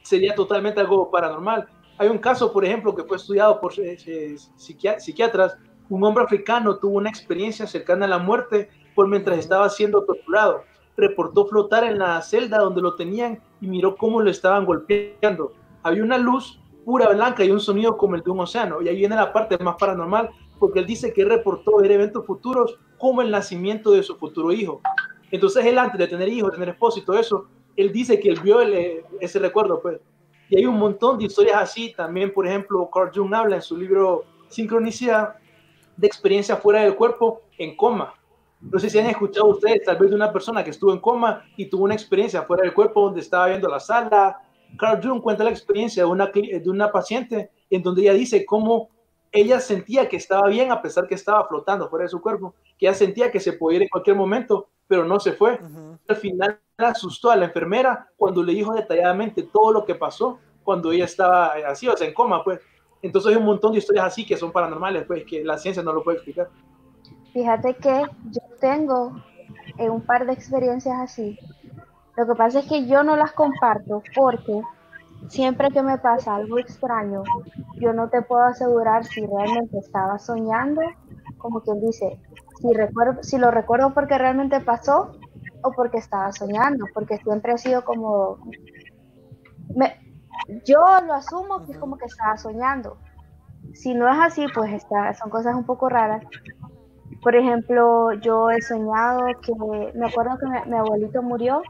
sería 0.01 0.33
totalmente 0.33 0.79
algo 0.79 1.09
paranormal. 1.11 1.67
Hay 1.97 2.07
un 2.07 2.17
caso, 2.17 2.51
por 2.51 2.65
ejemplo, 2.65 2.95
que 2.95 3.03
fue 3.03 3.17
estudiado 3.17 3.61
por 3.61 3.71
eh, 3.79 3.97
eh, 4.05 4.35
psiquiatras. 4.55 5.57
Un 5.93 6.03
hombre 6.03 6.23
africano 6.23 6.77
tuvo 6.77 6.97
una 6.97 7.09
experiencia 7.09 7.67
cercana 7.67 8.05
a 8.05 8.09
la 8.09 8.17
muerte 8.17 8.67
por 8.95 9.07
mientras 9.07 9.37
estaba 9.37 9.69
siendo 9.69 10.03
torturado. 10.03 10.63
Reportó 10.97 11.45
flotar 11.45 11.83
en 11.83 11.99
la 11.99 12.19
celda 12.23 12.57
donde 12.57 12.81
lo 12.81 12.95
tenían 12.95 13.39
y 13.61 13.67
miró 13.67 13.95
cómo 13.95 14.19
lo 14.19 14.31
estaban 14.31 14.65
golpeando. 14.65 15.53
Había 15.83 16.01
una 16.01 16.17
luz 16.17 16.59
pura 16.83 17.09
blanca 17.09 17.45
y 17.45 17.51
un 17.51 17.59
sonido 17.59 17.95
como 17.95 18.15
el 18.15 18.23
de 18.23 18.31
un 18.31 18.39
océano. 18.39 18.81
Y 18.81 18.87
ahí 18.87 18.95
viene 18.95 19.15
la 19.15 19.31
parte 19.31 19.55
más 19.59 19.75
paranormal, 19.75 20.31
porque 20.57 20.79
él 20.79 20.87
dice 20.87 21.13
que 21.13 21.25
reportó 21.25 21.77
ver 21.77 21.91
eventos 21.91 22.25
futuros 22.25 22.79
como 22.97 23.21
el 23.21 23.29
nacimiento 23.29 23.91
de 23.91 24.01
su 24.01 24.15
futuro 24.15 24.51
hijo. 24.51 24.81
Entonces 25.29 25.63
él 25.63 25.77
antes 25.77 25.99
de 25.99 26.07
tener 26.07 26.27
hijos, 26.27 26.53
tener 26.53 26.69
esposo 26.69 26.97
y 26.97 27.05
todo 27.05 27.19
eso, 27.19 27.45
él 27.75 27.91
dice 27.91 28.19
que 28.19 28.29
él 28.29 28.39
vio 28.39 28.61
ese 29.19 29.37
recuerdo, 29.37 29.79
pues. 29.79 29.99
Y 30.49 30.57
hay 30.57 30.65
un 30.65 30.79
montón 30.79 31.19
de 31.19 31.25
historias 31.25 31.61
así. 31.61 31.93
También, 31.95 32.33
por 32.33 32.47
ejemplo, 32.47 32.89
Carl 32.91 33.11
Jung 33.13 33.31
habla 33.35 33.57
en 33.57 33.61
su 33.61 33.77
libro 33.77 34.23
Sincronicidad 34.47 35.35
de 35.97 36.07
experiencia 36.07 36.57
fuera 36.57 36.81
del 36.81 36.95
cuerpo 36.95 37.41
en 37.57 37.75
coma. 37.75 38.13
No 38.61 38.79
sé 38.79 38.89
si 38.89 38.97
han 38.97 39.07
escuchado 39.07 39.47
ustedes 39.47 39.83
tal 39.83 39.97
vez 39.97 40.09
de 40.09 40.15
una 40.15 40.31
persona 40.31 40.63
que 40.63 40.69
estuvo 40.69 40.93
en 40.93 40.99
coma 40.99 41.43
y 41.57 41.65
tuvo 41.65 41.83
una 41.83 41.93
experiencia 41.93 42.43
fuera 42.43 42.63
del 42.63 42.73
cuerpo 42.73 43.01
donde 43.01 43.19
estaba 43.19 43.47
viendo 43.47 43.67
la 43.67 43.79
sala. 43.79 44.39
Carl 44.77 45.01
Jung 45.03 45.21
cuenta 45.21 45.43
la 45.43 45.49
experiencia 45.49 46.03
de 46.03 46.09
una, 46.09 46.27
de 46.27 46.69
una 46.69 46.91
paciente 46.91 47.51
en 47.69 47.83
donde 47.83 48.03
ella 48.03 48.13
dice 48.13 48.45
cómo 48.45 48.89
ella 49.33 49.59
sentía 49.59 50.07
que 50.07 50.15
estaba 50.15 50.47
bien 50.47 50.71
a 50.71 50.81
pesar 50.81 51.07
que 51.07 51.15
estaba 51.15 51.47
flotando 51.47 51.89
fuera 51.89 52.03
de 52.03 52.09
su 52.09 52.21
cuerpo, 52.21 52.53
que 52.77 52.85
ella 52.85 52.93
sentía 52.93 53.31
que 53.31 53.39
se 53.39 53.53
podía 53.53 53.77
ir 53.77 53.83
en 53.83 53.89
cualquier 53.89 54.15
momento, 54.15 54.69
pero 54.87 55.03
no 55.03 55.19
se 55.19 55.33
fue. 55.33 55.59
Al 56.07 56.15
final 56.15 56.59
asustó 56.77 57.31
a 57.31 57.35
la 57.35 57.45
enfermera 57.45 58.07
cuando 58.15 58.43
le 58.43 58.53
dijo 58.53 58.73
detalladamente 58.73 59.43
todo 59.43 59.71
lo 59.71 59.85
que 59.85 59.95
pasó 59.95 60.39
cuando 60.63 60.91
ella 60.91 61.05
estaba 61.05 61.53
así, 61.67 61.87
o 61.87 61.97
sea, 61.97 62.07
en 62.07 62.13
coma, 62.13 62.43
pues. 62.43 62.59
Entonces 63.03 63.31
hay 63.31 63.37
un 63.37 63.45
montón 63.45 63.73
de 63.73 63.79
historias 63.79 64.05
así 64.05 64.25
que 64.25 64.37
son 64.37 64.51
paranormales, 64.51 65.05
pues, 65.05 65.25
que 65.25 65.43
la 65.43 65.57
ciencia 65.57 65.83
no 65.83 65.91
lo 65.91 66.03
puede 66.03 66.17
explicar. 66.17 66.49
Fíjate 67.33 67.75
que 67.75 68.03
yo 68.31 68.41
tengo 68.61 69.21
eh, 69.77 69.89
un 69.89 70.01
par 70.01 70.25
de 70.25 70.31
experiencias 70.31 70.95
así. 71.01 71.37
Lo 72.15 72.25
que 72.25 72.35
pasa 72.35 72.59
es 72.59 72.65
que 72.65 72.87
yo 72.87 73.03
no 73.03 73.17
las 73.17 73.33
comparto 73.33 74.01
porque 74.15 74.61
siempre 75.27 75.69
que 75.71 75.81
me 75.81 75.97
pasa 75.97 76.35
algo 76.35 76.57
extraño, 76.59 77.23
yo 77.75 77.91
no 77.91 78.09
te 78.09 78.21
puedo 78.21 78.43
asegurar 78.43 79.03
si 79.03 79.25
realmente 79.25 79.79
estaba 79.79 80.17
soñando, 80.17 80.81
como 81.37 81.59
quien 81.59 81.81
dice, 81.81 82.21
si, 82.61 82.71
recuerdo, 82.71 83.21
si 83.21 83.37
lo 83.37 83.51
recuerdo 83.51 83.93
porque 83.93 84.17
realmente 84.17 84.61
pasó 84.61 85.17
o 85.61 85.71
porque 85.73 85.97
estaba 85.97 86.31
soñando, 86.31 86.85
porque 86.93 87.17
siempre 87.17 87.51
ha 87.51 87.57
sido 87.57 87.83
como... 87.83 88.37
Me, 89.75 90.02
yo 90.65 90.79
lo 91.05 91.13
asumo 91.13 91.65
que 91.65 91.73
es 91.73 91.77
como 91.77 91.97
que 91.97 92.05
estaba 92.05 92.37
soñando. 92.37 92.97
Si 93.73 93.93
no 93.93 94.09
es 94.09 94.19
así, 94.19 94.45
pues 94.53 94.71
está, 94.73 95.13
son 95.13 95.29
cosas 95.29 95.55
un 95.55 95.65
poco 95.65 95.89
raras. 95.89 96.23
Por 97.21 97.35
ejemplo, 97.35 98.13
yo 98.13 98.49
he 98.49 98.61
soñado 98.61 99.21
que, 99.41 99.53
me 99.97 100.07
acuerdo 100.07 100.37
que 100.37 100.69
mi, 100.69 100.77
abuelito 100.77 101.21
murió 101.21 101.61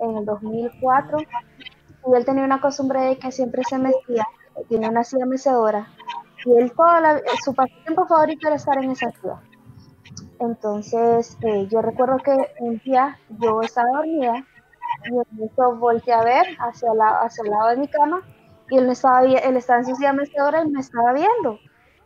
en 0.00 0.16
el 0.16 0.24
2004 0.24 1.18
y 1.18 2.14
él 2.14 2.24
tenía 2.24 2.44
una 2.44 2.60
costumbre 2.60 3.00
de 3.00 3.18
que 3.18 3.30
siempre 3.30 3.62
se 3.68 3.78
metía, 3.78 4.26
tenía 4.68 4.88
una 4.88 5.04
silla 5.04 5.26
mecedora 5.26 5.88
y 6.44 6.56
él 6.56 6.72
toda 6.72 7.00
la, 7.00 7.20
su 7.44 7.54
pasatiempo 7.54 8.06
favorito 8.06 8.46
era 8.46 8.56
estar 8.56 8.82
en 8.82 8.92
esa 8.92 9.10
silla. 9.10 9.40
Entonces, 10.40 11.36
eh, 11.42 11.66
yo 11.68 11.82
recuerdo 11.82 12.18
que 12.18 12.36
un 12.60 12.78
día 12.84 13.18
yo 13.40 13.60
estaba 13.60 13.88
dormida 13.90 14.46
y 15.04 15.50
yo 15.56 15.76
volteé 15.76 16.14
a 16.14 16.22
ver 16.22 16.46
hacia, 16.58 16.92
la, 16.94 17.20
hacia 17.20 17.44
el 17.44 17.50
lado 17.50 17.68
de 17.68 17.76
mi 17.76 17.88
cama 17.88 18.22
y 18.70 18.76
él, 18.76 18.88
estaba, 18.90 19.22
él 19.22 19.56
estaba 19.56 19.80
en 19.80 19.86
su 19.86 19.94
silla 19.96 20.12
mecedora 20.12 20.62
y 20.62 20.70
me 20.70 20.80
estaba 20.80 21.12
viendo. 21.12 21.58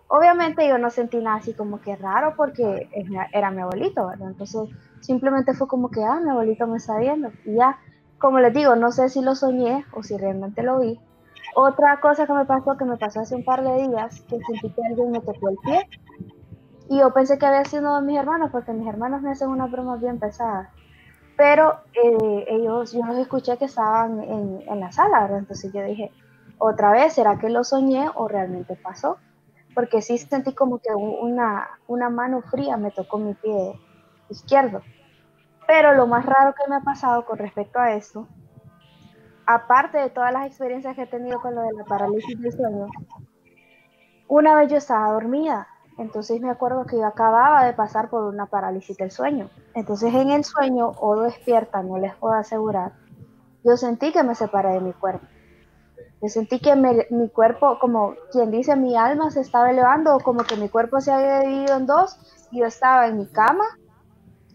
Obviamente 0.08 0.68
yo 0.68 0.78
no 0.78 0.90
sentí 0.90 1.18
nada 1.18 1.38
así 1.38 1.54
como 1.54 1.80
que 1.80 1.96
raro 1.96 2.34
porque 2.36 2.88
era 3.32 3.50
mi 3.50 3.62
abuelito, 3.62 4.06
¿verdad? 4.08 4.28
Entonces 4.28 4.68
simplemente 5.00 5.54
fue 5.54 5.66
como 5.66 5.90
que, 5.90 6.04
ah, 6.04 6.20
mi 6.22 6.30
abuelito 6.30 6.66
me 6.66 6.76
está 6.76 6.98
viendo. 6.98 7.30
Y 7.44 7.54
ya, 7.54 7.78
como 8.18 8.38
les 8.38 8.52
digo, 8.52 8.76
no 8.76 8.92
sé 8.92 9.08
si 9.08 9.22
lo 9.22 9.34
soñé 9.34 9.84
o 9.92 10.02
si 10.02 10.16
realmente 10.18 10.62
lo 10.62 10.80
vi. 10.80 11.00
Otra 11.54 12.00
cosa 12.00 12.26
que 12.26 12.32
me 12.32 12.44
pasó, 12.44 12.76
que 12.76 12.84
me 12.84 12.96
pasó 12.96 13.20
hace 13.20 13.34
un 13.34 13.44
par 13.44 13.62
de 13.64 13.88
días, 13.88 14.20
que 14.22 14.38
sentí 14.40 14.70
que 14.70 14.86
alguien 14.86 15.10
me 15.10 15.20
tocó 15.20 15.48
el 15.48 15.56
pie. 15.64 15.88
Y 16.88 16.98
yo 16.98 17.12
pensé 17.12 17.38
que 17.38 17.46
había 17.46 17.64
sido 17.64 17.82
uno 17.82 18.00
de 18.00 18.06
mis 18.06 18.18
hermanos, 18.18 18.50
porque 18.52 18.72
mis 18.72 18.86
hermanos 18.86 19.22
me 19.22 19.30
hacen 19.30 19.48
una 19.48 19.66
broma 19.66 19.96
bien 19.96 20.18
pesada. 20.18 20.70
Pero 21.36 21.80
eh, 21.94 22.44
ellos, 22.48 22.92
yo 22.92 23.04
los 23.04 23.16
escuché 23.16 23.56
que 23.56 23.64
estaban 23.64 24.22
en, 24.22 24.62
en 24.66 24.80
la 24.80 24.92
sala, 24.92 25.22
¿verdad? 25.22 25.38
Entonces 25.38 25.72
yo 25.72 25.82
dije, 25.82 26.12
otra 26.58 26.92
vez, 26.92 27.14
¿será 27.14 27.38
que 27.38 27.48
lo 27.48 27.64
soñé 27.64 28.06
o 28.14 28.28
realmente 28.28 28.76
pasó? 28.76 29.18
porque 29.74 30.02
sí 30.02 30.18
sentí 30.18 30.54
como 30.54 30.78
que 30.78 30.92
una, 30.94 31.68
una 31.86 32.10
mano 32.10 32.42
fría 32.42 32.76
me 32.76 32.90
tocó 32.90 33.18
mi 33.18 33.34
pie 33.34 33.78
izquierdo. 34.28 34.82
Pero 35.66 35.94
lo 35.94 36.06
más 36.06 36.26
raro 36.26 36.54
que 36.54 36.68
me 36.68 36.76
ha 36.76 36.80
pasado 36.80 37.24
con 37.24 37.38
respecto 37.38 37.78
a 37.78 37.92
eso, 37.92 38.28
aparte 39.46 39.98
de 39.98 40.10
todas 40.10 40.32
las 40.32 40.46
experiencias 40.46 40.94
que 40.94 41.02
he 41.02 41.06
tenido 41.06 41.40
con 41.40 41.54
lo 41.54 41.62
de 41.62 41.72
la 41.72 41.84
parálisis 41.84 42.40
del 42.40 42.52
sueño, 42.52 42.88
una 44.28 44.54
vez 44.54 44.70
yo 44.70 44.76
estaba 44.76 45.12
dormida, 45.12 45.68
entonces 45.98 46.40
me 46.40 46.50
acuerdo 46.50 46.84
que 46.86 46.96
yo 46.96 47.06
acababa 47.06 47.64
de 47.64 47.72
pasar 47.72 48.10
por 48.10 48.24
una 48.24 48.46
parálisis 48.46 48.96
del 48.96 49.10
sueño. 49.10 49.50
Entonces 49.74 50.14
en 50.14 50.30
el 50.30 50.44
sueño 50.44 50.92
o 51.00 51.20
despierta, 51.20 51.82
no 51.82 51.98
les 51.98 52.14
puedo 52.14 52.34
asegurar, 52.34 52.92
yo 53.64 53.76
sentí 53.76 54.12
que 54.12 54.22
me 54.22 54.34
separé 54.34 54.72
de 54.72 54.80
mi 54.80 54.92
cuerpo. 54.92 55.26
Yo 56.20 56.28
sentí 56.28 56.60
que 56.60 56.76
mi 56.76 57.28
cuerpo, 57.30 57.78
como 57.80 58.14
quien 58.30 58.50
dice, 58.52 58.76
mi 58.76 58.96
alma 58.96 59.30
se 59.30 59.40
estaba 59.40 59.70
elevando, 59.70 60.18
como 60.20 60.44
que 60.44 60.56
mi 60.56 60.68
cuerpo 60.68 61.00
se 61.00 61.10
había 61.10 61.40
dividido 61.40 61.76
en 61.76 61.86
dos, 61.86 62.16
yo 62.52 62.64
estaba 62.64 63.08
en 63.08 63.18
mi 63.18 63.26
cama 63.26 63.64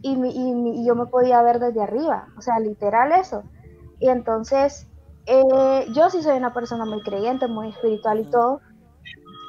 y, 0.02 0.13
y, 0.13 0.86
yo 0.86 0.95
me 0.95 1.08
podía 1.08 1.41
ver 1.41 1.60
desde 1.60 1.82
arriba, 1.82 2.28
o 2.38 2.41
sea, 2.41 2.60
literal 2.60 3.12
eso. 3.12 3.43
Y 4.00 4.08
entonces, 4.08 4.88
eh, 5.26 5.88
yo 5.93 6.10
sí 6.10 6.21
soy 6.21 6.38
una 6.38 6.54
persona 6.54 6.86
muy 6.86 7.02
creyente, 7.02 7.47
muy 7.47 7.69
espiritual 7.69 8.19
y 8.19 8.30
todo. 8.30 8.62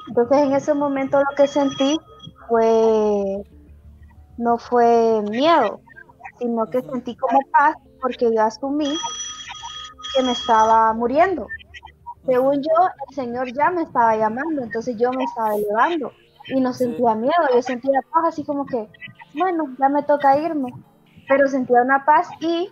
Entonces, 0.09 0.37
en 0.39 0.53
ese 0.53 0.73
momento 0.73 1.19
lo 1.19 1.35
que 1.35 1.47
sentí 1.47 1.99
fue, 2.47 3.43
no 4.37 4.57
fue 4.57 5.21
miedo, 5.29 5.81
sino 6.39 6.65
que 6.65 6.81
sentí 6.81 7.15
como 7.15 7.39
paz 7.51 7.75
porque 8.01 8.33
yo 8.33 8.41
asumí 8.41 8.91
que 10.15 10.23
me 10.23 10.31
estaba 10.31 10.91
muriendo. 10.93 11.47
Según 12.25 12.55
yo, 12.55 12.89
el 13.07 13.15
Señor 13.15 13.53
ya 13.53 13.69
me 13.69 13.83
estaba 13.83 14.17
llamando, 14.17 14.63
entonces 14.63 14.97
yo 14.97 15.11
me 15.11 15.23
estaba 15.23 15.55
elevando 15.55 16.11
y 16.47 16.59
no 16.59 16.73
sentía 16.73 17.13
miedo, 17.13 17.33
yo 17.53 17.61
sentía 17.61 18.01
paz, 18.11 18.23
así 18.29 18.43
como 18.43 18.65
que, 18.65 18.89
bueno, 19.35 19.75
ya 19.79 19.89
me 19.89 20.01
toca 20.03 20.37
irme, 20.37 20.73
pero 21.27 21.47
sentía 21.47 21.83
una 21.83 22.03
paz 22.03 22.27
y 22.39 22.69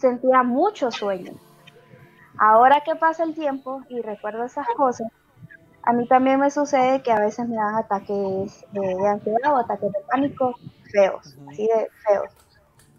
sentía 0.00 0.42
mucho 0.42 0.90
sueño. 0.90 1.32
Ahora 2.36 2.82
que 2.84 2.96
pasa 2.96 3.22
el 3.22 3.34
tiempo 3.34 3.82
y 3.88 4.00
recuerdo 4.00 4.44
esas 4.44 4.66
cosas, 4.76 5.06
a 5.86 5.92
mí 5.92 6.06
también 6.08 6.40
me 6.40 6.50
sucede 6.50 7.02
que 7.02 7.12
a 7.12 7.20
veces 7.20 7.46
me 7.48 7.56
dan 7.56 7.74
ataques 7.74 8.64
de, 8.72 9.06
ansiedad 9.06 9.52
o 9.52 9.56
ataques 9.56 9.92
de 9.92 9.98
pánico 10.10 10.54
feos, 10.90 11.36
así 11.48 11.66
de 11.66 11.88
feos. 12.06 12.30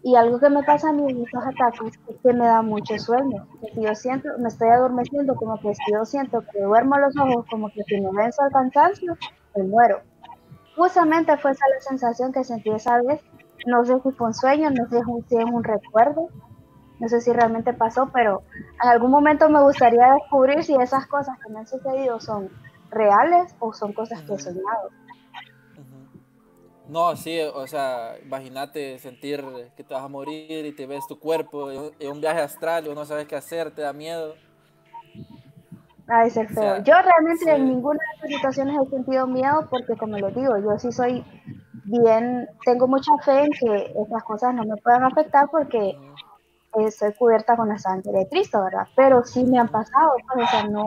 Y 0.02 0.14
algo 0.14 0.38
que 0.38 0.48
me 0.48 0.62
pasa 0.62 0.90
a 0.90 0.92
mí 0.92 1.02
en 1.10 1.24
estos 1.24 1.44
ataques 1.44 1.98
es 2.08 2.16
que 2.22 2.32
me 2.32 2.46
da 2.46 2.62
mucho 2.62 2.96
sueño. 2.96 3.48
Que 3.60 3.72
si 3.72 3.82
yo 3.82 3.94
siento, 3.96 4.28
me 4.38 4.48
estoy 4.48 4.68
adormeciendo, 4.68 5.34
como 5.34 5.58
que 5.58 5.74
si 5.74 5.92
yo 5.92 6.04
siento 6.04 6.44
que 6.52 6.62
duermo 6.62 6.96
los 6.96 7.16
ojos, 7.16 7.44
como 7.50 7.68
que 7.70 7.82
si 7.84 8.00
me 8.00 8.12
venzo 8.12 8.42
al 8.42 8.52
cansancio, 8.52 9.16
me 9.56 9.64
muero. 9.64 10.02
Justamente 10.76 11.36
fue 11.38 11.50
esa 11.50 11.64
la 11.74 11.80
sensación 11.80 12.32
que 12.32 12.44
sentí 12.44 12.70
esa 12.70 13.02
vez. 13.02 13.20
No 13.66 13.84
sé 13.84 13.94
si 14.00 14.12
fue 14.12 14.28
un 14.28 14.34
sueño, 14.34 14.70
no 14.70 14.88
sé 14.88 15.00
si 15.28 15.36
es 15.36 15.44
un 15.44 15.64
recuerdo, 15.64 16.28
no 17.00 17.08
sé 17.08 17.20
si 17.20 17.32
realmente 17.32 17.72
pasó, 17.72 18.08
pero 18.12 18.42
en 18.80 18.88
algún 18.88 19.10
momento 19.10 19.48
me 19.48 19.60
gustaría 19.60 20.12
descubrir 20.12 20.62
si 20.62 20.76
esas 20.76 21.06
cosas 21.08 21.36
que 21.44 21.52
me 21.52 21.60
han 21.60 21.66
sucedido 21.66 22.20
son 22.20 22.48
reales 22.96 23.54
o 23.60 23.72
son 23.72 23.92
cosas 23.92 24.22
que 24.22 24.34
he 24.34 24.38
soñado. 24.38 24.90
No, 26.88 27.16
sí, 27.16 27.40
o 27.40 27.66
sea, 27.66 28.16
imagínate 28.22 28.98
sentir 28.98 29.44
que 29.76 29.82
te 29.82 29.92
vas 29.92 30.04
a 30.04 30.08
morir 30.08 30.64
y 30.66 30.72
te 30.72 30.86
ves 30.86 31.06
tu 31.08 31.18
cuerpo 31.18 31.70
en 31.70 32.10
un 32.10 32.20
viaje 32.20 32.40
astral 32.40 32.86
y 32.86 32.94
no 32.94 33.04
sabes 33.04 33.26
qué 33.26 33.34
hacer, 33.34 33.72
te 33.72 33.82
da 33.82 33.92
miedo. 33.92 34.34
Ha 36.08 36.22
de 36.22 36.30
ser 36.30 36.48
feo. 36.48 36.84
yo 36.84 36.94
realmente 36.94 37.50
en 37.50 37.68
ninguna 37.68 37.98
de 37.98 38.14
estas 38.14 38.30
situaciones 38.36 38.76
he 38.86 38.90
sentido 38.90 39.26
miedo 39.26 39.66
porque, 39.68 39.96
como 39.96 40.16
les 40.16 40.34
digo, 40.36 40.56
yo 40.58 40.78
sí 40.78 40.92
soy 40.92 41.24
bien, 41.84 42.48
tengo 42.64 42.86
mucha 42.86 43.10
fe 43.24 43.42
en 43.42 43.50
que 43.50 43.92
esas 44.04 44.22
cosas 44.22 44.54
no 44.54 44.62
me 44.64 44.76
puedan 44.76 45.02
afectar 45.02 45.48
porque 45.50 45.98
estoy 46.84 47.12
cubierta 47.14 47.56
con 47.56 47.68
la 47.68 47.78
sangre 47.78 48.12
de 48.12 48.28
Cristo, 48.28 48.62
¿verdad? 48.62 48.86
Pero 48.94 49.24
sí 49.24 49.44
me 49.44 49.58
han 49.58 49.68
pasado, 49.68 50.12
pues, 50.32 50.46
o 50.46 50.50
sea, 50.50 50.64
no, 50.64 50.84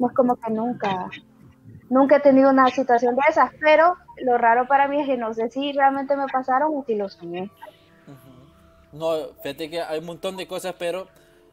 no 0.00 0.06
es 0.08 0.14
como 0.14 0.36
que 0.36 0.50
nunca, 0.50 1.10
nunca 1.90 2.16
he 2.16 2.20
tenido 2.20 2.50
una 2.50 2.68
situación 2.68 3.14
de 3.14 3.22
esas, 3.28 3.50
pero 3.60 3.94
lo 4.24 4.38
raro 4.38 4.66
para 4.66 4.88
mí 4.88 5.00
es 5.00 5.06
que 5.06 5.16
no 5.16 5.34
sé 5.34 5.50
si 5.50 5.72
realmente 5.72 6.16
me 6.16 6.26
pasaron 6.26 6.70
o 6.74 6.84
si 6.84 6.94
lo 6.94 7.08
soñé. 7.08 7.50
No, 8.92 9.12
fíjate 9.42 9.68
que 9.68 9.80
hay 9.80 9.98
un 9.98 10.06
montón 10.06 10.36
de 10.36 10.46
cosas, 10.46 10.74
pero 10.78 11.06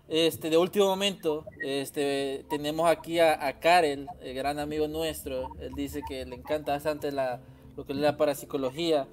este, 0.08 0.50
de 0.50 0.58
último 0.58 0.86
momento, 0.86 1.46
este, 1.62 2.46
tenemos 2.50 2.90
aquí 2.90 3.20
a, 3.20 3.48
a 3.48 3.60
Karel, 3.60 4.08
el 4.22 4.36
gran 4.36 4.60
amigo 4.60 4.88
nuestro. 4.88 5.50
Él 5.60 5.74
dice 5.76 6.02
que 6.08 6.26
le 6.26 6.36
encanta 6.36 6.74
bastante 6.74 7.12
la, 7.12 7.42
lo 7.76 7.86
que 7.86 7.94
es 7.94 8.00
la 8.00 8.16
parapsicología. 8.16 9.08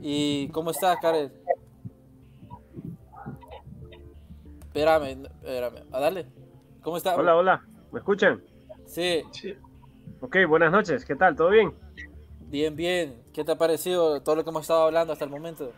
¿Y 0.00 0.48
cómo 0.48 0.70
estás, 0.70 0.98
Karel? 1.00 1.32
Espérame, 4.60 5.26
espérame, 5.42 5.84
a 5.90 6.00
darle. 6.00 6.26
¿Cómo 6.82 6.96
estás? 6.96 7.16
Hola, 7.16 7.34
hola, 7.34 7.62
¿me 7.92 7.98
escuchan? 7.98 8.42
Sí. 8.86 9.22
Sí. 9.32 9.56
Ok, 10.20 10.36
buenas 10.48 10.72
noches, 10.72 11.04
¿qué 11.04 11.14
tal? 11.14 11.36
¿Todo 11.36 11.50
bien? 11.50 11.72
Bien, 12.48 12.74
bien. 12.74 13.14
¿Qué 13.32 13.44
te 13.44 13.52
ha 13.52 13.58
parecido 13.58 14.20
todo 14.22 14.36
lo 14.36 14.44
que 14.44 14.50
hemos 14.50 14.62
estado 14.62 14.84
hablando 14.84 15.12
hasta 15.12 15.24
el 15.24 15.30
momento? 15.30 15.72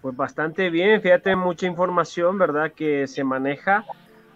Pues 0.00 0.16
bastante 0.16 0.70
bien, 0.70 1.00
fíjate, 1.00 1.36
mucha 1.36 1.66
información, 1.66 2.38
¿verdad? 2.38 2.72
Que 2.72 3.06
se 3.06 3.22
maneja 3.24 3.84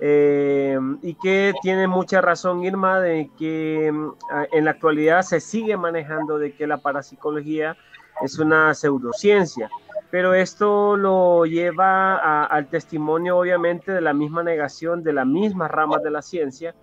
eh, 0.00 0.78
y 1.02 1.14
que 1.14 1.52
tiene 1.62 1.86
mucha 1.86 2.20
razón 2.20 2.62
Irma 2.64 3.00
de 3.00 3.30
que 3.38 3.90
mm, 3.92 4.10
en 4.52 4.64
la 4.64 4.72
actualidad 4.72 5.22
se 5.22 5.40
sigue 5.40 5.76
manejando 5.76 6.38
de 6.38 6.52
que 6.52 6.66
la 6.66 6.78
parapsicología 6.78 7.76
es 8.22 8.38
una 8.38 8.74
pseudociencia, 8.74 9.68
pero 10.10 10.34
esto 10.34 10.96
lo 10.96 11.44
lleva 11.46 12.16
a- 12.16 12.44
al 12.44 12.68
testimonio 12.68 13.38
obviamente 13.38 13.90
de 13.92 14.00
la 14.00 14.12
misma 14.14 14.42
negación 14.42 15.02
de 15.02 15.12
las 15.14 15.26
mismas 15.26 15.70
ramas 15.70 16.02
de 16.02 16.10
la 16.10 16.22
ciencia, 16.22 16.74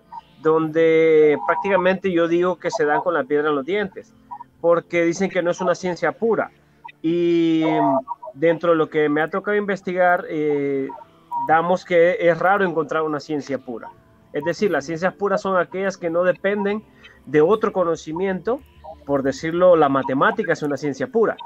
donde 0.44 1.38
prácticamente 1.46 2.12
yo 2.12 2.28
digo 2.28 2.56
que 2.56 2.70
se 2.70 2.84
dan 2.84 3.00
con 3.00 3.14
la 3.14 3.24
piedra 3.24 3.48
en 3.48 3.56
los 3.56 3.64
dientes, 3.64 4.14
porque 4.60 5.02
dicen 5.02 5.30
que 5.30 5.42
no 5.42 5.50
es 5.50 5.60
una 5.60 5.74
ciencia 5.74 6.12
pura. 6.12 6.52
Y 7.02 7.64
dentro 8.34 8.70
de 8.70 8.76
lo 8.76 8.88
que 8.88 9.08
me 9.08 9.22
ha 9.22 9.30
tocado 9.30 9.56
investigar, 9.56 10.24
eh, 10.28 10.88
damos 11.48 11.84
que 11.84 12.16
es 12.20 12.38
raro 12.38 12.64
encontrar 12.64 13.02
una 13.02 13.20
ciencia 13.20 13.58
pura. 13.58 13.90
Es 14.32 14.44
decir, 14.44 14.70
las 14.70 14.86
ciencias 14.86 15.14
puras 15.14 15.42
son 15.42 15.56
aquellas 15.56 15.96
que 15.96 16.10
no 16.10 16.22
dependen 16.24 16.84
de 17.26 17.40
otro 17.40 17.72
conocimiento, 17.72 18.60
por 19.06 19.22
decirlo, 19.22 19.76
la 19.76 19.88
matemática 19.88 20.52
es 20.52 20.62
una 20.62 20.76
ciencia 20.76 21.06
pura, 21.06 21.36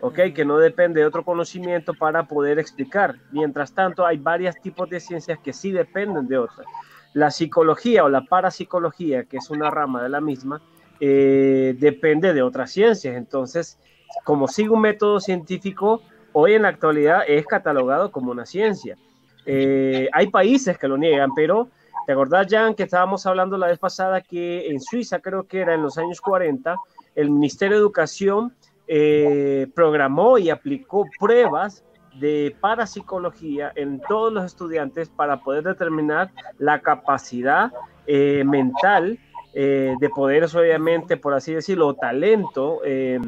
¿ok? 0.00 0.18
Que 0.34 0.44
no 0.44 0.58
depende 0.58 1.00
de 1.00 1.06
otro 1.06 1.24
conocimiento 1.24 1.94
para 1.94 2.24
poder 2.24 2.58
explicar. 2.58 3.16
Mientras 3.30 3.72
tanto, 3.72 4.06
hay 4.06 4.18
varios 4.18 4.56
tipos 4.60 4.88
de 4.88 5.00
ciencias 5.00 5.38
que 5.40 5.52
sí 5.52 5.72
dependen 5.72 6.26
de 6.26 6.38
otras. 6.38 6.66
La 7.14 7.30
psicología 7.30 8.04
o 8.04 8.08
la 8.08 8.22
parapsicología, 8.22 9.24
que 9.24 9.36
es 9.36 9.50
una 9.50 9.70
rama 9.70 10.02
de 10.02 10.08
la 10.08 10.20
misma, 10.20 10.62
eh, 11.00 11.74
depende 11.78 12.32
de 12.32 12.42
otras 12.42 12.70
ciencias. 12.70 13.16
Entonces, 13.16 13.78
como 14.24 14.48
sigue 14.48 14.70
un 14.70 14.80
método 14.80 15.20
científico, 15.20 16.02
hoy 16.32 16.54
en 16.54 16.62
la 16.62 16.68
actualidad 16.68 17.22
es 17.26 17.46
catalogado 17.46 18.10
como 18.10 18.30
una 18.30 18.46
ciencia. 18.46 18.96
Eh, 19.44 20.08
hay 20.12 20.28
países 20.28 20.78
que 20.78 20.88
lo 20.88 20.96
niegan, 20.96 21.34
pero 21.34 21.68
¿te 22.06 22.12
acordás, 22.12 22.46
Jan, 22.48 22.74
que 22.74 22.84
estábamos 22.84 23.26
hablando 23.26 23.58
la 23.58 23.66
vez 23.66 23.78
pasada 23.78 24.20
que 24.20 24.68
en 24.68 24.80
Suiza, 24.80 25.20
creo 25.20 25.46
que 25.46 25.60
era 25.60 25.74
en 25.74 25.82
los 25.82 25.98
años 25.98 26.20
40, 26.20 26.76
el 27.14 27.30
Ministerio 27.30 27.76
de 27.76 27.80
Educación 27.80 28.54
eh, 28.86 29.68
programó 29.74 30.38
y 30.38 30.50
aplicó 30.50 31.06
pruebas 31.18 31.84
de 32.20 32.54
parapsicología 32.60 33.72
en 33.74 34.00
todos 34.08 34.32
los 34.32 34.44
estudiantes 34.44 35.08
para 35.08 35.42
poder 35.42 35.64
determinar 35.64 36.30
la 36.58 36.80
capacidad 36.80 37.72
eh, 38.06 38.44
mental 38.44 39.18
eh, 39.54 39.96
de 40.00 40.08
poderes, 40.08 40.54
obviamente, 40.54 41.18
por 41.18 41.34
así 41.34 41.52
decirlo, 41.52 41.88
o 41.88 41.94
talento 41.94 42.80
eh, 42.86 43.20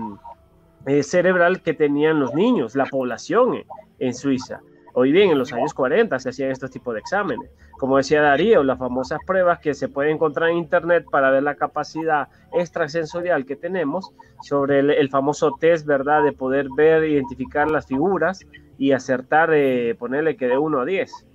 eh, 0.87 1.03
cerebral 1.03 1.61
que 1.61 1.75
tenían 1.75 2.18
los 2.18 2.35
niños, 2.35 2.75
la 2.75 2.87
población 2.87 3.62
en, 3.99 4.14
Suiza. 4.14 4.61
Hoy 4.94 5.12
bien, 5.12 5.31
en 5.31 5.38
los 5.38 5.53
años 5.53 5.75
40 5.75 6.18
se 6.18 6.31
hacían 6.31 6.51
estos 6.51 6.70
tipos 6.70 6.94
de 6.94 7.01
exámenes. 7.01 7.51
Como 7.78 7.96
decía 7.96 8.22
Darío, 8.22 8.62
las 8.62 8.78
famosas 8.78 9.20
pruebas 9.26 9.58
que 9.58 9.74
se 9.74 9.88
pueden 9.88 10.14
encontrar 10.14 10.50
en 10.50 10.58
Internet 10.58 11.06
para 11.10 11.30
ver 11.30 11.42
la 11.42 11.56
capacidad 11.56 12.28
extrasensorial 12.52 13.44
que 13.44 13.56
tenemos 13.56 14.12
sobre 14.42 14.78
el, 14.78 14.90
el 14.90 15.10
famoso 15.10 15.56
test, 15.58 15.87
¿verdad? 15.87 16.22
De 16.22 16.32
poder 16.32 16.68
ver, 16.76 17.04
identificar 17.04 17.70
las 17.70 17.87
figuras 17.87 18.40
y 18.78 18.92
acertar, 18.92 19.50
eh, 19.52 19.94
ponerle 19.98 20.37
que 20.37 20.46
de 20.46 20.58
1 20.58 20.80
a 20.80 20.84
10. 20.84 21.26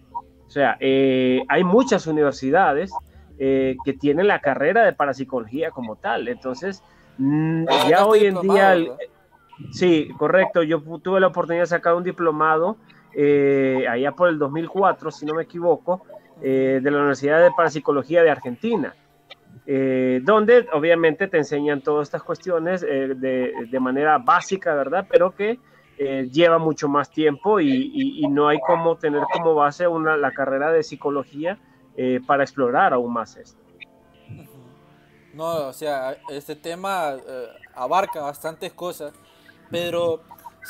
O 0.47 0.49
sea, 0.49 0.77
eh, 0.79 1.43
hay 1.47 1.63
muchas 1.63 2.07
universidades 2.07 2.91
eh, 3.37 3.75
que 3.85 3.93
tienen 3.93 4.27
la 4.27 4.39
carrera 4.39 4.83
de 4.83 4.93
parapsicología 4.93 5.71
como 5.71 5.95
tal. 5.95 6.27
Entonces, 6.27 6.83
mm, 7.17 7.65
ya 7.89 8.05
hoy 8.05 8.25
en 8.25 8.41
día... 8.41 8.75
Sí, 9.71 10.09
correcto. 10.17 10.63
Yo 10.63 10.81
tuve 11.03 11.19
la 11.19 11.27
oportunidad 11.27 11.63
de 11.63 11.67
sacar 11.67 11.93
un 11.95 12.03
diplomado 12.03 12.77
eh, 13.13 13.85
allá 13.89 14.11
por 14.13 14.29
el 14.29 14.37
2004, 14.39 15.11
si 15.11 15.25
no 15.25 15.33
me 15.33 15.43
equivoco, 15.43 16.03
eh, 16.41 16.79
de 16.81 16.91
la 16.91 16.97
Universidad 16.99 17.41
de 17.41 17.51
Parapsicología 17.51 18.23
de 18.23 18.29
Argentina, 18.31 18.95
eh, 19.65 20.21
donde 20.23 20.67
obviamente 20.73 21.27
te 21.27 21.37
enseñan 21.37 21.81
todas 21.81 22.07
estas 22.07 22.23
cuestiones 22.23 22.83
eh, 22.83 23.13
de, 23.15 23.53
de 23.69 23.79
manera 23.79 24.17
básica, 24.17 24.73
¿verdad? 24.75 25.05
Pero 25.09 25.33
que 25.35 25.59
lleva 26.31 26.57
mucho 26.59 26.87
más 26.87 27.11
tiempo 27.11 27.59
y, 27.59 27.91
y- 27.93 28.25
no 28.29 28.47
hay 28.47 28.57
como 28.61 28.95
tener 28.95 29.21
como 29.33 29.53
base 29.53 29.85
una, 29.85 30.15
la 30.15 30.31
carrera 30.31 30.71
de 30.71 30.81
psicología 30.81 31.59
para 32.25 32.43
explorar 32.43 32.93
aún 32.93 33.11
más 33.11 33.35
esto. 33.35 33.61
No, 35.33 35.67
o 35.67 35.73
sea, 35.73 36.15
este 36.29 36.55
tema 36.55 37.17
abarca 37.75 38.21
bastantes 38.21 38.71
cosas, 38.71 39.11
pero 39.69 40.21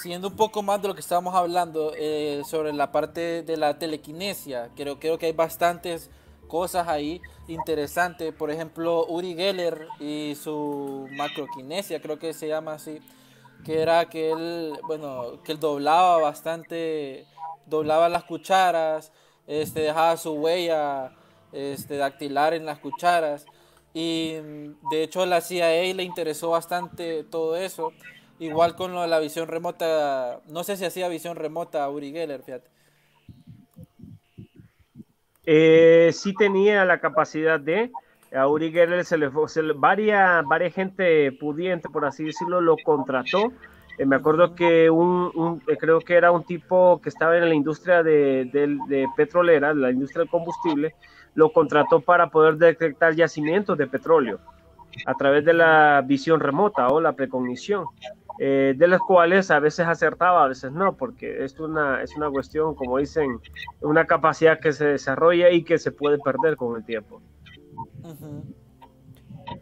siguiendo 0.02 0.30
un 0.30 0.36
poco 0.36 0.64
más 0.64 0.82
de 0.82 0.88
lo 0.88 0.96
que 0.96 1.02
estábamos 1.02 1.36
hablando 1.36 1.92
eh, 1.98 2.42
sobre 2.46 2.72
la 2.74 2.92
parte 2.92 3.44
de 3.44 3.58
la 3.58 3.78
telequinesia, 3.78 4.70
creo, 4.76 5.00
creo 5.00 5.18
que 5.18 5.28
hay 5.28 5.34
bastantes 5.34 6.10
cosas 6.48 6.88
ahí 6.88 7.22
interesantes. 7.48 8.34
Por 8.34 8.52
ejemplo, 8.52 9.06
Uri 9.08 9.36
Geller 9.36 9.88
y 10.00 10.36
su 10.36 11.08
macroquinesia, 11.12 12.02
creo 12.02 12.18
que 12.18 12.34
se 12.34 12.48
llama 12.48 12.74
así, 12.74 13.00
que 13.66 13.82
era 13.82 14.10
que 14.10 14.32
él, 14.32 14.74
bueno, 14.88 15.42
que 15.44 15.52
él 15.52 15.60
doblaba 15.60 16.18
bastante, 16.18 17.26
doblaba 17.66 18.10
las 18.10 18.24
cucharas, 18.24 19.12
este, 19.48 19.82
dejaba 19.82 20.16
su 20.16 20.34
huella 20.34 21.12
este, 21.52 21.98
dactilar 21.98 22.54
en 22.54 22.66
las 22.66 22.80
cucharas. 22.80 23.46
Y 23.94 24.36
mm, 24.42 24.90
de 24.92 25.04
hecho 25.04 25.26
la 25.26 25.42
CIA 25.42 25.94
le 25.94 26.04
interesó 26.04 26.52
bastante 26.52 27.24
todo 27.24 27.58
eso. 27.58 27.92
Igual 28.40 28.76
con 28.76 28.94
lo 28.94 29.02
de 29.02 29.08
la 29.08 29.20
visión 29.20 29.48
remota, 29.48 30.40
no 30.48 30.64
sé 30.64 30.78
si 30.78 30.86
hacía 30.86 31.10
visión 31.10 31.36
remota 31.36 31.84
a 31.84 31.90
Uri 31.90 32.12
Geller, 32.12 32.42
fíjate. 32.42 32.70
Eh, 35.46 36.12
sí 36.14 36.34
tenía 36.34 36.86
la 36.86 37.00
capacidad 37.00 37.60
de, 37.60 37.92
a 38.34 38.48
Uri 38.48 38.72
Geller 38.72 39.04
se 39.04 39.18
le, 39.18 39.30
se 39.48 39.64
le- 39.64 39.74
varias, 39.74 40.46
varias 40.46 40.74
gente 40.74 41.32
pudiente, 41.34 41.90
por 41.90 42.06
así 42.06 42.24
decirlo, 42.24 42.62
lo 42.62 42.76
contrató. 42.78 43.52
Eh, 43.98 44.06
me 44.06 44.16
acuerdo 44.16 44.56
que 44.56 44.90
un, 44.90 45.32
un- 45.36 45.62
eh, 45.68 45.76
creo 45.78 46.00
que 46.00 46.14
era 46.16 46.32
un 46.32 46.44
tipo 46.46 47.02
que 47.02 47.10
estaba 47.10 47.36
en 47.38 47.50
la 47.50 47.56
industria 47.56 48.04
de, 48.04 48.46
de 48.54 49.08
petrolera, 49.18 49.74
la 49.74 49.92
industria 49.92 50.22
del 50.22 50.30
combustible, 50.30 50.96
lo 51.36 51.52
contrató 51.52 52.00
para 52.00 52.28
poder 52.30 52.56
detectar 52.56 53.16
yacimientos 53.16 53.78
de 53.78 53.88
petróleo 53.88 54.40
a 55.06 55.14
través 55.16 55.46
de 55.46 55.54
la 55.54 56.04
visión 56.06 56.40
remota 56.40 56.88
o 56.88 57.00
la 57.02 57.14
precognición, 57.14 57.86
eh, 58.42 58.74
de 58.78 58.88
las 58.88 59.02
cuales 59.02 59.52
a 59.52 59.60
veces 59.60 59.86
acertaba, 59.86 60.46
a 60.46 60.48
veces 60.48 60.72
no, 60.72 60.96
porque 60.96 61.44
es 61.44 61.60
una, 61.60 62.02
es 62.02 62.16
una 62.16 62.30
cuestión, 62.32 62.74
como 62.74 62.98
dicen, 62.98 63.40
una 63.82 64.06
capacidad 64.08 64.60
que 64.62 64.72
se 64.72 64.86
desarrolla 64.86 65.50
y 65.50 65.64
que 65.64 65.78
se 65.78 65.92
puede 65.92 66.18
perder 66.20 66.56
con 66.56 66.78
el 66.78 66.86
tiempo. 66.86 67.22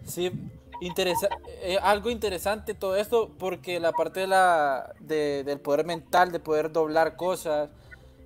Sí, 0.03 0.32
interesa 0.80 1.28
eh, 1.63 1.78
algo 1.82 2.11
interesante 2.11 2.75
todo 2.75 2.95
esto 2.95 3.32
porque 3.39 3.80
la 3.80 3.91
parte 3.93 4.19
de 4.21 4.28
la, 4.28 4.93
de- 4.99 5.43
del 5.43 5.59
poder 5.59 5.86
mental, 5.86 6.32
de 6.32 6.39
poder 6.39 6.71
doblar 6.71 7.15
cosas, 7.15 7.69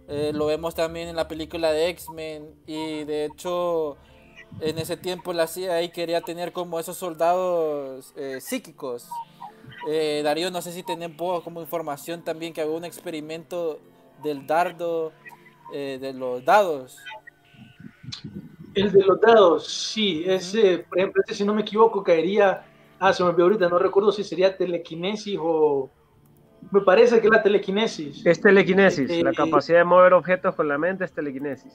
eh, 0.09 0.31
lo 0.33 0.47
vemos 0.47 0.75
también 0.75 1.07
en 1.07 1.15
la 1.15 1.27
película 1.29 1.71
de 1.71 1.87
X-Men 1.89 2.49
y 2.67 3.05
de 3.05 3.25
hecho 3.25 3.95
en 4.59 4.77
ese 4.79 4.97
tiempo 4.97 5.31
la 5.31 5.47
CIA 5.47 5.89
quería 5.93 6.19
tener 6.21 6.51
como 6.51 6.77
esos 6.77 6.97
soldados 6.97 8.13
psíquicos. 8.41 9.07
Eh, 9.87 10.21
Darío, 10.23 10.51
no 10.51 10.61
sé 10.61 10.71
si 10.71 10.83
tenés 10.83 11.15
vos 11.15 11.43
como 11.43 11.61
información 11.61 12.23
también 12.23 12.53
que 12.53 12.61
había 12.61 12.75
un 12.75 12.85
experimento 12.85 13.79
del 14.23 14.45
dardo, 14.45 15.11
eh, 15.73 15.97
de 15.99 16.13
los 16.13 16.43
dados. 16.45 16.97
El 18.73 18.91
de 18.91 19.03
los 19.03 19.19
dados, 19.19 19.67
sí, 19.67 20.23
ese, 20.25 20.79
por 20.79 20.99
ejemplo, 20.99 21.21
este, 21.21 21.35
si 21.35 21.43
no 21.43 21.53
me 21.53 21.61
equivoco, 21.61 22.03
caería, 22.03 22.63
ah, 22.99 23.11
se 23.11 23.23
me 23.23 23.29
olvidó 23.29 23.45
ahorita, 23.45 23.69
no 23.69 23.79
recuerdo 23.79 24.11
si 24.11 24.23
sería 24.23 24.55
telequinesis 24.55 25.37
o, 25.41 25.89
me 26.69 26.81
parece 26.81 27.19
que 27.19 27.27
la 27.27 27.41
telequinesis. 27.41 28.25
Es 28.25 28.39
telequinesis, 28.39 29.09
la 29.23 29.31
eh, 29.31 29.35
capacidad 29.35 29.79
de 29.79 29.83
mover 29.83 30.13
objetos 30.13 30.55
con 30.55 30.67
la 30.67 30.77
mente 30.77 31.03
es 31.03 31.11
telequinesis. 31.11 31.73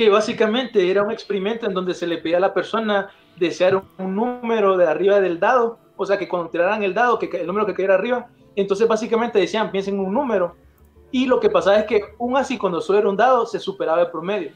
Que 0.00 0.08
básicamente 0.08 0.90
era 0.90 1.02
un 1.02 1.10
experimento 1.10 1.66
en 1.66 1.74
donde 1.74 1.92
se 1.92 2.06
le 2.06 2.16
pedía 2.16 2.38
a 2.38 2.40
la 2.40 2.54
persona 2.54 3.10
desear 3.36 3.82
un 3.98 4.16
número 4.16 4.78
de 4.78 4.86
arriba 4.86 5.20
del 5.20 5.38
dado, 5.38 5.78
o 5.94 6.06
sea, 6.06 6.16
que 6.16 6.26
cuando 6.26 6.48
tiraran 6.48 6.82
el 6.82 6.94
dado, 6.94 7.18
que 7.18 7.26
el 7.26 7.46
número 7.46 7.66
que 7.66 7.74
cayera 7.74 7.96
arriba, 7.96 8.26
entonces 8.56 8.88
básicamente 8.88 9.38
decían, 9.38 9.70
piensen 9.70 9.96
en 9.96 10.00
un 10.00 10.14
número, 10.14 10.56
y 11.10 11.26
lo 11.26 11.38
que 11.38 11.50
pasaba 11.50 11.80
es 11.80 11.84
que 11.84 12.00
un 12.16 12.34
así 12.38 12.56
cuando 12.56 12.80
solo 12.80 12.98
era 12.98 13.10
un 13.10 13.16
dado 13.18 13.44
se 13.44 13.58
superaba 13.58 14.00
el 14.00 14.10
promedio, 14.10 14.52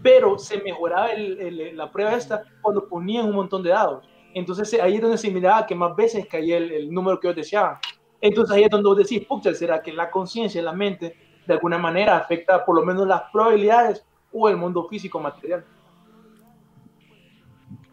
pero 0.00 0.38
se 0.38 0.62
mejoraba 0.62 1.08
la 1.16 1.90
prueba 1.90 2.14
esta 2.14 2.44
cuando 2.60 2.86
ponían 2.86 3.26
un 3.26 3.34
montón 3.34 3.64
de 3.64 3.70
dados. 3.70 4.08
Entonces 4.32 4.80
ahí 4.80 4.94
es 4.94 5.02
donde 5.02 5.18
se 5.18 5.28
miraba 5.28 5.66
que 5.66 5.74
más 5.74 5.96
veces 5.96 6.24
caía 6.28 6.58
el, 6.58 6.88
número 6.88 7.18
que 7.18 7.26
ellos 7.26 7.36
deseaban. 7.36 7.78
Entonces 8.20 8.54
ahí 8.54 8.62
es 8.62 8.70
donde 8.70 8.88
vos 8.88 8.96
decís, 8.96 9.26
pucha, 9.26 9.52
¿será 9.54 9.82
que 9.82 9.92
la 9.92 10.08
conciencia, 10.08 10.62
la 10.62 10.72
mente, 10.72 11.16
de 11.48 11.52
alguna 11.52 11.78
manera 11.78 12.16
afecta 12.16 12.64
por 12.64 12.76
lo 12.76 12.86
menos 12.86 13.08
las 13.08 13.22
probabilidades 13.32 14.06
o 14.32 14.48
el 14.48 14.56
mundo 14.56 14.88
físico 14.88 15.20
material? 15.20 15.64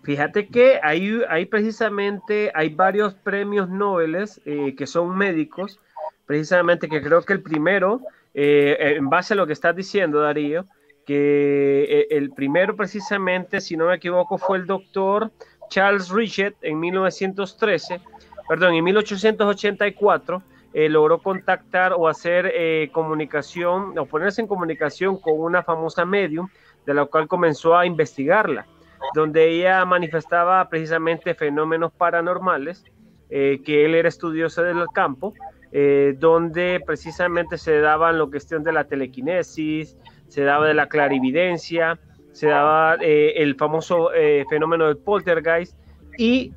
Fíjate 0.03 0.47
que 0.47 0.79
hay, 0.81 1.21
hay 1.29 1.45
precisamente, 1.45 2.51
hay 2.55 2.69
varios 2.69 3.13
premios 3.13 3.69
Nobel 3.69 4.17
eh, 4.45 4.73
que 4.75 4.87
son 4.87 5.15
médicos, 5.15 5.79
precisamente 6.25 6.87
que 6.87 7.01
creo 7.01 7.21
que 7.21 7.33
el 7.33 7.41
primero, 7.41 8.01
eh, 8.33 8.95
en 8.97 9.09
base 9.09 9.33
a 9.33 9.37
lo 9.37 9.45
que 9.45 9.53
estás 9.53 9.75
diciendo, 9.75 10.21
Darío, 10.21 10.65
que 11.05 11.83
eh, 11.83 12.07
el 12.11 12.31
primero 12.31 12.75
precisamente, 12.75 13.61
si 13.61 13.75
no 13.75 13.87
me 13.87 13.95
equivoco, 13.95 14.37
fue 14.37 14.57
el 14.57 14.65
doctor 14.65 15.31
Charles 15.69 16.09
Richet 16.09 16.55
en 16.61 16.79
1913, 16.79 18.01
perdón, 18.47 18.75
en 18.75 18.83
1884, 18.83 20.41
logró 20.73 21.19
contactar 21.19 21.93
o 21.93 22.07
hacer 22.07 22.91
comunicación, 22.91 23.97
o 23.97 24.05
ponerse 24.05 24.41
en 24.41 24.47
comunicación 24.47 25.19
con 25.19 25.39
una 25.39 25.63
famosa 25.63 26.05
medium, 26.05 26.47
de 26.85 26.93
la 26.93 27.05
cual 27.05 27.27
comenzó 27.27 27.75
a 27.75 27.85
investigarla 27.85 28.65
donde 29.13 29.49
ella 29.49 29.85
manifestaba 29.85 30.67
precisamente 30.69 31.33
fenómenos 31.33 31.91
paranormales, 31.91 32.83
eh, 33.29 33.61
que 33.63 33.85
él 33.85 33.95
era 33.95 34.09
estudioso 34.09 34.63
del 34.63 34.85
campo, 34.93 35.33
eh, 35.71 36.15
donde 36.17 36.81
precisamente 36.85 37.57
se 37.57 37.79
daba 37.79 38.11
la 38.11 38.25
cuestión 38.25 38.63
de 38.63 38.73
la 38.73 38.85
telequinesis, 38.85 39.97
se 40.27 40.43
daba 40.43 40.67
de 40.67 40.73
la 40.73 40.87
clarividencia, 40.87 41.99
se 42.31 42.47
daba 42.47 42.95
eh, 43.01 43.33
el 43.37 43.55
famoso 43.55 44.09
fenómeno 44.49 44.87
del 44.87 44.97
poltergeist, 44.97 45.75
y 46.17 46.53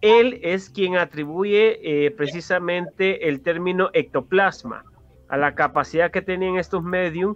él 0.00 0.40
es 0.42 0.70
quien 0.70 0.96
atribuye 0.96 2.12
precisamente 2.16 3.28
el 3.28 3.40
término 3.40 3.90
ectoplasma 3.92 4.84
a 5.28 5.36
la 5.36 5.54
capacidad 5.54 6.10
que 6.10 6.22
tenían 6.22 6.56
estos 6.56 6.82
medios 6.82 7.34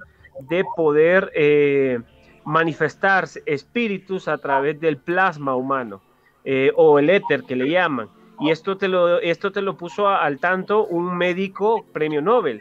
de 0.49 0.65
poder 0.77 1.33
manifestarse 2.45 3.43
espíritus 3.47 4.29
a 4.29 4.39
través 4.39 4.81
del 4.81 4.97
plasma 4.97 5.55
humano 5.55 6.03
eh, 6.45 6.73
o 6.77 6.99
el 6.99 7.11
éter 7.11 7.45
que 7.45 7.57
le 7.57 7.69
llaman. 7.69 8.09
Y 8.41 8.51
esto 8.51 8.77
te 8.77 8.89
lo, 8.89 9.21
esto 9.21 9.53
te 9.53 9.63
lo 9.63 9.77
puso 9.77 10.09
al 10.09 10.39
tanto 10.39 10.87
un 10.87 11.17
médico 11.17 11.85
premio 11.93 12.21
Nobel. 12.21 12.61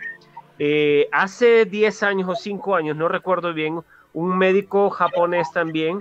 Eh, 0.59 1.07
hace 1.11 1.65
10 1.65 2.03
años 2.03 2.29
o 2.29 2.35
5 2.35 2.75
años, 2.75 2.95
no 2.95 3.07
recuerdo 3.07 3.53
bien, 3.53 3.81
un 4.13 4.37
médico 4.37 4.89
japonés 4.91 5.51
también, 5.53 5.99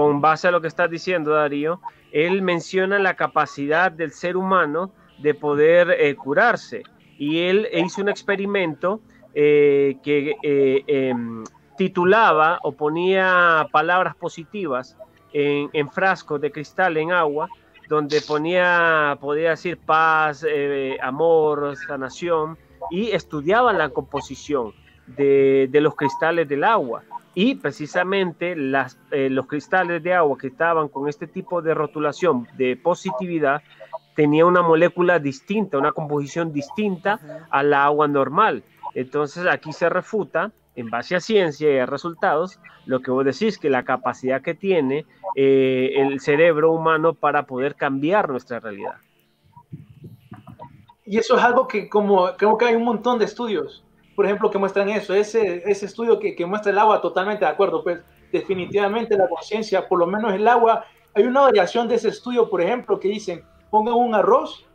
con 0.00 0.22
base 0.22 0.48
a 0.48 0.50
lo 0.50 0.62
que 0.62 0.68
estás 0.68 0.90
diciendo, 0.90 1.32
Darío, 1.32 1.80
él 2.10 2.40
menciona 2.40 2.98
la 2.98 3.16
capacidad 3.16 3.92
del 3.92 4.12
ser 4.12 4.38
humano 4.38 4.92
de 5.18 5.34
poder 5.34 5.90
eh, 5.90 6.14
curarse. 6.16 6.84
Y 7.18 7.40
él 7.40 7.68
hizo 7.74 8.00
un 8.00 8.08
experimento 8.08 9.02
que 9.34 10.36
em, 10.42 11.44
titulaba 11.76 12.60
o 12.62 12.72
ponía 12.72 13.68
palabras 13.70 14.16
positivas 14.16 14.96
en, 15.34 15.90
frascos 15.90 16.40
de 16.40 16.50
cristal 16.50 16.96
en 16.96 17.12
agua, 17.12 17.50
donde 17.90 18.22
ponía, 18.22 19.18
podía 19.20 19.50
decir 19.50 19.76
paz, 19.78 20.46
eh, 20.48 20.96
amor, 21.02 21.74
sanación, 21.86 22.56
y 22.90 23.10
estudiaban 23.10 23.76
la 23.76 23.90
composición 23.90 24.72
de, 25.06 25.68
los 25.72 25.94
cristales 25.94 26.48
del 26.48 26.64
agua. 26.64 27.02
Y 27.34 27.54
precisamente 27.56 28.56
las, 28.56 28.98
eh, 29.12 29.30
los 29.30 29.46
cristales 29.46 30.02
de 30.02 30.14
agua 30.14 30.36
que 30.36 30.48
estaban 30.48 30.88
con 30.88 31.08
este 31.08 31.26
tipo 31.26 31.62
de 31.62 31.74
rotulación 31.74 32.48
de 32.56 32.76
positividad 32.76 33.62
tenía 34.16 34.44
una 34.46 34.62
molécula 34.62 35.18
distinta, 35.18 35.78
una 35.78 35.92
composición 35.92 36.52
distinta 36.52 37.46
a 37.50 37.62
la 37.62 37.84
agua 37.84 38.08
normal. 38.08 38.64
Entonces 38.94 39.46
aquí 39.46 39.72
se 39.72 39.88
refuta 39.88 40.52
en 40.74 40.90
base 40.90 41.16
a 41.16 41.20
ciencia 41.20 41.72
y 41.72 41.78
a 41.78 41.86
resultados, 41.86 42.58
lo 42.86 43.00
que 43.00 43.10
vos 43.10 43.24
decís, 43.24 43.58
que 43.58 43.70
la 43.70 43.84
capacidad 43.84 44.42
que 44.42 44.54
tiene 44.54 45.06
eh, 45.36 45.92
el 45.96 46.20
cerebro 46.20 46.72
humano 46.72 47.14
para 47.14 47.46
poder 47.46 47.76
cambiar 47.76 48.28
nuestra 48.28 48.60
realidad. 48.60 48.96
Y 51.04 51.18
eso 51.18 51.36
es 51.36 51.42
algo 51.42 51.66
que 51.66 51.88
como 51.88 52.36
creo 52.36 52.56
que 52.56 52.66
hay 52.66 52.74
un 52.74 52.84
montón 52.84 53.18
de 53.18 53.24
estudios, 53.24 53.84
por 54.20 54.26
ejemplo, 54.26 54.50
que 54.50 54.58
muestran 54.58 54.90
eso, 54.90 55.14
ese, 55.14 55.62
ese 55.64 55.86
estudio 55.86 56.18
que, 56.18 56.36
que 56.36 56.44
muestra 56.44 56.70
el 56.70 56.78
agua, 56.78 57.00
totalmente 57.00 57.42
de 57.42 57.50
acuerdo, 57.50 57.82
pues 57.82 58.00
definitivamente 58.30 59.16
la 59.16 59.26
conciencia, 59.26 59.88
por 59.88 59.98
lo 59.98 60.06
menos 60.06 60.34
el 60.34 60.46
agua, 60.46 60.84
hay 61.14 61.24
una 61.24 61.40
variación 61.40 61.88
de 61.88 61.94
ese 61.94 62.08
estudio, 62.08 62.50
por 62.50 62.60
ejemplo, 62.60 63.00
que 63.00 63.08
dicen, 63.08 63.42
pongan 63.70 63.94
un 63.94 64.14
arroz, 64.14 64.66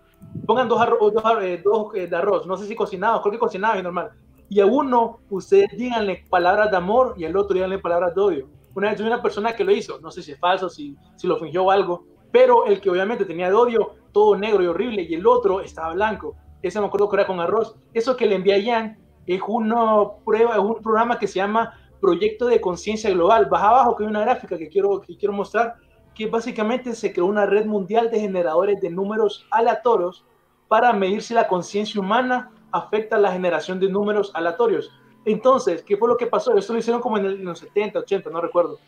pongan 0.48 0.68
dos, 0.68 0.82
arroz, 0.82 1.14
dos, 1.14 1.24
eh, 1.44 1.62
dos 1.64 1.94
eh, 1.94 2.08
de 2.08 2.16
arroz, 2.16 2.48
no 2.48 2.58
sé 2.58 2.66
si 2.66 2.74
cocinados, 2.74 3.22
creo 3.22 3.34
que 3.34 3.38
cocinados 3.38 3.78
es 3.78 3.84
normal, 3.84 4.14
y 4.50 4.62
a 4.62 4.66
uno 4.66 5.20
ustedes 5.30 5.70
díganle 5.78 6.26
palabras 6.28 6.72
de 6.72 6.78
amor 6.78 7.14
y 7.16 7.26
al 7.26 7.38
otro 7.38 7.54
díganle 7.54 7.78
palabras 7.78 8.16
de 8.16 8.22
odio. 8.22 8.50
Una 8.74 8.90
vez 8.90 9.00
una 9.00 9.22
persona 9.22 9.56
que 9.56 9.64
lo 9.64 9.74
hizo, 9.74 10.00
no 10.02 10.10
sé 10.10 10.24
si 10.24 10.32
es 10.32 10.40
falso, 10.40 10.72
si, 10.72 10.98
si 11.18 11.28
lo 11.28 11.38
fingió 11.38 11.66
o 11.66 11.70
algo, 11.70 12.04
pero 12.32 12.66
el 12.66 12.82
que 12.82 12.90
obviamente 12.90 13.26
tenía 13.26 13.50
de 13.50 13.54
odio, 13.54 13.94
todo 14.12 14.36
negro 14.36 14.64
y 14.64 14.66
horrible, 14.66 15.04
y 15.04 15.14
el 15.14 15.28
otro 15.28 15.62
estaba 15.62 15.94
blanco. 15.94 16.36
Ese 16.64 16.80
me 16.80 16.88
acuerdo 16.88 17.08
que 17.10 17.18
era 17.18 17.28
con 17.28 17.40
arroz. 17.40 17.76
Eso 17.94 18.18
que 18.18 18.26
le 18.26 18.64
Jan 18.66 19.05
es 19.28 19.42
una 19.48 20.10
prueba, 20.24 20.54
es 20.54 20.60
un 20.60 20.82
programa 20.82 21.18
que 21.18 21.28
se 21.28 21.36
llama 21.36 21.74
Proyecto 22.00 22.48
de 22.48 22.62
Conciencia 22.62 23.10
Global. 23.10 23.48
Baja 23.48 23.70
abajo 23.70 23.96
que 23.96 24.04
hay 24.04 24.10
una 24.10 24.22
gráfica 24.22 24.58
que 24.58 24.70
quiero, 24.70 25.02
que 25.02 25.18
quiero 25.18 25.34
mostrar, 25.34 25.76
que 26.14 26.28
básicamente 26.28 26.94
se 26.94 27.12
creó 27.12 27.26
una 27.26 27.46
red 27.46 27.66
mundial 27.66 28.10
de 28.12 28.20
generadores 28.20 28.80
de 28.82 28.90
números 28.90 29.46
aleatorios 29.52 30.26
para 30.68 30.94
medirse 30.94 31.34
la 31.34 31.48
conciencia 31.48 32.00
humana 32.00 32.52
afecta 32.72 33.18
la 33.18 33.32
generación 33.32 33.80
de 33.80 33.90
números 33.90 34.32
aleatorios. 34.34 34.92
Entonces, 35.26 35.82
¿qué 35.84 35.98
fue 35.98 36.08
lo 36.08 36.18
que 36.18 36.28
pasó? 36.28 36.56
Esto 36.56 36.74
lo 36.74 36.80
hicieron 36.80 37.02
como 37.02 37.18
en, 37.18 37.44
los 37.44 37.60
70, 37.60 38.00
80, 38.00 38.30
no 38.30 38.42
recuerdo. 38.42 38.80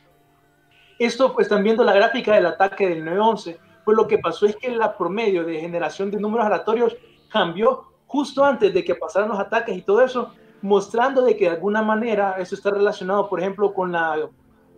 Esto, 1.00 1.34
pues, 1.34 1.48
están 1.48 1.64
viendo 1.64 1.84
la 1.84 1.94
gráfica 1.94 2.36
del 2.36 2.46
ataque 2.46 2.90
del 2.90 3.04
9-11. 3.06 3.58
Pues 3.86 3.96
lo 3.98 4.08
que 4.08 4.18
pasó 4.18 4.46
es 4.46 4.56
que 4.56 4.70
la 4.70 4.98
promedio 4.98 5.46
de 5.46 5.60
generación 5.60 6.12
de 6.12 6.20
números 6.20 6.46
aleatorios 6.46 6.98
cambió 7.30 7.86
justo 8.08 8.44
antes 8.44 8.74
de 8.74 8.84
que 8.84 8.96
pasaran 8.96 9.30
los 9.30 9.40
ataques 9.40 9.78
y 9.78 9.82
todo 9.82 10.02
eso, 10.02 10.34
mostrando 10.62 11.22
de 11.24 11.38
que 11.38 11.46
de 11.46 11.52
alguna 11.52 11.82
manera 11.82 12.36
eso 12.40 12.56
está 12.56 12.72
relacionado, 12.72 13.30
por 13.30 13.40
ejemplo, 13.40 13.74
con 13.74 13.92
la 13.92 14.30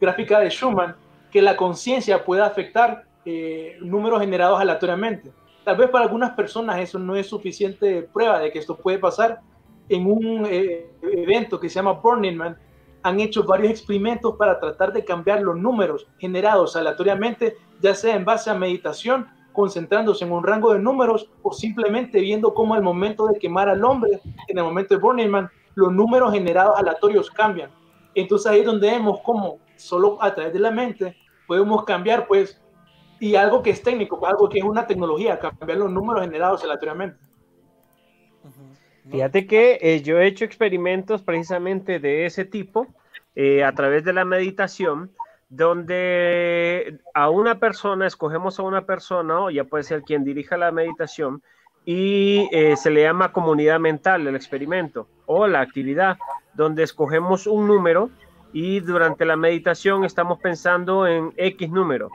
gráfica 0.02 0.40
de 0.40 0.50
Schumann, 0.50 0.96
que 1.32 1.42
la 1.42 1.56
conciencia 1.56 2.26
puede 2.26 2.42
afectar 2.42 3.06
eh, 3.26 3.78
números 3.82 4.20
generados 4.20 4.60
aleatoriamente. 4.60 5.32
Tal 5.64 5.78
vez 5.78 5.90
para 5.90 6.06
algunas 6.06 6.32
personas 6.32 6.80
eso 6.80 6.98
no 6.98 7.16
es 7.16 7.28
suficiente 7.28 8.02
prueba 8.02 8.40
de 8.40 8.52
que 8.52 8.60
esto 8.60 8.76
puede 8.76 8.98
pasar. 8.98 9.42
En 9.88 10.06
un 10.06 10.46
eh, 10.46 10.88
evento 11.02 11.60
que 11.60 11.70
se 11.70 11.76
llama 11.76 11.94
Burning 11.94 12.36
Man, 12.36 12.58
han 13.04 13.20
hecho 13.20 13.44
varios 13.44 13.72
experimentos 13.72 14.36
para 14.36 14.60
tratar 14.60 14.92
de 14.94 15.06
cambiar 15.06 15.42
los 15.42 15.58
números 15.58 16.08
generados 16.18 16.76
aleatoriamente, 16.76 17.56
ya 17.82 17.96
sea 17.96 18.16
en 18.16 18.26
base 18.26 18.50
a 18.50 18.56
meditación, 18.56 19.28
concentrándose 19.54 20.26
en 20.26 20.32
un 20.32 20.44
rango 20.44 20.74
de 20.74 20.80
números 20.80 21.30
o 21.42 21.52
simplemente 21.52 22.20
viendo 22.20 22.54
cómo 22.54 22.76
al 22.76 22.84
momento 22.84 23.28
de 23.28 23.40
quemar 23.40 23.70
al 23.70 23.84
hombre, 23.84 24.20
en 24.48 24.58
el 24.58 24.64
momento 24.64 24.96
de 24.96 25.02
Burning 25.02 25.30
Man, 25.30 25.50
los 25.76 25.92
números 25.92 26.34
generados 26.34 26.78
aleatorios 26.78 27.30
cambian. 27.30 27.72
Entonces 28.16 28.52
ahí 28.52 28.60
es 28.60 28.66
donde 28.66 28.90
vemos 28.90 29.20
cómo 29.24 29.60
solo 29.76 30.22
a 30.22 30.34
través 30.34 30.54
de 30.54 30.60
la 30.60 30.72
mente 30.72 31.16
podemos 31.48 31.84
cambiar 31.84 32.28
pues 32.28 32.62
y 33.20 33.36
algo 33.36 33.62
que 33.62 33.72
es 33.72 33.82
técnico, 33.82 34.26
algo 34.26 34.48
que 34.48 34.60
es 34.60 34.64
una 34.64 34.88
tecnología, 34.88 35.40
cambiar 35.40 35.78
los 35.78 35.92
números 35.92 36.24
generados 36.24 36.64
aleatoriamente. 36.64 37.20
Fíjate 39.10 39.48
que 39.48 39.80
eh, 39.82 40.02
yo 40.02 40.20
he 40.20 40.28
hecho 40.28 40.46
experimentos 40.46 41.24
precisamente 41.24 42.00
de 42.00 42.26
ese 42.26 42.46
tipo 42.46 42.88
eh, 43.36 43.64
a 43.64 43.74
través 43.74 44.04
de 44.04 44.14
la 44.14 44.24
meditación, 44.24 45.12
donde 45.50 47.00
a 47.14 47.30
una 47.30 47.60
persona, 47.60 48.06
escogemos 48.08 48.60
a 48.60 48.64
una 48.64 48.86
persona, 48.86 49.42
o 49.42 49.50
ya 49.50 49.64
puede 49.64 49.84
ser 49.84 50.04
quien 50.04 50.24
dirija 50.24 50.58
la 50.58 50.72
meditación, 50.72 51.42
y 51.86 52.48
eh, 52.52 52.76
se 52.78 52.92
le 52.92 53.02
llama 53.02 53.32
comunidad 53.32 53.80
mental 53.80 54.28
el 54.28 54.36
experimento 54.36 55.08
o 55.26 55.48
la 55.48 55.62
actividad, 55.62 56.18
donde 56.54 56.84
escogemos 56.84 57.48
un 57.48 57.68
número 57.68 58.12
y 58.54 58.80
durante 58.82 59.26
la 59.26 59.36
meditación 59.36 60.06
estamos 60.06 60.40
pensando 60.40 61.08
en 61.08 61.34
X 61.36 61.70
número. 61.72 62.12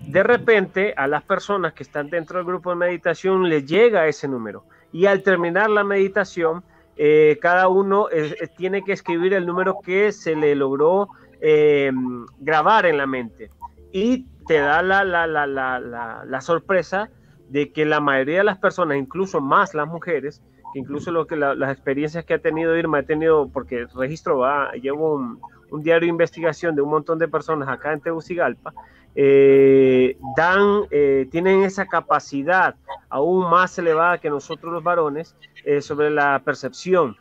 De 0.00 0.22
repente 0.22 0.92
a 0.96 1.06
las 1.06 1.22
personas 1.22 1.72
que 1.72 1.84
están 1.84 2.10
dentro 2.10 2.38
del 2.38 2.46
grupo 2.46 2.70
de 2.70 2.76
meditación 2.76 3.48
les 3.48 3.64
llega 3.64 4.06
ese 4.06 4.28
número 4.28 4.64
y 4.92 5.06
al 5.06 5.22
terminar 5.22 5.70
la 5.70 5.84
meditación 5.84 6.62
eh, 6.96 7.38
cada 7.40 7.68
uno 7.68 8.08
tiene 8.56 8.84
que 8.84 8.92
escribir 8.92 9.32
el 9.32 9.46
número 9.46 9.78
que 9.82 10.12
se 10.12 10.36
le 10.36 10.54
logró 10.54 11.08
eh, 11.46 11.92
grabar 12.40 12.86
en 12.86 12.96
la 12.96 13.06
mente 13.06 13.50
y 13.92 14.26
te 14.46 14.58
da 14.58 14.82
la, 14.82 15.04
la, 15.04 15.26
la, 15.26 15.46
la, 15.46 16.40
sorpresa 16.40 17.10
de 17.50 17.70
que 17.70 17.84
la 17.84 18.00
mayoría 18.00 18.38
de 18.38 18.44
las 18.44 18.58
personas, 18.58 18.96
incluso 18.96 19.40
más 19.40 19.74
las 19.74 19.86
mujeres, 19.86 20.42
que 20.72 20.78
incluso 20.78 21.10
lo 21.10 21.26
que 21.26 21.36
las 21.36 21.70
experiencias 21.70 22.24
que 22.24 22.34
ha 22.34 22.38
tenido 22.38 22.76
Irma, 22.76 23.00
he 23.00 23.02
tenido, 23.02 23.48
porque 23.48 23.86
registro 23.94 24.38
va, 24.38 24.72
llevo 24.72 25.14
un, 25.14 25.38
un 25.70 25.82
diario 25.82 26.06
de 26.06 26.12
investigación 26.12 26.74
de 26.74 26.82
un 26.82 26.90
montón 26.90 27.18
de 27.18 27.28
personas 27.28 27.68
acá 27.68 27.92
en 27.92 28.00
Tegucigalpa, 28.00 28.72
eh, 29.16 30.16
dan, 30.36 30.84
eh, 30.90 31.28
tienen 31.30 31.62
esa 31.62 31.86
capacidad 31.86 32.74
aún 33.08 33.48
más 33.48 33.78
elevada 33.78 34.18
que 34.18 34.30
nosotros 34.30 34.72
los 34.72 34.82
varones 34.82 35.36
eh, 35.64 35.80
sobre 35.80 36.10
la 36.10 36.40
percepción. 36.44 37.16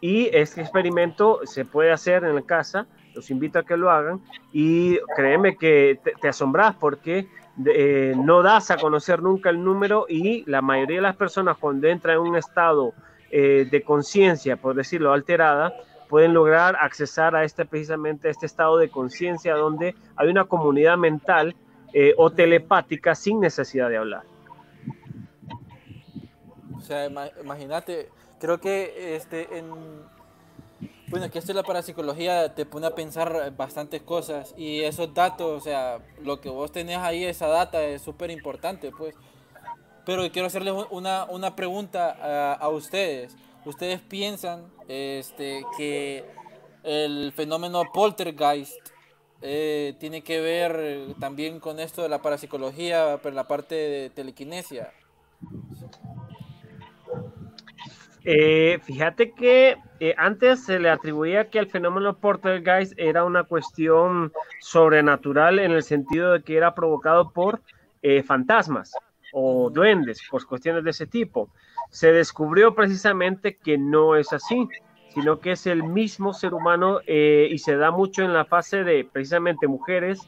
Y 0.00 0.28
este 0.32 0.60
experimento 0.60 1.40
se 1.44 1.64
puede 1.64 1.92
hacer 1.92 2.24
en 2.24 2.34
la 2.34 2.42
casa, 2.42 2.86
los 3.14 3.30
invito 3.30 3.58
a 3.58 3.62
que 3.64 3.76
lo 3.76 3.90
hagan 3.90 4.20
y 4.52 4.98
créeme 5.16 5.56
que 5.56 5.98
te, 6.20 6.28
asombras 6.28 6.74
porque 6.76 7.28
no 7.56 8.42
das 8.42 8.70
a 8.70 8.76
conocer 8.76 9.22
nunca 9.22 9.50
el 9.50 9.62
número 9.62 10.06
y 10.08 10.48
la 10.50 10.60
mayoría 10.60 10.96
de 10.96 11.02
las 11.02 11.16
personas 11.16 11.56
cuando 11.58 11.86
entran 11.86 12.16
en 12.16 12.22
un 12.22 12.36
estado 12.36 12.92
de 13.30 13.82
conciencia, 13.84 14.56
por 14.56 14.74
decirlo, 14.74 15.12
alterada, 15.12 15.72
pueden 16.08 16.34
lograr 16.34 16.76
accesar 16.80 17.34
a 17.34 17.44
este 17.44 17.64
precisamente 17.64 18.28
a 18.28 18.30
este 18.30 18.46
estado 18.46 18.76
de 18.78 18.88
conciencia 18.88 19.54
donde 19.54 19.94
hay 20.16 20.28
una 20.28 20.44
comunidad 20.44 20.96
mental 20.96 21.56
eh, 21.92 22.14
o 22.16 22.30
telepática 22.30 23.14
sin 23.14 23.40
necesidad 23.40 23.88
de 23.88 23.96
hablar. 23.96 24.22
O 26.76 26.80
sea, 26.80 27.06
imagínate, 27.42 28.10
creo 28.38 28.60
que 28.60 29.16
este 29.16 29.58
en 29.58 29.66
bueno, 31.08 31.30
que 31.30 31.38
esto 31.38 31.52
es 31.52 31.56
la 31.56 31.62
parapsicología 31.62 32.54
te 32.54 32.66
pone 32.66 32.86
a 32.86 32.94
pensar 32.94 33.52
bastantes 33.56 34.02
cosas 34.02 34.54
y 34.56 34.80
esos 34.80 35.12
datos, 35.14 35.60
o 35.60 35.60
sea, 35.60 36.00
lo 36.22 36.40
que 36.40 36.48
vos 36.48 36.72
tenés 36.72 36.98
ahí, 36.98 37.24
esa 37.24 37.46
data 37.46 37.82
es 37.82 38.02
súper 38.02 38.30
importante, 38.30 38.90
pues. 38.90 39.14
Pero 40.06 40.30
quiero 40.30 40.46
hacerles 40.46 40.74
una, 40.90 41.24
una 41.24 41.56
pregunta 41.56 42.16
a, 42.20 42.52
a 42.54 42.68
ustedes. 42.68 43.36
¿Ustedes 43.64 44.00
piensan 44.00 44.70
este, 44.88 45.62
que 45.78 46.24
el 46.82 47.32
fenómeno 47.34 47.82
poltergeist 47.92 48.76
eh, 49.40 49.94
tiene 49.98 50.22
que 50.22 50.40
ver 50.40 51.14
también 51.18 51.60
con 51.60 51.80
esto 51.80 52.02
de 52.02 52.10
la 52.10 52.20
parapsicología, 52.20 53.18
pero 53.22 53.34
la 53.34 53.48
parte 53.48 53.74
de 53.74 54.10
telequinesia? 54.10 54.92
Eh, 58.24 58.78
fíjate 58.82 59.32
que 59.32 59.76
eh, 60.00 60.14
antes 60.16 60.64
se 60.64 60.78
le 60.78 60.90
atribuía 60.90 61.50
que 61.50 61.58
el 61.58 61.66
fenómeno 61.66 62.18
poltergeist 62.18 62.94
era 62.96 63.24
una 63.24 63.44
cuestión 63.44 64.32
sobrenatural 64.60 65.58
en 65.58 65.72
el 65.72 65.82
sentido 65.82 66.32
de 66.32 66.42
que 66.42 66.56
era 66.56 66.74
provocado 66.74 67.30
por 67.30 67.60
fantasmas 68.26 68.92
o 69.32 69.70
duendes, 69.70 70.20
por 70.30 70.46
cuestiones 70.46 70.84
de 70.84 70.90
ese 70.90 71.06
tipo. 71.06 71.48
Se 71.90 72.12
descubrió 72.12 72.74
precisamente 72.74 73.56
que 73.56 73.78
no 73.78 74.14
es 74.14 74.32
así, 74.32 74.68
sino 75.14 75.38
que 75.38 75.52
es 75.52 75.66
el 75.66 75.84
mismo 75.84 76.34
ser 76.34 76.54
humano 76.54 77.00
eh, 77.06 77.48
y 77.50 77.58
se 77.58 77.76
da 77.76 77.90
mucho 77.90 78.22
en 78.22 78.32
la 78.32 78.44
fase 78.44 78.82
de 78.82 79.04
precisamente 79.04 79.68
mujeres, 79.68 80.20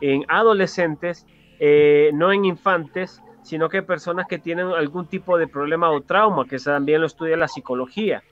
en 0.00 0.24
adolescentes, 0.28 1.26
eh, 1.60 2.10
no 2.12 2.30
en 2.30 2.44
infantes, 2.44 3.22
sino 3.44 3.68
que 3.68 3.82
personas 3.82 4.26
que 4.26 4.38
tienen 4.38 4.68
algún 4.68 5.06
tipo 5.06 5.38
de 5.38 5.46
problema 5.46 5.90
o 5.90 6.00
trauma, 6.00 6.46
que 6.46 6.58
también 6.58 7.00
lo 7.02 7.06
estudia 7.06 7.36
la 7.36 7.46
psicología, 7.46 8.22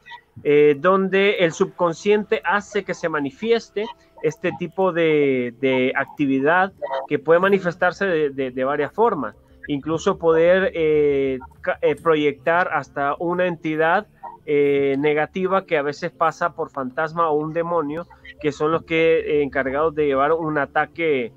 eh, 0.43 0.75
donde 0.79 1.37
el 1.41 1.53
subconsciente 1.53 2.41
hace 2.45 2.83
que 2.83 2.95
se 2.95 3.11
manifieste 3.11 3.87
este 4.23 4.53
tipo 4.59 4.93
de, 4.93 5.93
actividad 5.95 6.73
que 7.09 7.19
puede 7.19 7.41
manifestarse 7.41 8.07
de 8.07 8.65
varias 8.65 8.93
formas. 8.93 9.37
Incluso 9.69 10.19
poder 10.19 10.73
eh, 10.75 11.39
eh, 11.83 11.97
proyectar 12.03 12.69
hasta 12.73 13.15
una 13.19 13.47
entidad 13.47 14.07
negativa 14.45 15.67
que 15.67 15.77
a 15.77 15.83
veces 15.83 16.11
pasa 16.11 16.55
por 16.55 16.71
fantasma 16.71 17.31
o 17.31 17.35
un 17.35 17.53
demonio, 17.53 18.09
que 18.41 18.51
son 18.51 18.73
los 18.73 18.83
que 18.83 19.43
encargados 19.43 19.95
de 19.95 20.07
llevar 20.07 20.33
un 20.33 20.59
ataque, 20.59 21.33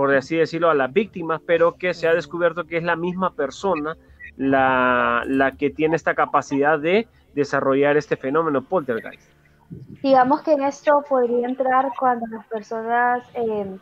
por 0.00 0.14
así 0.14 0.34
decirlo, 0.34 0.70
a 0.70 0.74
las 0.74 0.90
víctimas, 0.90 1.42
pero 1.44 1.74
que 1.74 1.92
se 1.92 2.08
ha 2.08 2.14
descubierto 2.14 2.64
que 2.64 2.78
es 2.78 2.82
la 2.82 2.96
misma 2.96 3.34
persona 3.34 3.98
la, 4.38 5.22
la 5.26 5.52
que 5.58 5.68
tiene 5.68 5.94
esta 5.94 6.14
capacidad 6.14 6.78
de 6.78 7.06
desarrollar 7.34 7.98
este 7.98 8.16
fenómeno 8.16 8.62
poltergeist. 8.62 9.30
Digamos 10.02 10.40
que 10.40 10.52
en 10.52 10.62
esto 10.62 11.04
podría 11.06 11.46
entrar 11.46 11.90
cuando 11.98 12.26
las 12.28 12.46
personas 12.46 13.30
se 13.32 13.78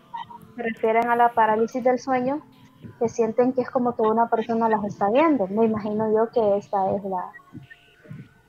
refieren 0.57 1.09
a 1.09 1.15
la 1.15 1.29
parálisis 1.35 1.85
del 1.85 2.01
sueño, 2.01 2.43
que 2.99 3.09
sienten 3.09 3.53
que 3.53 3.61
es 3.61 3.71
como 3.71 3.95
que 3.95 4.03
una 4.03 4.29
persona 4.29 4.69
las 4.69 4.85
está 4.87 5.09
viendo. 5.13 5.47
Me 5.47 5.67
imagino 5.67 6.13
yo 6.13 6.29
que 6.33 6.57
esta 6.57 6.97
es 6.97 7.05
la, 7.05 7.31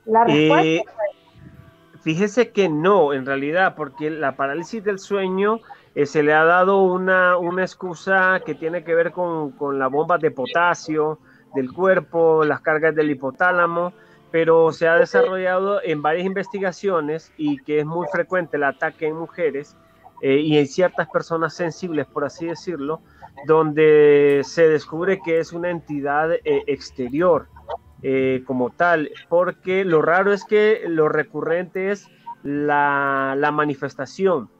la 0.06 0.24
respuesta. 0.24 0.92
Pues. 0.96 2.02
fíjese 2.02 2.50
que 2.50 2.68
no, 2.68 3.12
en 3.12 3.26
realidad, 3.26 3.76
porque 3.76 4.10
la 4.10 4.34
parálisis 4.34 4.82
del 4.82 4.98
sueño 4.98 5.60
eh, 5.94 6.06
se 6.06 6.22
le 6.22 6.32
ha 6.32 6.44
dado 6.44 6.82
una, 6.82 7.36
una 7.36 7.62
excusa 7.62 8.40
que 8.44 8.54
tiene 8.54 8.84
que 8.84 8.94
ver 8.94 9.12
con, 9.12 9.52
con 9.52 9.78
la 9.78 9.88
bomba 9.88 10.18
de 10.18 10.30
potasio 10.30 11.18
del 11.54 11.72
cuerpo, 11.72 12.44
las 12.44 12.60
cargas 12.60 12.94
del 12.94 13.10
hipotálamo, 13.10 13.92
pero 14.30 14.72
se 14.72 14.86
ha 14.86 14.96
desarrollado 14.96 15.80
en 15.82 16.02
varias 16.02 16.26
investigaciones 16.26 17.32
y 17.36 17.58
que 17.58 17.80
es 17.80 17.86
muy 17.86 18.06
frecuente 18.12 18.56
el 18.56 18.64
ataque 18.64 19.08
en 19.08 19.16
mujeres 19.16 19.76
eh, 20.22 20.36
y 20.36 20.58
en 20.58 20.66
ciertas 20.66 21.08
personas 21.08 21.54
sensibles, 21.54 22.06
por 22.06 22.24
así 22.24 22.46
decirlo, 22.46 23.00
donde 23.46 24.42
se 24.44 24.68
descubre 24.68 25.20
que 25.24 25.38
es 25.38 25.52
una 25.52 25.70
entidad 25.70 26.32
eh, 26.32 26.62
exterior 26.66 27.48
eh, 28.02 28.42
como 28.46 28.70
tal, 28.70 29.10
porque 29.28 29.84
lo 29.84 30.02
raro 30.02 30.32
es 30.32 30.44
que 30.44 30.82
lo 30.86 31.08
recurrente 31.08 31.90
es 31.90 32.06
la, 32.42 33.50
manifestación 33.52 34.50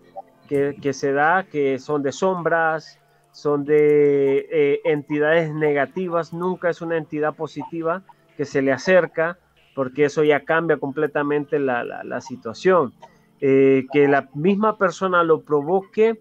que, 0.50 0.92
se 0.92 1.12
da, 1.12 1.44
que 1.44 1.78
son 1.78 2.02
de 2.02 2.12
sombras, 2.12 2.98
son 3.32 3.64
de 3.64 4.48
eh, 4.50 4.80
entidades 4.84 5.54
negativas, 5.54 6.32
nunca 6.32 6.68
es 6.68 6.82
una 6.82 6.96
entidad 6.96 7.34
positiva 7.34 8.02
que 8.36 8.44
se 8.44 8.60
le 8.60 8.72
acerca, 8.72 9.38
porque 9.74 10.04
eso 10.04 10.24
ya 10.24 10.40
cambia 10.40 10.76
completamente 10.76 11.58
la, 11.58 12.20
situación. 12.20 12.92
que 13.38 14.06
la 14.08 14.28
misma 14.34 14.76
persona 14.76 15.22
lo 15.22 15.40
provoque, 15.40 16.20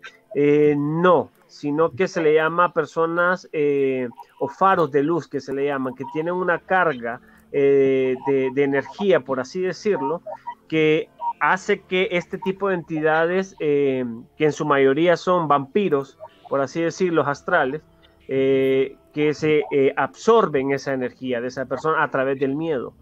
no, 0.78 1.32
sino 1.50 1.92
que 1.92 2.08
se 2.08 2.22
le 2.22 2.36
llama 2.36 2.74
personas 2.74 3.50
eh, 3.52 4.08
o 4.40 4.48
faros 4.48 4.92
de 4.92 5.04
luz 5.04 5.28
que 5.28 5.42
se 5.42 5.52
le 5.52 5.66
llaman, 5.66 5.96
que 5.96 6.06
tienen 6.14 6.36
una 6.36 6.60
carga 6.60 7.20
eh, 7.52 8.16
de, 8.28 8.64
energía, 8.64 9.20
por 9.22 9.40
así 9.40 9.60
decirlo, 9.60 10.22
que 10.68 11.10
hace 11.40 11.82
que 11.82 12.10
este 12.12 12.38
tipo 12.38 12.70
de 12.70 12.76
entidades, 12.76 13.56
eh, 13.60 14.06
que 14.38 14.46
en 14.46 14.52
su 14.52 14.66
mayoría 14.66 15.18
son 15.18 15.48
vampiros, 15.48 16.18
por 16.50 16.62
así 16.62 16.82
decirlo, 16.82 17.26
astrales, 17.26 17.82
que 18.28 19.34
se 19.34 19.64
absorben 19.98 20.72
esa 20.72 20.94
energía 20.94 21.42
de 21.42 21.48
esa 21.48 21.66
persona 21.66 22.04
a 22.04 22.12
través 22.12 22.40
del 22.40 22.56
miedo. 22.56 22.94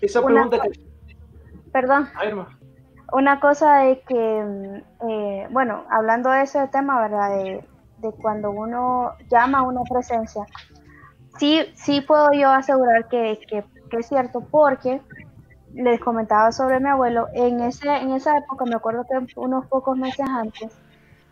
Esa 0.00 0.24
pregunta 0.24 0.58
Perdón 1.72 2.08
una 3.14 3.38
cosa 3.38 3.76
de 3.78 4.00
que, 4.00 4.44
mm, 4.44 5.08
eh, 5.08 5.48
bueno, 5.50 5.84
hablando 5.90 6.30
de 6.30 6.42
ese 6.42 6.66
tema, 6.68 7.00
¿verdad? 7.00 7.30
De, 7.36 7.64
cuando 8.20 8.50
uno 8.50 9.12
llama 9.30 9.60
a 9.60 9.62
una 9.62 9.80
presencia, 9.90 10.44
sí, 11.38 11.62
sí 11.74 12.02
puedo 12.02 12.32
yo 12.32 12.50
asegurar 12.50 13.08
que, 13.08 13.40
es 13.92 14.06
cierto, 14.08 14.42
porque 14.50 15.00
les 15.74 16.00
comentaba 16.00 16.52
sobre 16.52 16.80
mi 16.80 16.88
abuelo, 16.88 17.28
en, 17.32 17.60
ese, 17.60 17.88
en 17.88 18.12
esa 18.12 18.38
época, 18.38 18.64
me 18.64 18.76
acuerdo 18.76 19.04
que 19.04 19.18
unos 19.36 19.66
pocos 19.66 19.96
meses 19.96 20.26
antes, 20.28 20.72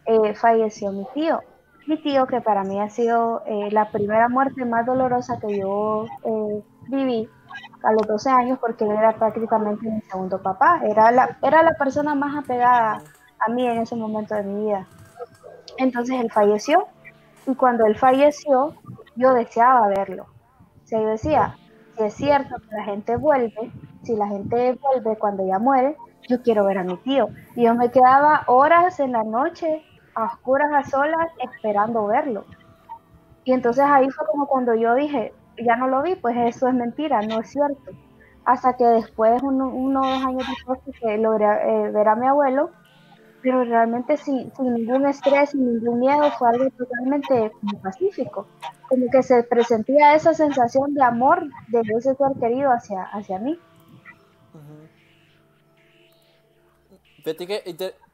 eh, 0.06 0.34
falleció 0.34 0.92
mi 0.92 1.06
tío. 1.14 1.40
Mi 1.86 2.00
tío, 2.00 2.26
que 2.26 2.40
para 2.40 2.62
mí 2.62 2.80
ha 2.80 2.88
sido 2.88 3.42
eh, 3.46 3.70
la 3.72 3.90
primera 3.90 4.28
muerte 4.28 4.64
más 4.64 4.86
dolorosa 4.86 5.38
que 5.40 5.58
yo 5.58 6.06
viví, 6.88 7.28
a 7.82 7.92
los 7.92 8.06
12 8.06 8.30
años 8.30 8.58
porque 8.60 8.84
él 8.84 8.92
era 8.92 9.14
prácticamente 9.16 9.88
mi 9.88 10.00
segundo 10.02 10.40
papá. 10.40 10.80
Era 10.84 11.10
la, 11.10 11.36
era 11.42 11.62
la 11.62 11.74
persona 11.74 12.14
más 12.14 12.36
apegada 12.36 13.02
a 13.38 13.50
mí 13.50 13.66
en 13.66 13.78
ese 13.78 13.96
momento 13.96 14.34
de 14.34 14.42
mi 14.42 14.66
vida. 14.66 14.86
Entonces 15.78 16.20
él 16.20 16.30
falleció 16.30 16.86
y 17.46 17.54
cuando 17.54 17.86
él 17.86 17.96
falleció 17.96 18.74
yo 19.16 19.34
deseaba 19.34 19.88
verlo. 19.88 20.24
O 20.24 20.98
yo 20.98 21.06
decía, 21.06 21.56
si 21.96 22.04
es 22.04 22.14
cierto 22.14 22.56
que 22.56 22.76
la 22.76 22.84
gente 22.84 23.16
vuelve, 23.16 23.72
si 24.02 24.16
la 24.16 24.28
gente 24.28 24.78
vuelve 24.80 25.16
cuando 25.16 25.46
ya 25.46 25.58
muere, 25.58 25.96
yo 26.28 26.42
quiero 26.42 26.64
ver 26.64 26.78
a 26.78 26.84
mi 26.84 26.96
tío. 26.98 27.28
Y 27.56 27.64
yo 27.64 27.74
me 27.74 27.90
quedaba 27.90 28.44
horas 28.46 29.00
en 29.00 29.12
la 29.12 29.24
noche, 29.24 29.82
a 30.14 30.24
oscuras, 30.24 30.70
a 30.72 30.88
solas, 30.88 31.28
esperando 31.42 32.06
verlo. 32.06 32.44
Y 33.44 33.52
entonces 33.52 33.84
ahí 33.84 34.08
fue 34.10 34.26
como 34.26 34.46
cuando 34.46 34.74
yo 34.74 34.94
dije, 34.94 35.32
ya 35.58 35.76
no 35.76 35.88
lo 35.88 36.02
vi, 36.02 36.14
pues 36.14 36.36
eso 36.36 36.68
es 36.68 36.74
mentira, 36.74 37.20
no 37.22 37.40
es 37.40 37.50
cierto. 37.50 37.92
Hasta 38.44 38.76
que 38.76 38.84
después, 38.84 39.42
uno, 39.42 39.68
uno 39.68 40.00
dos 40.00 40.24
años 40.24 40.44
después, 40.48 40.80
que 41.00 41.18
logré 41.18 41.46
eh, 41.46 41.90
ver 41.90 42.08
a 42.08 42.16
mi 42.16 42.26
abuelo, 42.26 42.70
pero 43.42 43.64
realmente 43.64 44.16
sin, 44.16 44.52
sin, 44.54 44.74
ningún 44.74 45.06
estrés, 45.06 45.50
sin 45.50 45.64
ningún 45.66 46.00
miedo, 46.00 46.30
fue 46.38 46.48
algo 46.48 46.70
totalmente 46.70 47.52
pacífico. 47.82 48.46
Como 48.88 49.06
que 49.10 49.22
se 49.22 49.42
presentía 49.42 50.14
esa 50.14 50.34
sensación 50.34 50.94
de 50.94 51.02
amor 51.02 51.48
de 51.68 51.80
ese 51.80 52.14
ser 52.14 52.32
querido 52.40 52.70
hacia, 52.70 53.02
hacia 53.02 53.38
mí. 53.38 53.58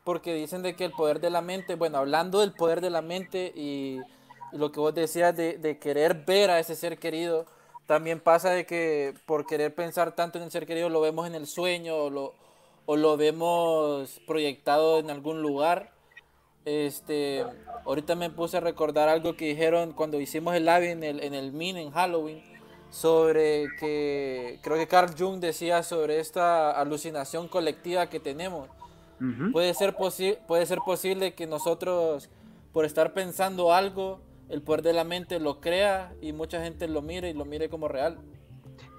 Porque 0.04 0.34
dicen 0.34 0.62
de 0.62 0.74
que 0.74 0.84
el 0.84 0.92
poder 0.92 1.20
de 1.20 1.30
la 1.30 1.40
mente, 1.40 1.74
bueno, 1.74 1.98
hablando 1.98 2.40
del 2.40 2.52
poder 2.52 2.80
de 2.80 2.90
la 2.90 3.02
mente 3.02 3.52
y, 3.54 4.00
lo 4.52 4.72
que 4.72 4.80
vos 4.80 4.94
decías 4.94 5.36
de, 5.36 5.58
de, 5.58 5.78
querer 5.78 6.24
ver 6.24 6.50
a 6.50 6.58
ese 6.58 6.74
ser 6.74 6.98
querido, 6.98 7.44
también 7.86 8.20
pasa 8.20 8.50
de 8.50 8.64
que 8.64 9.14
por 9.26 9.46
querer 9.46 9.74
pensar 9.74 10.14
tanto 10.14 10.38
en 10.38 10.44
el 10.44 10.50
ser 10.50 10.66
querido 10.66 10.88
lo 10.88 11.00
vemos 11.00 11.26
en 11.26 11.34
el 11.34 11.46
sueño 11.46 11.96
o 11.96 12.10
lo, 12.10 12.34
o 12.86 12.96
lo 12.96 13.18
vemos 13.18 14.20
proyectado 14.26 14.98
en 14.98 15.10
algún 15.10 15.42
lugar. 15.42 15.92
Este, 16.64 17.44
ahorita 17.84 18.14
me 18.14 18.30
puse 18.30 18.56
a 18.56 18.60
recordar 18.60 19.08
algo 19.08 19.36
que 19.36 19.46
dijeron 19.46 19.92
cuando 19.92 20.20
hicimos 20.20 20.54
el 20.54 20.64
live 20.64 20.90
en 20.90 21.04
el, 21.04 21.22
en 21.22 21.34
el 21.34 21.52
MIN 21.52 21.76
en 21.76 21.90
Halloween 21.90 22.42
sobre 22.90 23.68
que 23.78 24.58
creo 24.62 24.76
que 24.76 24.88
Carl 24.88 25.14
Jung 25.18 25.40
decía 25.40 25.82
sobre 25.82 26.20
esta 26.20 26.70
alucinación 26.70 27.48
colectiva 27.48 28.08
que 28.08 28.20
tenemos 28.20 28.68
puede, 29.52 29.74
ser 29.74 29.94
puede 30.46 30.66
ser 30.66 30.78
posible 30.78 31.34
que 31.34 31.46
nosotros, 31.46 32.30
por 32.72 32.84
estar 32.84 33.12
pensando 33.12 33.72
algo, 33.72 34.20
el 34.48 34.62
poder 34.62 34.82
de 34.82 34.92
la 34.92 35.04
mente 35.04 35.40
lo 35.40 35.60
crea 35.60 36.12
y 36.20 36.32
mucha 36.32 36.62
gente 36.62 36.88
lo 36.88 37.02
mire 37.02 37.30
y 37.30 37.34
lo 37.34 37.44
mire 37.44 37.68
como 37.68 37.88
real. 37.88 38.18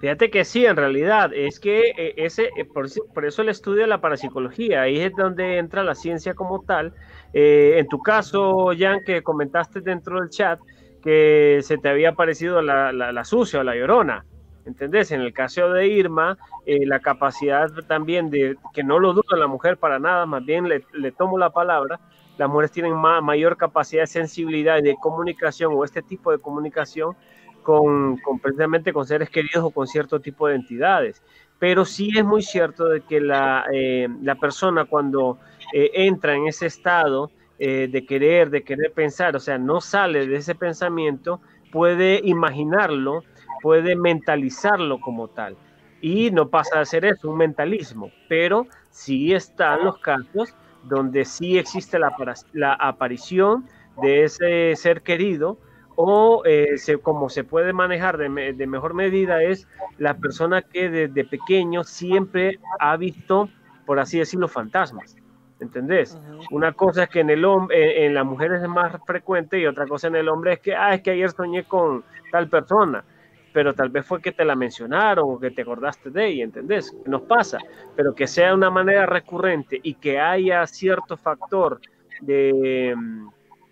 Fíjate 0.00 0.30
que 0.30 0.44
sí, 0.44 0.64
en 0.64 0.76
realidad, 0.76 1.30
es 1.34 1.60
que 1.60 1.92
eh, 1.96 2.14
ese, 2.16 2.48
eh, 2.56 2.64
por, 2.64 2.86
por, 3.12 3.26
eso 3.26 3.42
el 3.42 3.50
estudio 3.50 3.82
de 3.82 3.86
la 3.86 4.00
parapsicología, 4.00 4.82
ahí 4.82 4.98
es 4.98 5.12
donde 5.14 5.58
entra 5.58 5.84
la 5.84 5.94
ciencia 5.94 6.32
como 6.32 6.62
tal. 6.62 6.94
Eh, 7.34 7.74
en 7.76 7.86
tu 7.86 7.98
caso, 7.98 8.70
Jan, 8.76 9.00
que 9.04 9.22
comentaste 9.22 9.82
dentro 9.82 10.18
del 10.18 10.30
chat 10.30 10.58
que 11.02 11.60
se 11.62 11.76
te 11.76 11.88
había 11.90 12.12
parecido 12.12 12.62
la, 12.62 12.92
la, 12.92 13.12
la 13.12 13.24
sucia 13.24 13.60
o 13.60 13.62
la 13.62 13.74
llorona. 13.74 14.24
¿Entendés? 14.70 15.10
En 15.10 15.20
el 15.20 15.32
caso 15.32 15.72
de 15.72 15.88
Irma, 15.88 16.38
eh, 16.64 16.86
la 16.86 17.00
capacidad 17.00 17.68
también 17.86 18.30
de, 18.30 18.56
que 18.72 18.82
no 18.82 18.98
lo 18.98 19.12
duda 19.12 19.36
la 19.36 19.46
mujer 19.46 19.76
para 19.76 19.98
nada, 19.98 20.26
más 20.26 20.44
bien 20.44 20.68
le, 20.68 21.12
tomo 21.12 21.38
la 21.38 21.50
palabra, 21.50 22.00
las 22.38 22.48
mujeres 22.48 22.70
tienen 22.70 22.94
mayor 22.94 23.56
capacidad 23.56 24.02
de 24.02 24.06
sensibilidad 24.06 24.78
y 24.78 24.82
de 24.82 24.96
comunicación 24.96 25.72
o 25.74 25.84
este 25.84 26.02
tipo 26.02 26.30
de 26.30 26.38
comunicación 26.38 27.14
con, 27.62 28.18
precisamente 28.40 28.92
con 28.92 29.06
seres 29.06 29.28
queridos 29.28 29.64
o 29.64 29.70
con 29.70 29.86
cierto 29.86 30.20
tipo 30.20 30.48
de 30.48 30.54
entidades. 30.54 31.22
Pero 31.58 31.84
sí 31.84 32.10
es 32.16 32.24
muy 32.24 32.42
cierto 32.42 32.86
de 32.86 33.02
que 33.02 33.20
la, 33.20 33.66
eh, 33.72 34.08
la 34.22 34.36
persona 34.36 34.86
cuando 34.86 35.38
eh, 35.74 35.90
entra 35.94 36.34
en 36.34 36.46
ese 36.46 36.66
estado 36.66 37.30
de 37.58 38.06
querer, 38.08 38.48
de 38.48 38.62
querer 38.62 38.90
pensar, 38.94 39.36
o 39.36 39.38
sea, 39.38 39.58
no 39.58 39.82
sale 39.82 40.26
de 40.26 40.36
ese 40.36 40.54
pensamiento, 40.54 41.42
puede 41.70 42.20
imaginarlo, 42.24 43.22
puede 43.62 43.96
mentalizarlo 43.96 45.00
como 45.00 45.28
tal. 45.28 45.56
Y 46.00 46.30
no 46.30 46.48
pasa 46.48 46.80
a 46.80 46.84
ser 46.84 47.04
eso, 47.04 47.30
un 47.30 47.36
mentalismo, 47.36 48.10
pero 48.28 48.66
sí 48.90 49.34
están 49.34 49.84
los 49.84 49.98
casos 49.98 50.54
donde 50.84 51.24
sí 51.24 51.58
existe 51.58 51.98
la, 51.98 52.14
la 52.52 52.72
aparición 52.72 53.66
de 54.00 54.24
ese 54.24 54.74
ser 54.76 55.02
querido 55.02 55.58
o 56.02 56.42
eh, 56.46 56.76
como 57.02 57.28
se 57.28 57.44
puede 57.44 57.74
manejar 57.74 58.16
de, 58.16 58.28
mejor 58.66 58.94
medida 58.94 59.42
es 59.42 59.68
la 59.98 60.14
persona 60.14 60.62
que 60.62 60.88
desde 60.88 61.24
pequeño 61.24 61.84
siempre 61.84 62.58
ha 62.78 62.96
visto, 62.96 63.50
por 63.84 63.98
así 63.98 64.18
decirlo, 64.18 64.48
fantasmas. 64.48 65.16
¿Entendés? 65.60 66.18
Una 66.50 66.72
cosa 66.72 67.02
es 67.02 67.10
que 67.10 67.20
en 67.20 67.28
el 67.28 67.44
hombre, 67.44 68.06
en 68.06 68.14
la 68.14 68.24
mujer 68.24 68.52
es 68.52 68.66
más 68.66 68.96
frecuente 69.04 69.58
y 69.58 69.66
otra 69.66 69.86
cosa 69.86 70.06
en 70.06 70.16
el 70.16 70.28
hombre 70.30 70.54
es 70.54 70.60
que, 70.60 70.74
ah, 70.74 70.94
es 70.94 71.02
que 71.02 71.10
ayer 71.10 71.30
soñé 71.32 71.64
con 71.64 72.02
tal 72.32 72.48
persona 72.48 73.04
pero 73.52 73.74
tal 73.74 73.88
vez 73.88 74.06
fue 74.06 74.20
que 74.20 74.32
te 74.32 74.44
la 74.44 74.54
mencionaron 74.54 75.24
o 75.28 75.38
que 75.38 75.50
te 75.50 75.62
acordaste 75.62 76.10
de 76.10 76.26
ella, 76.26 76.44
¿entendés? 76.44 76.94
Nos 77.06 77.22
pasa, 77.22 77.58
pero 77.96 78.14
que 78.14 78.26
sea 78.26 78.54
una 78.54 78.70
manera 78.70 79.06
recurrente 79.06 79.80
y 79.82 79.94
que 79.94 80.20
haya 80.20 80.66
cierto 80.66 81.16
factor 81.16 81.80
de, 82.20 82.94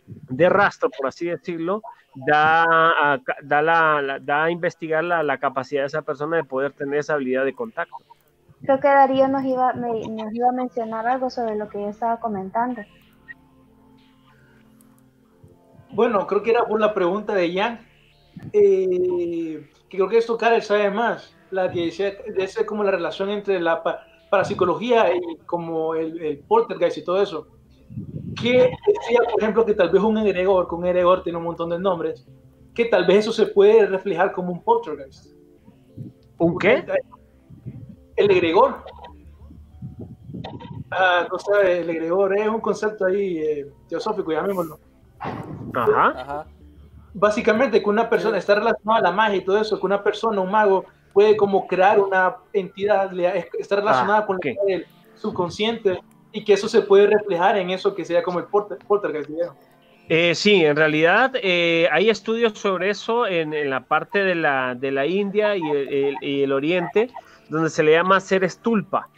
de 0.06 0.48
rastro, 0.48 0.90
por 0.90 1.06
así 1.06 1.26
decirlo, 1.26 1.82
da 2.14 2.64
a, 2.64 3.20
da 3.42 3.62
la, 3.62 4.18
da 4.20 4.44
a 4.44 4.50
investigar 4.50 5.04
la, 5.04 5.22
la, 5.22 5.38
capacidad 5.38 5.82
de 5.82 5.86
esa 5.86 6.02
persona 6.02 6.36
de 6.36 6.44
poder 6.44 6.72
tener 6.72 6.98
esa 6.98 7.14
habilidad 7.14 7.44
de 7.44 7.52
contacto. 7.52 7.96
Creo 8.62 8.80
que 8.80 8.88
Darío 8.88 9.28
nos 9.28 9.44
iba, 9.44 9.72
nos 9.72 10.34
iba 10.34 10.48
a 10.48 10.52
mencionar 10.52 11.06
algo 11.06 11.30
sobre 11.30 11.54
lo 11.56 11.68
que 11.68 11.80
yo 11.80 11.88
estaba 11.88 12.18
comentando. 12.18 12.82
Bueno, 15.92 16.26
creo 16.26 16.42
que 16.42 16.50
era 16.50 16.64
por 16.64 16.80
la 16.80 16.92
pregunta 16.92 17.34
de 17.34 17.52
Jan 17.54 17.87
eh, 18.52 19.68
que 19.88 19.96
creo 19.96 20.08
que 20.08 20.18
esto 20.18 20.36
Karel 20.36 20.62
sabe 20.62 20.90
más, 20.90 21.34
la 21.50 21.70
que 21.70 21.86
decía, 21.86 22.10
de 22.10 22.66
como 22.66 22.84
la 22.84 22.90
relación 22.90 23.30
entre 23.30 23.60
la 23.60 23.82
parapsicología 24.30 25.14
y 25.14 25.20
como 25.46 25.94
el, 25.94 26.20
el 26.20 26.38
poltergeist 26.40 26.98
y 26.98 27.04
todo 27.04 27.22
eso. 27.22 27.46
Que 28.40 28.52
decía, 28.52 29.20
por 29.30 29.42
ejemplo, 29.42 29.64
que 29.64 29.74
tal 29.74 29.90
vez 29.90 30.02
un 30.02 30.18
egregor, 30.18 30.68
que 30.68 30.74
un 30.74 30.86
egregor 30.86 31.22
tiene 31.22 31.38
un 31.38 31.44
montón 31.44 31.70
de 31.70 31.78
nombres, 31.78 32.26
que 32.74 32.84
tal 32.84 33.06
vez 33.06 33.18
eso 33.18 33.32
se 33.32 33.46
puede 33.46 33.86
reflejar 33.86 34.32
como 34.32 34.52
un 34.52 34.62
poltergeist. 34.62 35.34
¿Un 36.38 36.58
qué? 36.58 36.84
El 38.16 38.30
egregor. 38.30 38.84
Ah, 40.90 41.26
no 41.30 41.38
sé, 41.38 41.80
el 41.80 41.90
egregor 41.90 42.38
es 42.38 42.48
un 42.48 42.60
concepto 42.60 43.06
ahí 43.06 43.38
eh, 43.38 43.66
teosófico, 43.88 44.32
llamémoslo. 44.32 44.78
Ajá. 45.74 46.08
Ajá 46.10 46.46
básicamente 47.14 47.82
que 47.82 47.88
una 47.88 48.08
persona 48.08 48.38
está 48.38 48.54
relacionada 48.54 48.98
a 48.98 49.10
la 49.10 49.12
magia 49.12 49.36
y 49.36 49.44
todo 49.44 49.60
eso, 49.60 49.78
que 49.78 49.86
una 49.86 50.02
persona, 50.02 50.40
un 50.40 50.50
mago, 50.50 50.84
puede 51.12 51.36
como 51.36 51.66
crear 51.66 51.98
una 51.98 52.36
entidad, 52.52 53.10
está 53.58 53.76
relacionada 53.76 54.20
ah, 54.20 54.26
con 54.26 54.38
el 54.68 54.86
subconsciente 55.14 56.00
y 56.32 56.44
que 56.44 56.52
eso 56.52 56.68
se 56.68 56.82
puede 56.82 57.06
reflejar 57.06 57.56
en 57.58 57.70
eso 57.70 57.94
que 57.94 58.04
sea 58.04 58.22
como 58.22 58.38
el 58.38 58.44
poltergeist. 58.46 59.30
Eh, 60.10 60.34
sí, 60.34 60.64
en 60.64 60.76
realidad 60.76 61.32
eh, 61.42 61.86
hay 61.92 62.08
estudios 62.08 62.58
sobre 62.58 62.88
eso 62.90 63.26
en, 63.26 63.52
en, 63.52 63.68
la 63.68 63.80
parte 63.80 64.24
de 64.24 64.34
la, 64.34 64.74
de 64.74 64.90
la 64.90 65.06
India 65.06 65.56
y 65.56 65.62
el, 65.68 66.16
y 66.22 66.42
el, 66.42 66.52
Oriente, 66.52 67.10
donde 67.50 67.68
se 67.68 67.82
le 67.82 67.92
llama 67.92 68.18
ser 68.20 68.42
estulpa, 68.42 69.08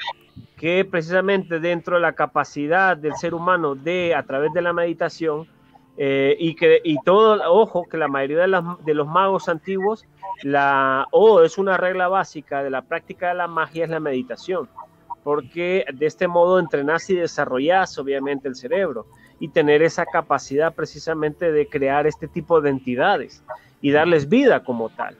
que 0.57 0.85
precisamente 0.85 1.61
dentro 1.61 1.95
de 1.95 2.03
la 2.03 2.15
capacidad 2.15 2.97
del 2.97 3.15
ser 3.15 3.35
humano 3.35 3.77
de, 3.77 4.17
a 4.17 4.25
través 4.25 4.53
de 4.53 4.63
la 4.63 4.73
meditación, 4.73 5.47
eh, 5.97 6.37
y 6.39 6.55
que 6.55 6.81
y 6.85 6.97
todo, 7.05 7.41
ojo, 7.53 7.87
que 7.89 7.97
la 7.97 8.09
mayoría 8.09 8.47
de, 8.85 8.95
los 8.95 9.07
magos 9.07 9.49
antiguos, 9.49 10.07
la, 10.43 11.07
o 11.11 11.43
es 11.43 11.59
una 11.59 11.77
regla 11.77 12.09
básica 12.09 12.63
de 12.63 12.71
la 12.71 12.83
práctica 12.83 13.29
de 13.29 13.35
la 13.35 13.49
magia 13.49 13.85
es 13.85 13.91
la 13.91 14.01
meditación, 14.01 14.69
porque 15.23 15.85
de 15.93 16.07
este 16.07 16.29
modo 16.29 16.59
entrenás 16.59 17.09
y 17.11 17.17
desarrollás 17.17 17.99
obviamente 17.99 18.49
el 18.49 18.57
cerebro 18.57 19.07
y 19.39 19.49
tener 19.49 19.83
esa 19.83 20.07
capacidad 20.07 20.75
precisamente 20.75 21.51
de 21.51 21.67
crear 21.67 22.07
este 22.07 22.29
tipo 22.29 22.61
de 22.61 22.71
entidades 22.71 23.43
y 23.81 23.91
darles 23.91 24.29
vida 24.29 24.63
como 24.63 24.91
tal. 24.91 25.17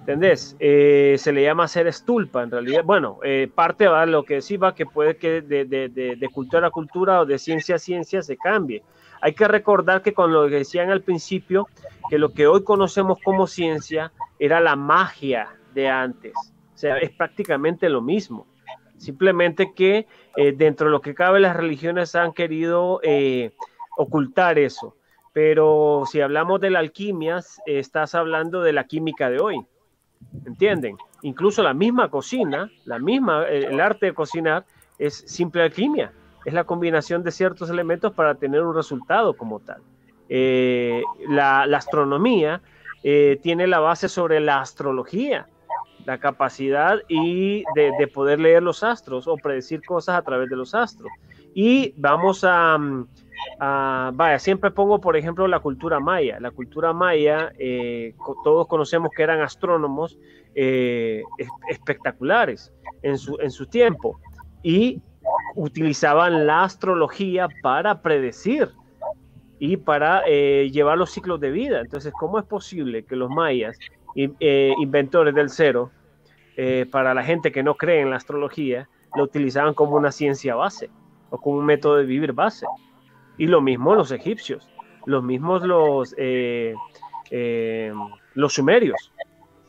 ¿Entendés? 0.00 0.56
Eh, 0.58 1.14
se 1.16 1.32
le 1.32 1.44
llama 1.44 1.68
ser 1.68 1.86
estulpa, 1.86 2.42
en 2.42 2.50
realidad. 2.50 2.82
Bueno, 2.84 3.20
eh, 3.22 3.48
parte 3.54 3.84
de 3.88 4.06
lo 4.06 4.24
que 4.24 4.34
decía 4.34 4.72
que 4.74 4.84
puede 4.84 5.16
que 5.16 5.42
de, 5.42 5.64
de, 5.64 6.28
cultura 6.34 6.66
a 6.66 6.70
cultura 6.70 7.20
o 7.20 7.24
de 7.24 7.38
ciencia 7.38 7.76
a 7.76 7.78
ciencia 7.78 8.20
se 8.20 8.36
cambie. 8.36 8.82
Hay 9.22 9.34
que 9.34 9.46
recordar 9.46 10.02
que 10.02 10.12
con 10.12 10.32
lo 10.32 10.48
que 10.48 10.56
decían 10.56 10.90
al 10.90 11.00
principio, 11.00 11.68
que 12.10 12.18
lo 12.18 12.30
que 12.30 12.48
hoy 12.48 12.64
conocemos 12.64 13.18
como 13.24 13.46
ciencia 13.46 14.10
era 14.40 14.58
la 14.58 14.74
magia 14.74 15.48
de 15.72 15.88
antes. 15.88 16.32
O 16.74 16.76
sea, 16.76 16.98
es 16.98 17.12
prácticamente 17.12 17.88
lo 17.88 18.02
mismo. 18.02 18.48
Simplemente 18.96 19.74
que 19.74 20.08
eh, 20.36 20.52
dentro 20.52 20.86
de 20.88 20.90
lo 20.90 21.00
que 21.00 21.14
cabe 21.14 21.38
las 21.38 21.56
religiones 21.56 22.16
han 22.16 22.32
querido 22.32 22.98
eh, 23.04 23.52
ocultar 23.96 24.58
eso. 24.58 24.96
Pero 25.32 26.02
si 26.10 26.20
hablamos 26.20 26.60
de 26.60 26.70
la 26.70 26.80
alquimia, 26.80 27.38
estás 27.64 28.16
hablando 28.16 28.60
de 28.60 28.72
la 28.72 28.88
química 28.88 29.30
de 29.30 29.40
hoy. 29.40 29.64
¿Entienden? 30.44 30.96
Incluso 31.22 31.62
la 31.62 31.74
misma 31.74 32.10
cocina, 32.10 32.68
la 32.86 32.98
misma, 32.98 33.44
el 33.46 33.78
arte 33.78 34.06
de 34.06 34.14
cocinar 34.14 34.64
es 34.98 35.14
simple 35.14 35.62
alquimia 35.62 36.12
es 36.44 36.54
la 36.54 36.64
combinación 36.64 37.22
de 37.22 37.30
ciertos 37.30 37.70
elementos 37.70 38.12
para 38.12 38.34
tener 38.34 38.62
un 38.62 38.74
resultado 38.74 39.34
como 39.34 39.60
tal. 39.60 39.82
Eh, 40.28 41.02
la, 41.28 41.62
astronomía 41.62 42.62
eh, 43.02 43.38
tiene 43.42 43.66
la 43.66 43.80
base 43.80 44.08
sobre 44.08 44.40
la 44.40 44.60
astrología 44.60 45.46
la 46.04 46.18
capacidad 46.18 46.98
y 47.08 47.64
de, 47.76 48.08
poder 48.08 48.40
leer 48.40 48.62
los 48.62 48.82
astros 48.82 49.28
o 49.28 49.36
predecir 49.36 49.82
cosas 49.84 50.16
a 50.16 50.22
través 50.22 50.50
de 50.50 50.56
los 50.56 50.74
astros. 50.74 51.12
Y 51.54 51.94
vamos 51.96 52.44
a, 52.44 52.76
vaya, 54.12 54.38
siempre 54.40 54.72
pongo 54.72 55.00
por 55.00 55.16
ejemplo 55.16 55.46
la 55.46 55.60
cultura 55.60 56.00
maya. 56.00 56.40
La 56.40 56.50
cultura 56.50 56.92
maya, 56.92 57.52
eh, 57.56 58.16
todos 58.42 58.66
conocemos 58.66 59.10
que 59.16 59.22
eran 59.22 59.40
astrónomos 59.42 60.18
espectaculares 61.68 62.72
en 63.02 63.16
su, 63.16 63.38
en 63.40 63.52
su 63.52 63.66
tiempo 63.66 64.18
y 64.62 65.00
utilizaban 65.54 66.46
la 66.46 66.64
astrología 66.64 67.48
para 67.62 68.00
predecir 68.02 68.70
y 69.58 69.76
para 69.76 70.22
eh, 70.26 70.70
llevar 70.72 70.98
los 70.98 71.10
ciclos 71.12 71.38
de 71.40 71.50
vida. 71.50 71.80
Entonces, 71.80 72.12
¿cómo 72.18 72.38
es 72.38 72.44
posible 72.44 73.04
que 73.04 73.14
los 73.14 73.30
mayas 73.30 73.78
eh, 74.16 74.74
inventores 74.80 75.34
del 75.34 75.50
cero, 75.50 75.92
eh, 76.56 76.86
para 76.90 77.14
la 77.14 77.22
gente 77.22 77.52
que 77.52 77.62
no 77.62 77.76
cree 77.76 78.00
en 78.00 78.10
la 78.10 78.16
astrología, 78.16 78.88
lo 79.14 79.24
utilizaban 79.24 79.74
como 79.74 79.96
una 79.96 80.10
ciencia 80.10 80.54
base 80.54 80.90
o 81.30 81.38
como 81.38 81.58
un 81.58 81.66
método 81.66 81.96
de 81.96 82.04
vivir 82.04 82.32
base. 82.32 82.66
Y 83.38 83.46
lo 83.46 83.60
mismo 83.60 83.94
los 83.94 84.10
egipcios, 84.10 84.68
los 85.06 85.22
mismos 85.22 85.62
los, 85.62 86.14
los 88.34 88.52
sumerios. 88.52 89.11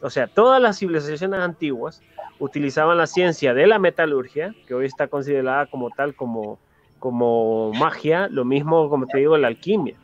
O 0.04 0.10
sea, 0.10 0.28
todas 0.28 0.62
las 0.62 0.80
civilizaciones 0.80 1.39
antiguas 1.39 2.01
utilizaban 2.38 2.97
la 2.97 3.08
ciencia 3.08 3.54
de 3.54 3.66
la 3.66 3.80
metalurgia, 3.80 4.54
que 4.68 4.74
hoy 4.74 4.86
está 4.86 5.08
considerada 5.08 5.66
como 5.68 5.91
tal, 5.91 6.14
como, 6.14 6.60
como 6.99 7.72
magia, 7.74 8.28
lo 8.28 8.43
mismo, 8.43 8.89
como 8.89 9.08
te 9.08 9.20
digo, 9.20 9.38
la 9.38 9.47
alquimia. 9.47 9.95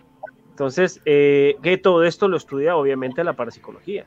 Entonces, 0.52 1.02
que 1.04 1.80
todo 1.84 2.06
esto 2.06 2.30
lo 2.30 2.38
estudia 2.38 2.78
obviamente 2.78 3.24
la 3.26 3.34
parapsicología. 3.34 4.06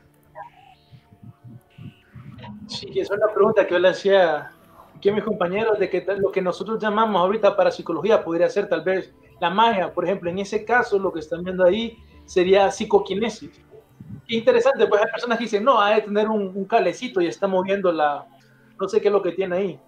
Sí, 2.67 2.87
esa 2.95 3.13
es 3.13 3.19
la 3.19 3.31
pregunta 3.31 3.67
que 3.67 3.73
yo 3.73 3.79
le 3.79 3.89
hacía 3.89 4.51
aquí 4.95 5.09
a 5.09 5.13
mis 5.13 5.23
compañeros, 5.23 5.77
de 5.77 5.91
que 5.91 6.03
lo 6.17 6.31
que 6.31 6.41
nosotros 6.41 6.81
llamamos 6.81 7.21
ahorita 7.21 7.55
para 7.55 7.69
psicología 7.69 8.23
podría 8.23 8.49
ser 8.49 8.67
tal 8.67 8.83
vez 8.83 9.13
la 9.39 9.51
magia, 9.51 9.93
por 9.93 10.05
ejemplo, 10.05 10.29
en 10.29 10.39
ese 10.39 10.65
caso 10.65 10.97
lo 10.97 11.13
que 11.13 11.19
están 11.19 11.43
viendo 11.43 11.63
ahí 11.63 11.97
sería 12.25 12.71
psicoquinesis. 12.71 13.61
Qué 14.27 14.35
interesante, 14.35 14.87
pues 14.87 15.01
hay 15.01 15.11
personas 15.11 15.37
que 15.37 15.43
dicen, 15.45 15.63
no, 15.63 15.79
hay 15.79 15.95
de 15.95 16.01
tener 16.03 16.29
un, 16.29 16.65
calecito 16.65 17.21
y 17.21 17.27
está 17.27 17.47
moviendo 17.47 17.91
la, 17.91 18.25
no 18.79 18.87
sé 18.87 19.01
qué 19.01 19.07
es 19.07 19.13
lo 19.13 19.21
que 19.21 19.31
tiene 19.31 19.55
ahí. 19.55 19.79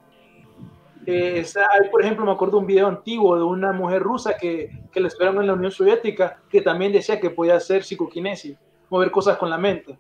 Eh, 1.08 1.46
hay, 1.72 1.90
por 1.90 2.02
ejemplo, 2.02 2.26
me 2.26 2.32
acuerdo 2.32 2.58
un 2.58 2.66
video 2.66 2.88
antiguo 2.88 3.38
de 3.38 3.44
una 3.44 3.72
mujer 3.72 4.02
rusa 4.02 4.36
que, 4.38 4.72
que 4.92 5.00
le 5.00 5.08
esperaron 5.08 5.42
en 5.42 5.48
la 5.48 5.54
Unión 5.54 5.72
Soviética, 5.72 6.40
que 6.50 6.62
también 6.62 6.92
decía 6.92 7.20
que 7.20 7.30
podía 7.30 7.56
hacer 7.56 7.84
psicoquinesis, 7.84 8.58
mover 8.90 9.12
cosas 9.12 9.38
con 9.38 9.50
la 9.50 9.58
mente. 9.58 9.98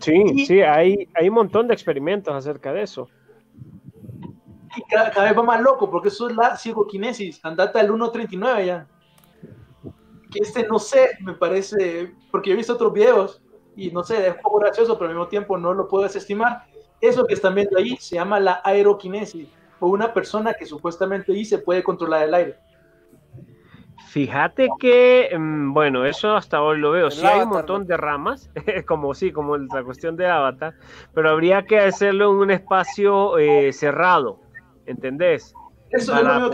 Sí, 0.00 0.46
sí, 0.46 0.62
hay, 0.62 1.08
hay 1.14 1.28
un 1.28 1.34
montón 1.34 1.68
de 1.68 1.74
experimentos 1.74 2.34
acerca 2.34 2.72
de 2.72 2.82
eso. 2.82 3.08
Y 4.76 4.82
cada, 4.88 5.24
vez 5.24 5.36
va 5.36 5.42
más 5.42 5.60
loco, 5.60 5.90
porque 5.90 6.08
eso 6.08 6.28
es 6.28 6.36
la 6.36 6.56
psicoquinesis, 6.56 7.44
andate 7.44 7.78
al 7.80 7.90
1.39 7.90 8.64
ya. 8.64 8.86
Que 10.30 10.40
este 10.40 10.66
no 10.66 10.78
sé, 10.78 11.10
me 11.20 11.34
parece, 11.34 12.14
porque 12.30 12.52
he 12.52 12.56
visto 12.56 12.74
otros 12.74 12.92
videos 12.92 13.42
y 13.76 13.90
no 13.90 14.02
sé, 14.02 14.26
es 14.26 14.36
un 14.36 14.42
poco 14.42 14.58
gracioso, 14.58 14.98
pero 14.98 15.10
al 15.10 15.16
mismo 15.16 15.28
tiempo 15.28 15.56
no 15.58 15.74
lo 15.74 15.88
puedo 15.88 16.04
desestimar. 16.04 16.64
Eso 17.00 17.24
que 17.26 17.34
están 17.34 17.54
viendo 17.54 17.78
ahí 17.78 17.96
se 17.96 18.16
llama 18.16 18.38
la 18.38 18.60
aeroquinesis, 18.62 19.48
o 19.78 19.88
una 19.88 20.12
persona 20.12 20.54
que 20.54 20.66
supuestamente 20.66 21.32
ahí 21.32 21.44
se 21.44 21.58
puede 21.58 21.82
controlar 21.82 22.24
el 22.24 22.34
aire. 22.34 22.56
Fíjate 24.08 24.68
que, 24.78 25.30
mm, 25.38 25.72
bueno, 25.72 26.04
eso 26.04 26.34
hasta 26.34 26.60
hoy 26.60 26.78
lo 26.78 26.90
veo. 26.90 27.10
Sí 27.10 27.24
hay 27.24 27.42
un 27.42 27.50
montón 27.50 27.86
de 27.86 27.96
ramas, 27.96 28.50
como 28.86 29.14
sí, 29.14 29.30
como 29.30 29.56
la 29.56 29.84
cuestión 29.84 30.16
de 30.16 30.26
Avatar, 30.26 30.74
pero 31.14 31.30
habría 31.30 31.64
que 31.64 31.78
hacerlo 31.78 32.30
en 32.32 32.36
un 32.38 32.50
espacio 32.50 33.38
eh, 33.38 33.72
cerrado, 33.72 34.40
¿entendés? 34.86 35.54
Eso 35.90 36.12
para, 36.12 36.46
es 36.46 36.52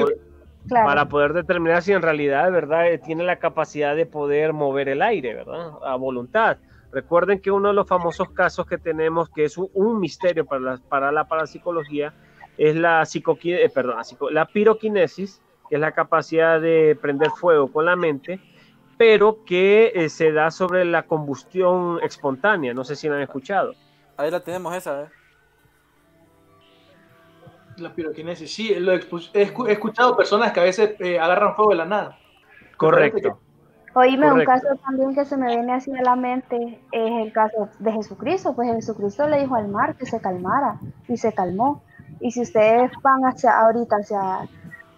para 0.68 1.08
poder 1.08 1.32
determinar 1.32 1.82
si 1.82 1.92
en 1.92 2.02
realidad, 2.02 2.50
verdad, 2.50 2.90
eh, 2.90 2.98
tiene 2.98 3.24
la 3.24 3.36
capacidad 3.36 3.94
de 3.96 4.06
poder 4.06 4.52
mover 4.52 4.88
el 4.88 5.02
aire, 5.02 5.34
¿verdad? 5.34 5.72
A 5.84 5.96
voluntad. 5.96 6.58
Recuerden 6.92 7.40
que 7.40 7.50
uno 7.50 7.68
de 7.68 7.74
los 7.74 7.86
famosos 7.86 8.30
casos 8.30 8.66
que 8.66 8.78
tenemos, 8.78 9.28
que 9.28 9.44
es 9.44 9.58
un, 9.58 10.00
misterio 10.00 10.46
para 10.46 10.60
la, 10.60 10.78
para 10.88 11.12
la 11.12 11.28
parapsicología, 11.28 12.14
es 12.56 12.74
la, 12.74 13.02
eh, 13.02 13.70
perdón, 13.74 13.96
la 14.30 14.46
piroquinesis, 14.46 15.42
que 15.68 15.74
es 15.74 15.80
la 15.80 15.92
capacidad 15.92 16.60
de 16.60 16.96
prender 17.00 17.30
fuego 17.30 17.70
con 17.70 17.84
la 17.84 17.96
mente, 17.96 18.40
pero 18.96 19.44
que 19.44 19.92
eh, 19.94 20.08
se 20.08 20.32
da 20.32 20.50
sobre 20.50 20.84
la 20.84 21.02
combustión 21.02 22.00
espontánea. 22.02 22.72
No 22.72 22.84
sé 22.84 22.96
si 22.96 23.08
la 23.08 23.16
han 23.16 23.22
escuchado. 23.22 23.74
Ahí 24.16 24.30
la 24.30 24.40
tenemos 24.40 24.74
esa, 24.74 25.02
¿eh? 25.02 25.06
La 27.76 27.92
piroquinesis, 27.94 28.52
sí, 28.52 28.74
lo 28.76 28.92
he, 28.92 29.00
escuchado 29.66 30.16
personas 30.16 30.52
que 30.52 30.60
a 30.60 30.64
veces 30.64 30.94
eh, 30.98 31.18
agarran 31.18 31.54
fuego 31.54 31.70
de 31.70 31.76
la 31.76 31.84
nada. 31.84 32.18
Correcto. 32.76 33.38
Oíme, 33.94 34.30
un 34.30 34.44
caso 34.44 34.66
también 34.84 35.14
que 35.14 35.24
se 35.24 35.36
me 35.38 35.46
viene 35.46 35.72
así 35.72 35.90
a 35.90 36.02
la 36.02 36.16
mente 36.16 36.80
es 36.92 37.12
el 37.26 37.32
caso 37.32 37.70
de 37.78 37.92
Jesucristo. 37.92 38.54
Pues 38.54 38.70
Jesucristo 38.74 39.26
le 39.26 39.40
dijo 39.40 39.56
al 39.56 39.68
mar 39.68 39.96
que 39.96 40.04
se 40.04 40.20
calmara 40.20 40.78
y 41.08 41.16
se 41.16 41.32
calmó. 41.32 41.82
Y 42.20 42.30
si 42.30 42.42
ustedes 42.42 42.90
van 43.02 43.22
hacia 43.22 43.58
ahorita 43.58 43.96
hacia 43.96 44.48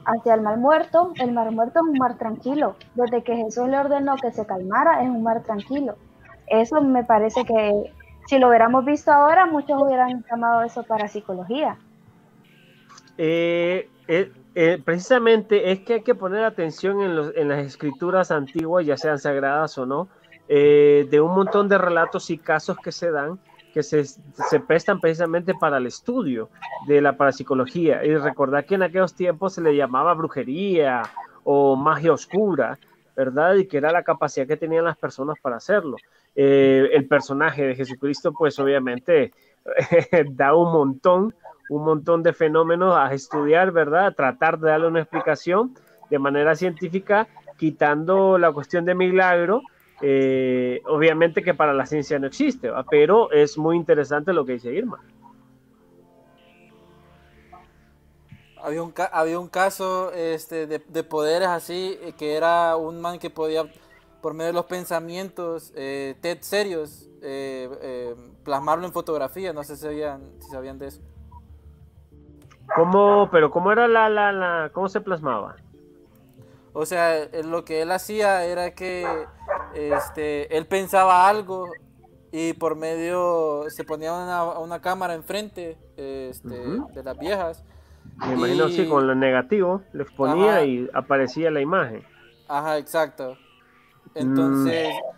hacia 0.08 0.34
el 0.34 0.40
mar 0.40 0.56
muerto, 0.56 1.12
el 1.20 1.32
mar 1.32 1.50
muerto 1.52 1.80
es 1.80 1.86
un 1.86 1.98
mar 1.98 2.16
tranquilo. 2.16 2.76
Desde 2.94 3.22
que 3.22 3.36
Jesús 3.36 3.68
le 3.68 3.78
ordenó 3.78 4.16
que 4.16 4.32
se 4.32 4.46
calmara, 4.46 5.02
es 5.02 5.08
un 5.08 5.22
mar 5.22 5.42
tranquilo. 5.42 5.96
Eso 6.46 6.80
me 6.80 7.04
parece 7.04 7.44
que 7.44 7.92
si 8.26 8.38
lo 8.38 8.48
hubiéramos 8.48 8.84
visto 8.84 9.12
ahora, 9.12 9.46
muchos 9.46 9.80
hubieran 9.80 10.24
llamado 10.30 10.62
eso 10.62 10.82
para 10.82 11.08
psicología. 11.08 11.76
Eh, 13.20 13.90
eh, 14.06 14.32
eh, 14.54 14.80
precisamente 14.82 15.72
es 15.72 15.80
que 15.80 15.94
hay 15.94 16.02
que 16.02 16.14
poner 16.14 16.44
atención 16.44 17.00
en, 17.02 17.48
las 17.48 17.66
escrituras 17.66 18.30
antiguas, 18.30 18.86
ya 18.86 18.96
sean 18.96 19.18
sagradas 19.18 19.76
o 19.76 19.84
no, 19.84 20.08
de 20.48 21.20
un 21.20 21.34
montón 21.34 21.68
de 21.68 21.76
relatos 21.76 22.30
y 22.30 22.38
casos 22.38 22.78
que 22.82 22.92
se 22.92 23.10
dan 23.10 23.38
que 23.74 23.82
se, 23.82 24.02
se, 24.04 24.60
prestan 24.66 24.98
precisamente 24.98 25.52
para 25.52 25.76
el 25.76 25.86
estudio 25.86 26.48
de 26.86 27.02
la 27.02 27.18
parapsicología. 27.18 28.02
Y 28.02 28.16
recordar 28.16 28.64
que 28.64 28.76
en 28.76 28.82
aquellos 28.82 29.14
tiempos 29.14 29.52
se 29.52 29.60
le 29.60 29.76
llamaba 29.76 30.14
brujería 30.14 31.02
o 31.44 31.76
magia 31.76 32.14
oscura, 32.14 32.78
¿verdad? 33.14 33.56
Y 33.56 33.66
que 33.66 33.76
era 33.76 33.92
la 33.92 34.02
capacidad 34.02 34.46
que 34.46 34.56
tenían 34.56 34.86
las 34.86 34.96
personas 34.96 35.36
para 35.42 35.56
hacerlo. 35.56 35.96
El 36.34 37.06
personaje 37.08 37.66
de 37.66 37.74
Jesucristo, 37.74 38.32
pues 38.32 38.58
obviamente 38.58 39.32
da 40.30 40.54
un 40.54 40.72
montón, 40.72 41.34
un 41.68 41.84
montón 41.84 42.22
de 42.22 42.32
fenómenos 42.32 42.96
a 42.96 43.12
estudiar, 43.12 43.72
¿verdad? 43.72 44.14
tratar 44.14 44.58
de 44.58 44.70
darle 44.70 44.88
una 44.88 45.00
explicación 45.00 45.74
de 46.10 46.18
manera 46.18 46.54
científica, 46.54 47.28
quitando 47.56 48.38
la 48.38 48.52
cuestión 48.52 48.84
de 48.84 48.94
milagro 48.94 49.62
eh, 50.00 50.80
obviamente 50.86 51.42
que 51.42 51.54
para 51.54 51.72
la 51.74 51.84
ciencia 51.84 52.18
no 52.18 52.26
existe, 52.26 52.70
pero 52.90 53.32
es 53.32 53.58
muy 53.58 53.76
interesante 53.76 54.32
lo 54.32 54.44
que 54.44 54.52
dice 54.52 54.72
Irma. 54.72 55.02
Había 58.62 58.82
un, 58.82 58.92
había 59.12 59.38
un 59.38 59.48
caso 59.48 60.12
este, 60.12 60.66
de, 60.66 61.04
poderes 61.04 61.48
así, 61.48 61.98
eh, 62.02 62.12
que 62.16 62.36
era 62.36 62.76
un 62.76 63.00
man 63.00 63.18
que 63.18 63.30
podía, 63.30 63.64
por 64.20 64.34
medio 64.34 64.48
de 64.48 64.52
los 64.52 64.66
pensamientos, 64.66 65.72
eh, 65.76 66.16
serios, 66.40 67.08
plasmarlo 68.44 68.86
en 68.86 68.92
fotografía. 68.92 69.52
No 69.52 69.64
sé 69.64 69.76
si 69.76 69.86
si 70.40 70.50
sabían 70.50 70.78
de 70.78 70.88
eso. 70.88 71.00
¿Cómo, 72.78 73.28
pero 73.32 73.50
cómo 73.50 73.72
era 73.72 73.88
la, 73.88 74.08
la, 74.08 74.30
la, 74.30 74.70
cómo 74.72 74.88
se 74.88 75.00
plasmaba? 75.00 75.56
O 76.72 76.86
sea, 76.86 77.28
lo 77.44 77.64
que 77.64 77.82
él 77.82 77.90
hacía 77.90 78.44
era 78.44 78.72
que 78.72 79.04
este, 79.74 80.56
él 80.56 80.66
pensaba 80.66 81.28
algo 81.28 81.66
y 82.30 82.52
por 82.52 82.76
medio 82.76 83.64
se 83.68 83.82
ponía 83.82 84.12
una, 84.12 84.80
cámara 84.80 85.14
enfrente 85.14 85.76
este, 85.96 86.54
de 86.94 87.02
las 87.02 87.18
viejas. 87.18 87.64
Me 88.18 88.34
imagino 88.34 88.66
así, 88.66 88.86
con 88.86 89.08
lo 89.08 89.14
negativo, 89.16 89.82
le 89.92 90.04
exponía 90.04 90.64
y 90.64 90.88
aparecía 90.94 91.50
la 91.50 91.60
imagen. 91.60 92.04
Ajá, 92.46 92.78
exacto. 92.78 93.36
Entonces, 94.14 94.88
mm. 94.94 95.17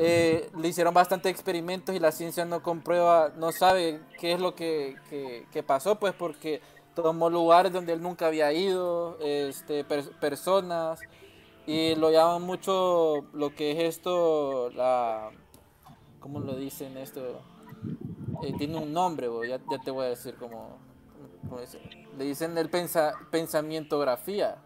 Eh, 0.00 0.48
le 0.56 0.68
hicieron 0.68 0.94
bastante 0.94 1.28
experimentos 1.28 1.94
y 1.94 1.98
la 1.98 2.12
ciencia 2.12 2.44
no 2.44 2.62
comprueba, 2.62 3.32
no 3.36 3.50
sabe 3.50 4.00
qué 4.20 4.32
es 4.32 4.40
lo 4.40 4.54
que, 4.54 4.96
pasó, 5.66 5.98
pues 5.98 6.14
porque 6.14 6.60
tomó 6.94 7.28
lugares 7.28 7.72
donde 7.72 7.94
él 7.94 8.02
nunca 8.02 8.28
había 8.28 8.52
ido, 8.52 9.18
este, 9.20 9.84
personas, 9.84 11.00
y 11.66 11.96
lo 11.96 12.12
llaman 12.12 12.42
mucho 12.42 13.26
lo 13.32 13.54
que 13.54 13.72
es 13.72 13.96
esto, 13.96 14.70
la... 14.70 15.30
¿Cómo 16.20 16.40
lo 16.40 16.54
dicen 16.54 16.96
esto? 16.96 17.40
Eh, 18.42 18.54
tiene 18.56 18.78
un 18.78 18.92
nombre, 18.92 19.28
ya, 19.48 19.58
ya, 19.70 19.78
te 19.78 19.90
voy 19.90 20.06
a 20.06 20.08
decir 20.10 20.36
cómo... 20.36 20.78
Le 22.16 22.24
dicen 22.24 22.56
el 22.56 22.70
pensa, 22.70 23.14
pensamientografía. 23.30 24.58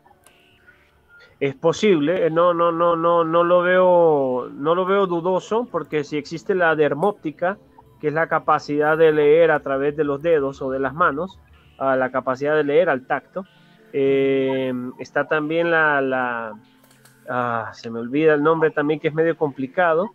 Es 1.43 1.57
posible, 1.57 2.25
eh, 2.25 2.31
no, 2.31 2.55
no, 2.55 2.71
no, 2.71 2.95
no, 2.95 3.25
no 3.25 3.43
lo 3.43 3.63
veo, 3.63 4.49
no 4.55 4.77
lo 4.77 4.85
veo 4.85 5.09
dudoso, 5.09 5.67
porque 5.69 6.05
si 6.05 6.17
existe 6.17 6.55
la 6.55 6.77
dermóptica, 6.77 7.59
que 8.01 8.07
es 8.07 8.15
la 8.15 8.29
capacidad 8.29 8.97
de 8.97 9.11
leer 9.11 9.51
a 9.51 9.59
través 9.59 9.97
de 9.97 10.05
los 10.05 10.23
dedos 10.23 10.63
o 10.63 10.71
de 10.71 10.79
las 10.79 10.95
manos, 10.95 11.41
la 11.81 12.13
capacidad 12.13 12.55
de 12.55 12.63
leer 12.63 12.89
al 12.89 13.09
tacto. 13.09 13.45
Eh, 13.93 14.73
está 15.01 15.27
también 15.27 15.73
la, 15.73 16.53
ah, 17.29 17.71
se 17.75 17.91
me 17.91 17.99
olvida 17.99 18.35
el 18.35 18.43
nombre 18.45 18.71
también 18.71 19.01
que 19.01 19.09
es 19.09 19.15
medio 19.15 19.37
complicado, 19.37 20.11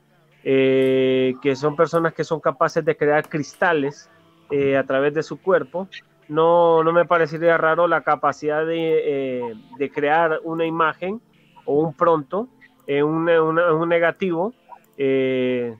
eh, 0.46 1.34
que 1.42 1.58
son 1.58 1.76
personas 1.76 2.14
que 2.14 2.24
son 2.24 2.40
capaces 2.40 2.86
de 2.86 2.96
crear 2.96 3.28
cristales 3.28 4.10
a 4.50 4.84
través 4.86 5.14
de 5.14 5.24
su 5.24 5.42
cuerpo 5.42 5.90
no, 6.30 6.84
no 6.84 6.92
me 6.92 7.06
parecería 7.06 7.58
raro 7.58 7.88
la 7.88 8.02
capacidad 8.02 8.66
de, 8.66 9.52
eh, 9.80 9.92
crear 9.94 10.40
una 10.44 10.66
imagen 10.66 11.22
o 11.66 11.80
un 11.80 11.94
pronto, 11.94 12.48
en 12.86 13.06
un 13.06 13.90
negativo, 13.90 14.54
eh, 14.98 15.76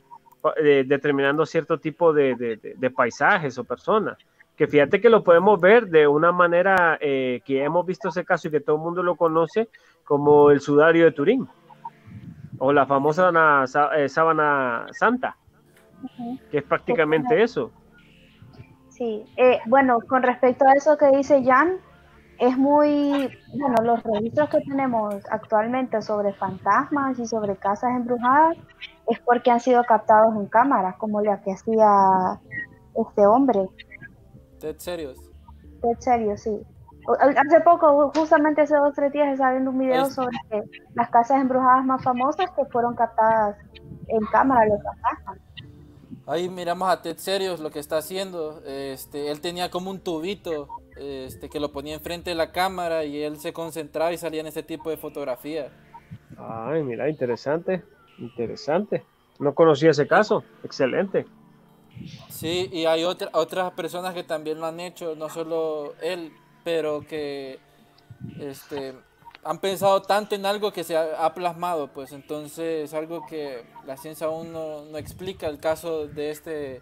determinando 0.86 1.46
cierto 1.46 1.80
tipo 1.80 2.14
de, 2.14 2.92
paisajes 2.96 3.58
o 3.58 3.64
personas. 3.64 4.18
Que 4.56 4.68
fíjate 4.68 5.00
que 5.00 5.10
lo 5.10 5.24
podemos 5.24 5.60
ver 5.62 5.88
de 5.88 6.08
una 6.08 6.32
manera 6.32 6.98
eh, 7.00 7.42
que 7.46 7.64
hemos 7.64 7.86
visto 7.86 8.10
ese 8.10 8.26
caso 8.26 8.48
y 8.48 8.52
que 8.52 8.60
todo 8.60 8.76
el 8.78 8.82
mundo 8.82 9.04
lo 9.04 9.16
conoce 9.16 9.70
como 10.04 10.50
el 10.52 10.62
sudario 10.62 11.06
de 11.06 11.12
Turín 11.12 11.48
o 12.58 12.74
la 12.74 12.86
famosa 12.86 13.32
sábana 14.08 14.88
santa, 14.92 15.38
que 16.50 16.58
es 16.58 16.64
prácticamente 16.64 17.42
eso. 17.42 17.72
Sí, 18.98 19.26
eh, 19.38 19.60
bueno, 19.68 20.00
con 20.08 20.24
respecto 20.24 20.66
a 20.66 20.74
eso 20.74 20.98
que 20.98 21.12
dice 21.12 21.44
Jan, 21.44 21.78
es 22.40 22.58
muy, 22.58 23.30
bueno, 23.60 23.76
los 23.84 24.04
registros 24.04 24.50
que 24.50 24.62
tenemos 24.62 25.16
actualmente 25.30 26.02
sobre 26.02 26.34
fantasmas 26.34 27.20
y 27.20 27.28
sobre 27.28 27.56
casas 27.58 27.92
embrujadas 27.96 28.58
es 29.08 29.20
porque 29.20 29.52
han 29.52 29.60
sido 29.60 29.84
captados 29.84 30.36
en 30.36 30.48
cámaras, 30.48 30.96
como 30.98 31.22
la 31.22 31.40
que 31.42 31.52
hacía 31.52 32.40
este 32.96 33.26
hombre. 33.26 33.68
Ted 34.60 34.78
Serios. 34.80 35.18
Ted 35.82 36.00
Serios, 36.00 36.42
sí. 36.42 36.60
Hace 37.20 37.62
poco, 37.62 38.12
justamente 38.16 38.62
hace 38.62 38.76
dos 38.76 38.90
o 38.90 38.94
tres 38.94 39.14
días, 39.14 39.30
estaba 39.30 39.52
viendo 39.52 39.72
un 39.72 39.80
video 39.80 40.06
sobre 40.08 40.36
las 40.96 41.10
casas 41.10 41.40
embrujadas 41.40 41.86
más 41.86 42.04
famosas 42.04 42.50
que 42.52 42.66
fueron 42.66 42.96
captadas 42.96 43.58
en 44.08 44.26
cámara 44.32 44.66
los 44.66 44.82
fantasmas. 44.84 45.47
Ahí 46.28 46.50
miramos 46.50 46.90
a 46.90 47.02
Ted 47.02 47.18
Serios 47.18 47.62
lo 47.62 47.72
que 47.72 47.80
está 47.80 47.98
haciendo. 47.98 48.62
Este, 48.66 49.32
él 49.32 49.40
tenía 49.40 49.72
como 49.72 49.90
un 49.90 50.02
tubito 50.02 50.68
este, 50.98 51.50
que 51.50 51.60
lo 51.60 51.72
ponía 51.72 51.96
enfrente 51.96 52.32
de 52.32 52.36
la 52.36 52.52
cámara 52.52 53.06
y 53.06 53.24
él 53.24 53.38
se 53.38 53.54
concentraba 53.54 54.12
y 54.12 54.18
salía 54.18 54.42
en 54.42 54.48
ese 54.48 54.62
tipo 54.62 54.90
de 54.90 54.98
fotografía. 54.98 55.72
Ay, 56.38 56.84
mira, 56.84 57.10
interesante, 57.10 57.82
interesante. 58.20 59.06
No 59.40 59.56
conocía 59.56 59.92
ese 59.92 60.06
caso. 60.06 60.44
Excelente. 60.66 61.26
Sí, 62.30 62.70
y 62.74 62.86
hay 62.86 63.06
otra, 63.06 63.30
otras 63.32 63.72
personas 63.72 64.14
que 64.14 64.24
también 64.24 64.60
lo 64.60 64.66
han 64.66 64.82
hecho, 64.82 65.16
no 65.16 65.30
solo 65.30 65.94
él, 66.02 66.32
pero 66.66 67.02
que 67.08 67.60
este, 68.40 68.94
han 69.48 69.60
pensado 69.60 70.02
tanto 70.02 70.36
en 70.36 70.46
algo 70.46 70.74
que 70.74 70.84
se 70.84 70.98
ha, 70.98 71.34
plasmado, 71.34 71.88
pues 71.88 72.12
entonces 72.12 72.90
es 72.90 72.94
algo 72.94 73.26
que 73.26 73.64
la 73.86 73.96
ciencia 73.96 74.28
aún 74.28 74.52
no, 74.52 74.98
explica. 74.98 75.48
El 75.48 75.58
caso 75.58 76.06
de 76.06 76.32
este, 76.32 76.82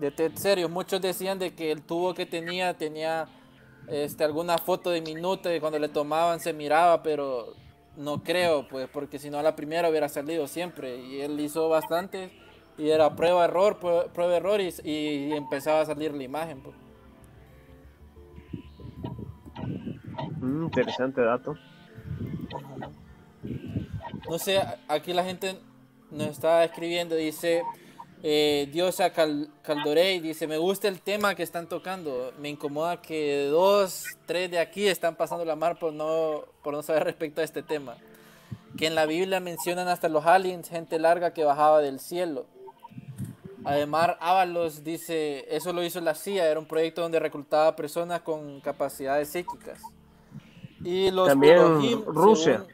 de 0.00 0.10
Ted 0.10 0.32
Serio, 0.36 0.70
muchos 0.70 1.02
decían 1.02 1.38
de 1.38 1.54
que 1.54 1.70
el 1.70 1.82
tubo 1.82 2.14
que 2.14 2.24
tenía 2.24 2.72
tenía 2.78 3.28
este, 3.88 4.24
alguna 4.24 4.56
foto 4.56 4.88
de 4.88 5.02
minuto 5.02 5.54
y 5.54 5.60
cuando 5.60 5.78
le 5.78 5.90
tomaban 5.90 6.40
se 6.40 6.54
miraba, 6.54 7.02
pero 7.02 7.52
no 7.98 8.22
creo, 8.22 8.66
pues 8.68 8.88
porque 8.88 9.18
si 9.18 9.28
no 9.28 9.42
la 9.42 9.54
primera 9.54 9.90
hubiera 9.90 10.08
salido 10.08 10.46
siempre 10.46 10.96
y 10.96 11.20
él 11.20 11.38
hizo 11.40 11.68
bastante 11.68 12.32
y 12.78 12.88
era 12.88 13.14
prueba 13.14 13.44
error, 13.44 13.78
prueba 13.78 14.34
error 14.34 14.62
y, 14.62 15.32
empezaba 15.34 15.82
a 15.82 15.84
salir 15.84 16.14
la 16.14 16.22
imagen. 16.22 16.62
Pues. 16.62 16.74
Mm, 20.40 20.64
interesante 20.64 21.20
dato. 21.20 21.54
No 24.28 24.38
sé, 24.38 24.60
aquí 24.88 25.12
la 25.12 25.24
gente 25.24 25.58
nos 26.10 26.28
está 26.28 26.64
escribiendo, 26.64 27.14
dice 27.16 27.62
eh, 28.22 28.68
Diosa 28.70 29.10
Cal 29.10 29.48
Caldorey, 29.62 30.20
dice, 30.20 30.46
me 30.46 30.56
gusta 30.56 30.86
el 30.86 31.00
tema 31.00 31.34
que 31.34 31.42
están 31.42 31.68
tocando, 31.68 32.32
me 32.38 32.48
incomoda 32.50 33.02
que 33.02 33.46
dos, 33.50 34.04
tres 34.26 34.50
de 34.50 34.60
aquí 34.60 34.86
están 34.86 35.16
pasando 35.16 35.44
la 35.44 35.56
mar 35.56 35.78
por 35.78 35.92
no, 35.92 36.44
por 36.62 36.72
no 36.72 36.82
saber 36.82 37.04
respecto 37.04 37.40
a 37.40 37.44
este 37.44 37.62
tema. 37.62 37.96
Que 38.78 38.86
en 38.86 38.94
la 38.94 39.06
Biblia 39.06 39.40
mencionan 39.40 39.88
hasta 39.88 40.08
los 40.08 40.24
aliens, 40.24 40.68
gente 40.68 40.98
larga 40.98 41.34
que 41.34 41.44
bajaba 41.44 41.80
del 41.80 41.98
cielo. 41.98 42.46
Además, 43.64 44.16
Ábalos 44.20 44.82
dice, 44.82 45.44
eso 45.54 45.72
lo 45.72 45.82
hizo 45.82 46.00
la 46.00 46.14
CIA, 46.14 46.48
era 46.48 46.60
un 46.60 46.66
proyecto 46.66 47.02
donde 47.02 47.18
reclutaba 47.18 47.76
personas 47.76 48.20
con 48.22 48.60
capacidades 48.60 49.30
psíquicas. 49.30 49.80
Y 50.84 51.10
los 51.10 51.28
También 51.28 52.04
Rusia. 52.06 52.64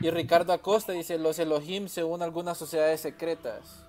Y 0.00 0.10
Ricardo 0.10 0.52
Acosta 0.52 0.92
dice, 0.92 1.18
los 1.18 1.38
Elohim 1.38 1.88
según 1.88 2.22
algunas 2.22 2.58
sociedades 2.58 3.00
secretas. 3.00 3.86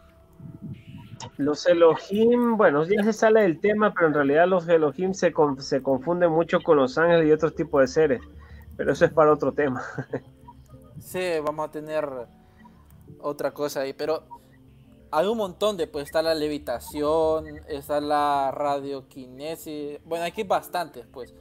Los 1.37 1.65
Elohim, 1.65 2.55
bueno, 2.55 2.85
ya 2.85 3.03
se 3.03 3.11
sale 3.11 3.41
del 3.41 3.59
tema, 3.59 3.93
pero 3.93 4.07
en 4.07 4.13
realidad 4.13 4.47
los 4.47 4.67
Elohim 4.67 5.13
se, 5.13 5.33
se 5.59 5.83
confunden 5.83 6.31
mucho 6.31 6.61
con 6.61 6.77
los 6.77 6.97
ángeles 6.97 7.27
y 7.27 7.31
otros 7.31 7.55
tipos 7.55 7.81
de 7.81 7.87
seres. 7.87 8.21
Pero 8.77 8.93
eso 8.93 9.05
es 9.05 9.11
para 9.11 9.33
otro 9.33 9.51
tema. 9.51 9.83
sí, 10.99 11.19
vamos 11.43 11.67
a 11.67 11.71
tener 11.71 12.07
otra 13.19 13.51
cosa 13.51 13.81
ahí. 13.81 13.93
Pero 13.93 14.23
hay 15.15 15.27
un 15.27 15.37
montón 15.37 15.77
de, 15.77 15.87
pues 15.87 16.07
está 16.07 16.21
la 16.21 16.35
levitación, 16.35 17.45
está 17.69 18.01
la 18.01 18.51
radioquinesis, 18.51 19.99
bueno, 20.03 20.25
aquí 20.25 20.43
bastantes, 20.43 21.07
pues. 21.07 21.33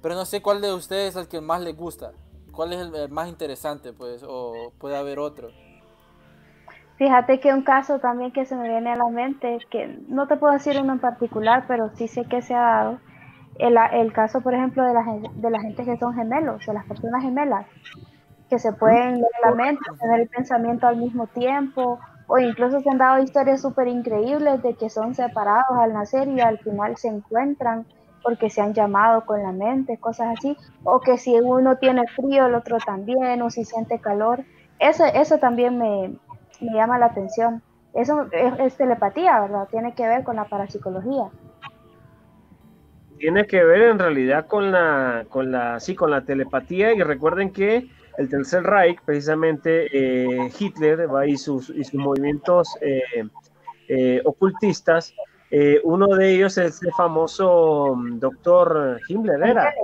Pero 0.00 0.14
no 0.14 0.24
sé 0.24 0.40
cuál 0.40 0.62
de 0.62 0.72
ustedes 0.72 1.10
es 1.10 1.16
el 1.16 1.28
que 1.28 1.42
más 1.42 1.60
les 1.60 1.76
gusta, 1.76 2.12
cuál 2.50 2.72
es 2.72 2.80
el, 2.80 3.10
más 3.10 3.28
interesante, 3.28 3.92
pues, 3.92 4.24
o 4.26 4.72
puede 4.78 4.96
haber 4.96 5.18
otro. 5.18 5.50
Fíjate 6.96 7.40
que 7.40 7.52
un 7.52 7.62
caso 7.62 7.98
también 7.98 8.32
que 8.32 8.46
se 8.46 8.56
me 8.56 8.66
viene 8.70 8.90
a 8.90 8.96
la 8.96 9.08
mente, 9.08 9.58
que 9.70 9.98
no 10.08 10.26
te 10.26 10.38
puedo 10.38 10.54
decir 10.54 10.80
uno 10.80 10.94
en 10.94 11.00
particular, 11.00 11.66
pero 11.68 11.90
sí 11.96 12.08
sé 12.08 12.24
que 12.24 12.40
se 12.40 12.54
ha 12.54 12.60
dado, 12.60 13.00
el, 13.58 13.76
el 13.92 14.14
caso, 14.14 14.40
por 14.40 14.54
ejemplo, 14.54 14.82
de 14.82 14.94
la, 14.94 15.04
de 15.34 15.50
la 15.50 15.60
gente 15.60 15.84
que 15.84 15.98
son 15.98 16.14
gemelos, 16.14 16.64
de 16.64 16.72
las 16.72 16.86
personas 16.86 17.22
gemelas, 17.22 17.66
que 18.48 18.58
se 18.58 18.72
pueden 18.72 19.16
leer 19.16 19.30
la 19.44 19.54
mente, 19.54 19.82
tener 20.00 20.20
el 20.20 20.28
pensamiento 20.28 20.86
al 20.86 20.96
mismo 20.96 21.26
tiempo, 21.26 22.00
o 22.32 22.38
incluso 22.38 22.80
se 22.80 22.88
han 22.88 22.98
dado 22.98 23.20
historias 23.20 23.60
súper 23.60 23.88
increíbles 23.88 24.62
de 24.62 24.74
que 24.74 24.88
son 24.88 25.16
separados 25.16 25.76
al 25.76 25.92
nacer 25.92 26.28
y 26.28 26.40
al 26.40 26.60
final 26.60 26.96
se 26.96 27.08
encuentran 27.08 27.84
porque 28.22 28.50
se 28.50 28.60
han 28.60 28.72
llamado 28.72 29.26
con 29.26 29.42
la 29.42 29.50
mente, 29.50 29.98
cosas 29.98 30.36
así, 30.38 30.56
o 30.84 31.00
que 31.00 31.18
si 31.18 31.34
uno 31.40 31.78
tiene 31.78 32.06
frío, 32.06 32.46
el 32.46 32.54
otro 32.54 32.78
también, 32.78 33.42
o 33.42 33.50
si 33.50 33.64
siente 33.64 33.98
calor, 33.98 34.44
eso, 34.78 35.04
eso 35.06 35.38
también 35.38 35.76
me, 35.76 36.14
llama 36.60 37.00
la 37.00 37.06
atención. 37.06 37.62
Eso 37.94 38.28
es, 38.30 38.76
telepatía, 38.76 39.40
¿verdad? 39.40 39.66
Tiene 39.68 39.94
que 39.94 40.06
ver 40.06 40.22
con 40.22 40.36
la 40.36 40.44
parapsicología. 40.44 41.30
Tiene 43.18 43.44
que 43.48 43.64
ver 43.64 43.82
en 43.82 43.98
realidad 43.98 44.46
con 44.46 44.70
la, 44.70 45.24
con 45.28 45.50
la, 45.50 45.80
sí, 45.80 45.96
con 45.96 46.12
la 46.12 46.24
telepatía 46.24 46.92
y 46.92 47.02
recuerden 47.02 47.52
que 47.52 47.88
el 48.18 48.28
Tercer 48.28 48.62
Reich, 48.62 49.00
precisamente 49.04 49.86
eh, 49.92 50.50
Hitler 50.58 51.08
y 51.26 51.36
sus, 51.36 51.70
y 51.70 51.84
sus 51.84 51.94
movimientos 51.94 52.76
eh, 52.80 53.02
eh, 53.88 54.20
ocultistas, 54.24 55.14
uno 55.82 56.06
de 56.14 56.34
ellos 56.34 56.56
es 56.58 56.80
el 56.80 56.92
famoso 56.92 57.96
mm, 57.96 58.20
doctor 58.20 59.00
Himmler, 59.08 59.42
¿era? 59.42 59.74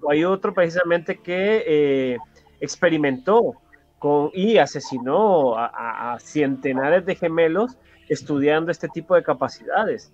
o 0.00 0.10
hay 0.10 0.24
otro 0.24 0.54
precisamente 0.54 1.18
que 1.18 2.16
experimentó 2.60 3.54
con, 3.98 4.30
y 4.32 4.58
asesinó 4.58 5.56
a, 5.56 6.14
a 6.14 6.20
centenares 6.20 7.04
de 7.04 7.16
gemelos 7.16 7.76
estudiando 8.08 8.70
este 8.70 8.88
tipo 8.88 9.14
de 9.14 9.22
capacidades. 9.22 10.12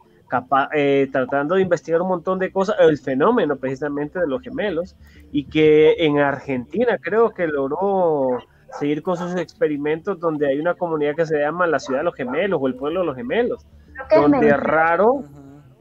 Eh, 0.72 1.08
tratando 1.12 1.54
de 1.54 1.62
investigar 1.62 2.02
un 2.02 2.08
montón 2.08 2.38
de 2.38 2.50
cosas, 2.50 2.76
el 2.80 2.98
fenómeno 2.98 3.56
precisamente 3.56 4.18
de 4.18 4.26
los 4.26 4.42
gemelos, 4.42 4.96
y 5.30 5.44
que 5.44 5.94
en 5.98 6.18
Argentina 6.18 6.98
creo 6.98 7.30
que 7.30 7.46
logró 7.46 8.38
seguir 8.78 9.02
con 9.02 9.16
sus 9.16 9.36
experimentos 9.36 10.18
donde 10.18 10.48
hay 10.48 10.58
una 10.58 10.74
comunidad 10.74 11.14
que 11.14 11.26
se 11.26 11.38
llama 11.38 11.66
la 11.66 11.78
ciudad 11.78 12.00
de 12.00 12.04
los 12.04 12.14
gemelos 12.14 12.58
o 12.60 12.66
el 12.66 12.74
pueblo 12.74 13.00
de 13.00 13.06
los 13.06 13.16
gemelos, 13.16 13.64
donde 14.10 14.48
es 14.48 14.56
raro, 14.56 15.22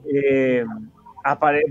eh, 0.06 0.66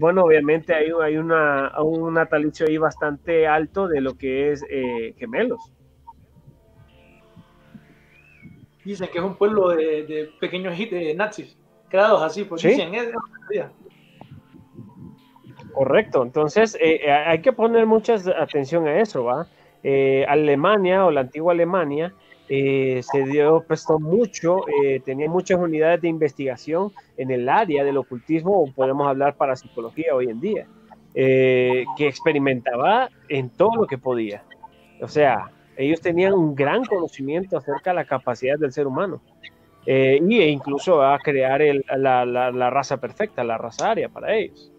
bueno, 0.01 0.25
obviamente 0.25 0.75
hay, 0.75 0.91
hay 1.01 1.19
una, 1.19 1.71
un 1.81 2.15
natalicio 2.15 2.67
ahí 2.67 2.79
bastante 2.79 3.47
alto 3.47 3.87
de 3.87 4.01
lo 4.01 4.17
que 4.17 4.51
es 4.51 4.65
eh, 4.69 5.15
gemelos. 5.19 5.73
Dicen 8.85 9.09
que 9.13 9.19
es 9.19 9.25
un 9.25 9.37
pueblo 9.37 9.69
de, 9.69 10.05
de 10.05 10.31
pequeños 10.41 10.77
de 10.77 11.15
nazis 11.15 11.57
creados 11.93 12.23
así, 12.23 12.45
pues 12.45 12.63
¿Sí? 12.63 12.83
Correcto, 15.75 16.23
entonces 16.23 16.75
eh, 16.77 17.03
eh, 17.05 17.13
hay 17.13 17.43
que 17.43 17.53
poner 17.53 17.85
mucha 17.85 18.15
atención 18.15 18.87
a 18.87 18.99
eso, 19.01 19.25
¿va? 19.25 19.47
Eh, 19.83 20.25
Alemania 20.27 21.05
o 21.05 21.11
la 21.11 21.21
antigua 21.21 21.53
Alemania 21.53 22.15
eh, 22.49 23.03
se 23.03 23.25
dio, 23.25 23.63
prestó 23.67 23.99
mucho, 23.99 24.61
tenía 25.05 25.29
muchas 25.29 25.59
unidades 25.59 26.01
de 26.01 26.09
investigación 26.09 26.93
en 27.17 27.31
el 27.31 27.49
área 27.49 27.85
del 27.85 27.99
ocultismo, 27.99 28.63
o 28.63 28.73
podemos 28.73 29.07
hablar 29.07 29.37
para 29.37 29.57
psicología 29.57 30.15
hoy 30.15 30.29
en 30.29 30.41
día, 30.41 30.67
que 31.15 31.87
experimentaba 31.99 33.09
en 33.29 33.49
todo 33.51 33.77
lo 33.77 33.87
que 33.87 33.97
podía. 33.97 34.43
O 35.01 35.09
sea, 35.09 35.51
ellos 35.77 36.01
tenían 36.01 36.35
un 36.35 36.55
gran 36.55 36.85
conocimiento 36.85 37.57
acerca 37.57 37.91
de 37.91 37.97
la 37.97 38.05
capacidad 38.05 38.59
del 38.59 38.73
ser 38.73 38.87
humano. 38.87 39.23
E 39.85 40.49
incluso 40.49 41.03
a 41.03 41.19
crear 41.19 41.61
la, 41.97 42.25
la, 42.25 42.71
raza 42.71 42.99
perfecta, 42.99 43.43
la 43.43 43.59
raza 43.59 43.91
aria 43.91 44.09
para 44.09 44.35
ellos. 44.35 44.73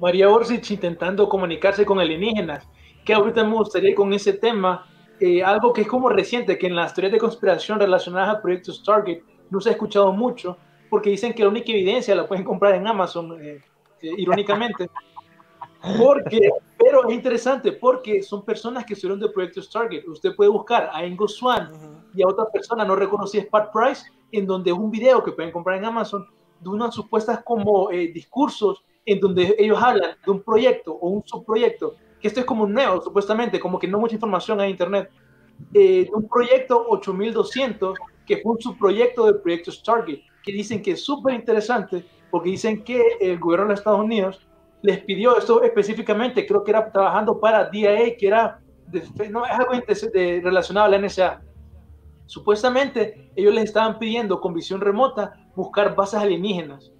María 0.00 0.28
Orsich 0.28 0.70
intentando 0.72 1.28
comunicarse 1.28 1.86
con 1.86 1.98
alienígenas, 1.98 2.68
que 3.04 3.14
ahorita 3.14 3.44
me 3.44 3.54
gustaría 3.54 3.94
con 3.94 4.12
ese 4.12 4.34
tema 4.34 4.86
eh, 5.18 5.42
algo 5.42 5.72
que 5.72 5.82
es 5.82 5.88
como 5.88 6.08
reciente, 6.08 6.58
que 6.58 6.66
en 6.66 6.76
las 6.76 6.92
teorías 6.92 7.12
de 7.12 7.18
conspiración 7.18 7.78
relacionadas 7.78 8.36
a 8.36 8.42
proyectos 8.42 8.82
Target 8.82 9.22
no 9.50 9.60
se 9.60 9.70
ha 9.70 9.72
escuchado 9.72 10.12
mucho, 10.12 10.58
porque 10.90 11.10
dicen 11.10 11.32
que 11.32 11.42
la 11.42 11.48
única 11.48 11.72
evidencia 11.72 12.14
la 12.14 12.26
pueden 12.26 12.44
comprar 12.44 12.74
en 12.74 12.86
Amazon, 12.86 13.40
eh, 13.40 13.60
eh, 14.02 14.10
irónicamente. 14.18 14.90
Porque, 15.98 16.50
pero 16.78 17.08
es 17.08 17.14
interesante 17.14 17.72
porque 17.72 18.22
son 18.22 18.44
personas 18.44 18.84
que 18.84 18.96
fueron 18.96 19.20
de 19.20 19.28
proyectos 19.28 19.70
Target. 19.70 20.06
Usted 20.08 20.34
puede 20.34 20.50
buscar 20.50 20.90
a 20.92 21.04
Ingo 21.04 21.28
Swan 21.28 21.70
y 22.14 22.22
a 22.22 22.28
otra 22.28 22.46
persona, 22.50 22.84
no 22.84 22.96
reconocí 22.96 23.40
Pat 23.42 23.70
Price, 23.72 24.06
en 24.32 24.46
donde 24.46 24.70
es 24.70 24.76
un 24.76 24.90
video 24.90 25.22
que 25.22 25.32
pueden 25.32 25.52
comprar 25.52 25.78
en 25.78 25.84
Amazon 25.84 26.26
de 26.60 26.68
unas 26.68 26.94
supuestas 26.94 27.42
como 27.44 27.88
discursos 27.90 28.84
en 29.04 29.20
donde 29.20 29.54
ellos 29.58 29.80
hablan 29.80 30.16
de 30.24 30.30
un 30.30 30.42
proyecto 30.42 30.92
o 30.94 31.08
un 31.10 31.22
subproyecto 31.24 31.94
que 32.20 32.28
esto 32.28 32.40
es 32.40 32.46
como 32.46 32.66
nuevo, 32.66 33.00
supuestamente, 33.02 33.60
como 33.60 33.78
que 33.78 33.88
no 33.88 33.98
mucha 33.98 34.14
información 34.14 34.60
en 34.60 34.70
Internet, 34.70 35.10
eh, 35.74 36.04
de 36.04 36.10
un 36.12 36.28
proyecto 36.28 36.86
8200, 36.88 37.98
que 38.26 38.38
fue 38.38 38.52
un 38.52 38.60
subproyecto 38.60 39.26
del 39.26 39.40
proyecto 39.40 39.70
Stargate, 39.70 40.24
que 40.42 40.52
dicen 40.52 40.82
que 40.82 40.92
es 40.92 41.04
súper 41.04 41.34
interesante, 41.34 42.04
porque 42.30 42.50
dicen 42.50 42.82
que 42.82 43.02
el 43.20 43.38
gobierno 43.38 43.66
de 43.66 43.72
los 43.72 43.80
Estados 43.80 44.00
Unidos 44.00 44.46
les 44.86 45.04
pidió 45.04 45.36
esto 45.36 45.62
específicamente, 45.62 46.46
creo 46.46 46.62
que 46.62 46.70
era 46.70 46.90
trabajando 46.90 47.38
para 47.38 47.68
DIA, 47.68 48.16
que 48.16 48.26
era, 48.26 48.60
no, 49.30 49.44
es 49.44 49.52
algo 49.52 49.72
de, 50.12 50.40
relacionado 50.42 50.86
a 50.86 50.88
la 50.88 50.98
NSA. 50.98 51.42
Supuestamente 52.26 53.30
ellos 53.36 53.54
les 53.54 53.64
estaban 53.64 53.98
pidiendo 53.98 54.40
con 54.40 54.54
visión 54.54 54.80
remota 54.80 55.34
buscar 55.54 55.94
bases 55.94 56.20
alienígenas 56.20 56.92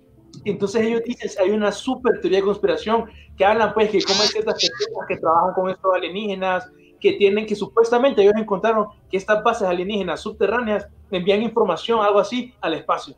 entonces 0.44 0.82
ellos 0.82 1.02
dicen, 1.04 1.30
hay 1.42 1.50
una 1.50 1.72
super 1.72 2.20
teoría 2.20 2.38
de 2.38 2.44
conspiración 2.44 3.06
que 3.36 3.44
hablan 3.44 3.72
pues 3.74 3.90
que 3.90 4.02
como 4.02 4.22
hay 4.22 4.28
ciertas 4.28 4.54
personas 4.54 5.08
que 5.08 5.16
trabajan 5.16 5.54
con 5.54 5.70
estos 5.70 5.94
alienígenas, 5.94 6.70
que 7.00 7.12
tienen 7.12 7.46
que 7.46 7.54
supuestamente 7.54 8.22
ellos 8.22 8.34
encontraron 8.36 8.86
que 9.10 9.16
estas 9.16 9.42
bases 9.42 9.68
alienígenas 9.68 10.20
subterráneas 10.20 10.86
envían 11.10 11.42
información, 11.42 12.00
algo 12.00 12.18
así, 12.18 12.54
al 12.60 12.74
espacio. 12.74 13.14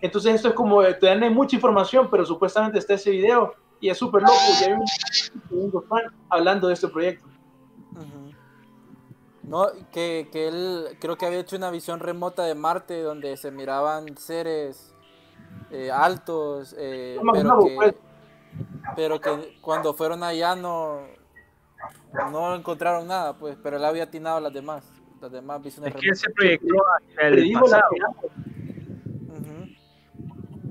Entonces 0.00 0.34
esto 0.34 0.48
es 0.48 0.54
como, 0.54 0.82
te 0.82 1.06
dan 1.06 1.32
mucha 1.34 1.56
información, 1.56 2.08
pero 2.10 2.24
supuestamente 2.24 2.78
está 2.78 2.94
ese 2.94 3.10
video 3.10 3.54
y 3.80 3.90
es 3.90 3.98
súper 3.98 4.22
loco 4.22 4.34
y 4.60 4.64
hay 4.64 4.72
un, 5.50 5.72
fan 5.84 6.02
hablando 6.28 6.68
de 6.68 6.74
este 6.74 6.88
proyecto. 6.88 7.26
No, 9.42 9.66
que, 9.92 10.28
que 10.30 10.48
él 10.48 10.98
creo 11.00 11.16
que 11.16 11.24
había 11.24 11.38
hecho 11.38 11.56
una 11.56 11.70
visión 11.70 12.00
remota 12.00 12.44
de 12.44 12.54
Marte 12.54 13.00
donde 13.00 13.34
se 13.38 13.50
miraban 13.50 14.18
seres 14.18 14.94
eh, 15.70 15.90
altos, 15.90 16.74
eh, 16.78 17.18
pero, 17.32 17.58
que, 17.64 17.74
pues. 17.74 17.94
pero 18.94 19.20
que 19.20 19.58
cuando 19.62 19.94
fueron 19.94 20.22
allá 20.22 20.54
no, 20.54 21.00
no 22.30 22.54
encontraron 22.54 23.06
nada, 23.06 23.38
pues, 23.38 23.56
pero 23.62 23.78
él 23.78 23.84
había 23.86 24.02
atinado 24.04 24.38
las 24.38 24.52
demás, 24.52 24.90
las 25.20 25.32
demás 25.32 25.62
visiones. 25.62 25.94
Es 25.94 26.00
que 26.00 26.08
ese 26.10 26.30
proyecto 26.30 26.74
el 27.22 27.52
pasado. 27.52 27.88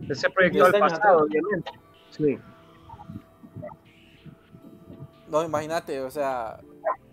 Ese 0.08 0.30
proyecto 0.30 0.66
al 0.66 0.80
pasado, 0.80 1.24
obviamente. 1.24 1.72
Sí. 2.12 2.38
No, 5.30 5.44
imagínate, 5.44 6.02
o 6.02 6.10
sea, 6.10 6.60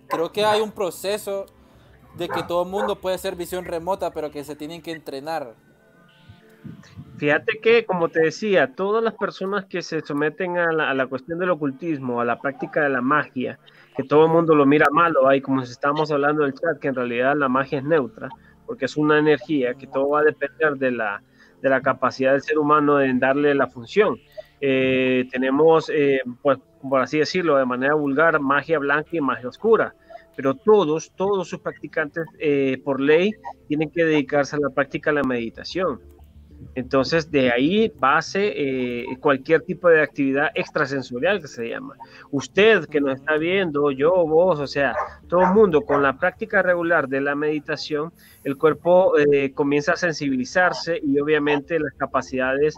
creo 0.07 0.31
que 0.31 0.45
hay 0.45 0.61
un 0.61 0.71
proceso 0.71 1.47
de 2.17 2.29
que 2.29 2.43
todo 2.45 2.63
el 2.63 2.71
mundo 2.71 3.01
puede 3.01 3.19
ser 3.19 3.35
visión 3.35 3.65
remota, 3.65 4.13
pero 4.13 4.31
que 4.31 4.45
se 4.45 4.55
tienen 4.55 4.83
que 4.83 4.93
entrenar. 4.93 5.55
Fíjate 7.17 7.61
que, 7.61 7.85
como 7.85 8.09
te 8.09 8.21
decía, 8.21 8.75
todas 8.75 9.03
las 9.03 9.15
personas 9.15 9.67
que 9.67 9.83
se 9.83 10.01
someten 10.01 10.59
a 10.59 10.73
la, 10.73 11.07
cuestión 11.07 11.39
del 11.39 11.51
ocultismo, 11.51 12.21
a 12.21 12.25
la 12.25 12.41
práctica 12.41 12.83
de 12.83 12.89
la 12.89 13.01
magia, 13.01 13.59
que 13.97 14.03
todo 14.03 14.27
el 14.27 14.33
mundo 14.33 14.55
lo 14.55 14.67
mira 14.67 14.87
malo, 14.91 15.29
ahí 15.29 15.41
como 15.41 15.65
si 15.65 15.73
estábamos 15.73 16.11
hablando 16.11 16.43
del 16.43 16.55
chat, 16.55 16.79
que 16.81 16.89
en 16.89 16.95
realidad 16.95 17.35
la 17.37 17.49
magia 17.49 17.79
es 17.79 17.85
neutra, 17.85 18.29
porque 18.67 18.87
es 18.87 18.97
una 18.97 19.19
energía, 19.19 19.75
que 19.75 19.87
todo 19.87 20.09
va 20.11 20.21
a 20.21 20.25
depender 20.25 20.75
de 20.77 20.91
la, 20.91 21.23
de 21.63 21.69
la 21.69 21.81
capacidad 21.81 22.33
del 22.33 22.43
ser 22.43 22.59
humano 22.59 23.01
en 23.01 23.21
darle 23.21 23.55
la 23.55 23.69
función. 23.69 24.19
Eh, 24.61 25.29
tenemos, 25.31 25.91
eh, 25.95 26.21
pues, 26.43 26.59
por 26.89 27.01
así 27.01 27.19
decirlo, 27.19 27.57
de 27.57 27.65
manera 27.65 27.95
vulgar, 27.95 28.39
magia 28.41 28.79
blanca 28.79 29.11
y 29.13 29.21
magia 29.21 29.49
oscura 29.49 29.95
pero 30.37 30.55
todos, 30.55 31.13
todos 31.15 31.49
sus 31.49 31.61
practicantes 31.61 32.27
eh, 32.39 32.81
por 32.85 33.01
ley 33.01 33.33
tienen 33.69 33.91
que 33.91 34.05
dedicarse 34.05 34.57
a 34.57 34.61
la 34.61 34.71
práctica 34.71 35.11
de 35.11 35.17
la 35.17 35.23
meditación. 35.23 36.01
Entonces, 36.77 37.31
de 37.31 37.53
ahí 37.53 37.93
base 37.99 38.53
eh, 38.57 39.05
cualquier 39.21 39.63
tipo 39.63 39.89
de 39.89 40.01
actividad 40.01 40.49
extrasensorial 40.55 41.41
que 41.41 41.49
se 41.49 41.69
llama. 41.69 41.95
Usted 42.31 42.87
que 42.87 43.01
nos 43.01 43.17
está 43.17 43.37
viendo, 43.37 43.91
yo, 43.91 44.11
vos, 44.27 44.59
o 44.61 44.67
sea, 44.67 44.95
todo 45.29 45.43
el 45.43 45.53
mundo, 45.53 45.83
con 45.83 46.03
la 46.03 46.17
práctica 46.17 46.63
regular 46.63 47.09
de 47.09 47.21
la 47.21 47.35
meditación, 47.35 48.13
el 48.45 48.57
cuerpo 48.57 49.19
eh, 49.19 49.53
comienza 49.53 49.93
a 49.93 49.97
sensibilizarse 49.97 50.99
y 51.03 51.19
obviamente 51.19 51.79
las 51.79 51.93
capacidades 51.95 52.77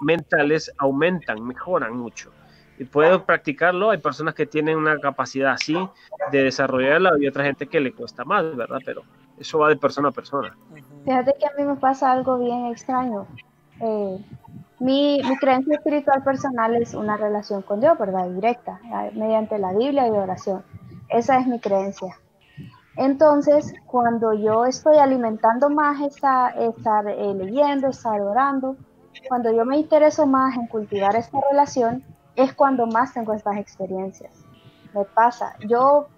mentales 0.00 0.72
aumentan, 0.78 1.46
mejoran 1.46 1.94
mucho. 1.96 2.32
Y 2.78 2.84
puedo 2.84 3.24
practicarlo, 3.24 3.90
hay 3.90 3.98
personas 3.98 4.34
que 4.34 4.46
tienen 4.46 4.76
una 4.78 4.98
capacidad 4.98 5.52
así 5.52 5.76
de 6.30 6.44
desarrollarla 6.44 7.12
y 7.18 7.26
otra 7.26 7.44
gente 7.44 7.66
que 7.66 7.80
le 7.80 7.92
cuesta 7.92 8.24
más, 8.24 8.56
¿verdad? 8.56 8.78
Pero 8.84 9.02
eso 9.38 9.58
va 9.58 9.68
de 9.68 9.76
persona 9.76 10.08
a 10.08 10.12
persona. 10.12 10.56
Fíjate 11.04 11.34
que 11.38 11.46
a 11.46 11.52
mí 11.58 11.64
me 11.64 11.76
pasa 11.76 12.12
algo 12.12 12.38
bien 12.38 12.66
extraño. 12.66 13.26
Eh, 13.80 14.18
mi, 14.80 15.20
mi, 15.22 15.36
creencia 15.38 15.76
espiritual 15.76 16.22
personal 16.22 16.76
es 16.76 16.94
una 16.94 17.16
relación 17.16 17.62
con 17.62 17.80
Dios, 17.80 17.98
¿verdad? 17.98 18.28
Directa, 18.28 18.80
mediante 19.14 19.58
la 19.58 19.72
Biblia 19.72 20.06
y 20.06 20.10
oración. 20.10 20.62
Esa 21.08 21.38
es 21.38 21.46
mi 21.46 21.58
creencia. 21.58 22.16
Entonces, 22.96 23.74
cuando 23.86 24.32
yo 24.34 24.64
estoy 24.66 24.98
alimentando 24.98 25.70
más 25.70 26.00
esa, 26.00 26.48
estar 26.50 27.06
eh, 27.08 27.34
leyendo, 27.34 27.88
estar 27.88 28.20
orando, 28.20 28.76
cuando 29.28 29.52
yo 29.52 29.64
me 29.64 29.78
intereso 29.78 30.26
más 30.26 30.56
en 30.56 30.66
cultivar 30.66 31.14
esta 31.16 31.38
relación, 31.50 32.04
es 32.38 32.54
cuando 32.54 32.86
más 32.86 33.12
tengo 33.12 33.34
estas 33.34 33.56
experiencias. 33.56 34.32
Me 34.94 35.04
pasa. 35.04 35.56
Yo 35.66 36.08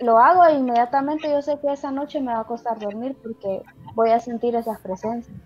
lo 0.00 0.18
hago 0.18 0.44
e 0.44 0.54
inmediatamente 0.54 1.30
yo 1.30 1.40
sé 1.40 1.58
que 1.60 1.72
esa 1.72 1.90
noche 1.90 2.20
me 2.20 2.32
va 2.32 2.40
a 2.40 2.44
costar 2.44 2.78
dormir 2.78 3.16
porque 3.22 3.62
voy 3.94 4.10
a 4.10 4.20
sentir 4.20 4.54
esas 4.54 4.78
presencias. 4.80 5.36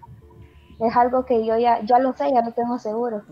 Es 0.81 0.97
algo 0.97 1.25
que 1.25 1.47
yo 1.47 1.57
ya, 1.57 1.81
ya 1.83 1.99
lo 1.99 2.13
sé, 2.15 2.31
ya 2.33 2.45
lo 2.45 2.53
tengo 2.53 2.79
seguro. 2.79 3.23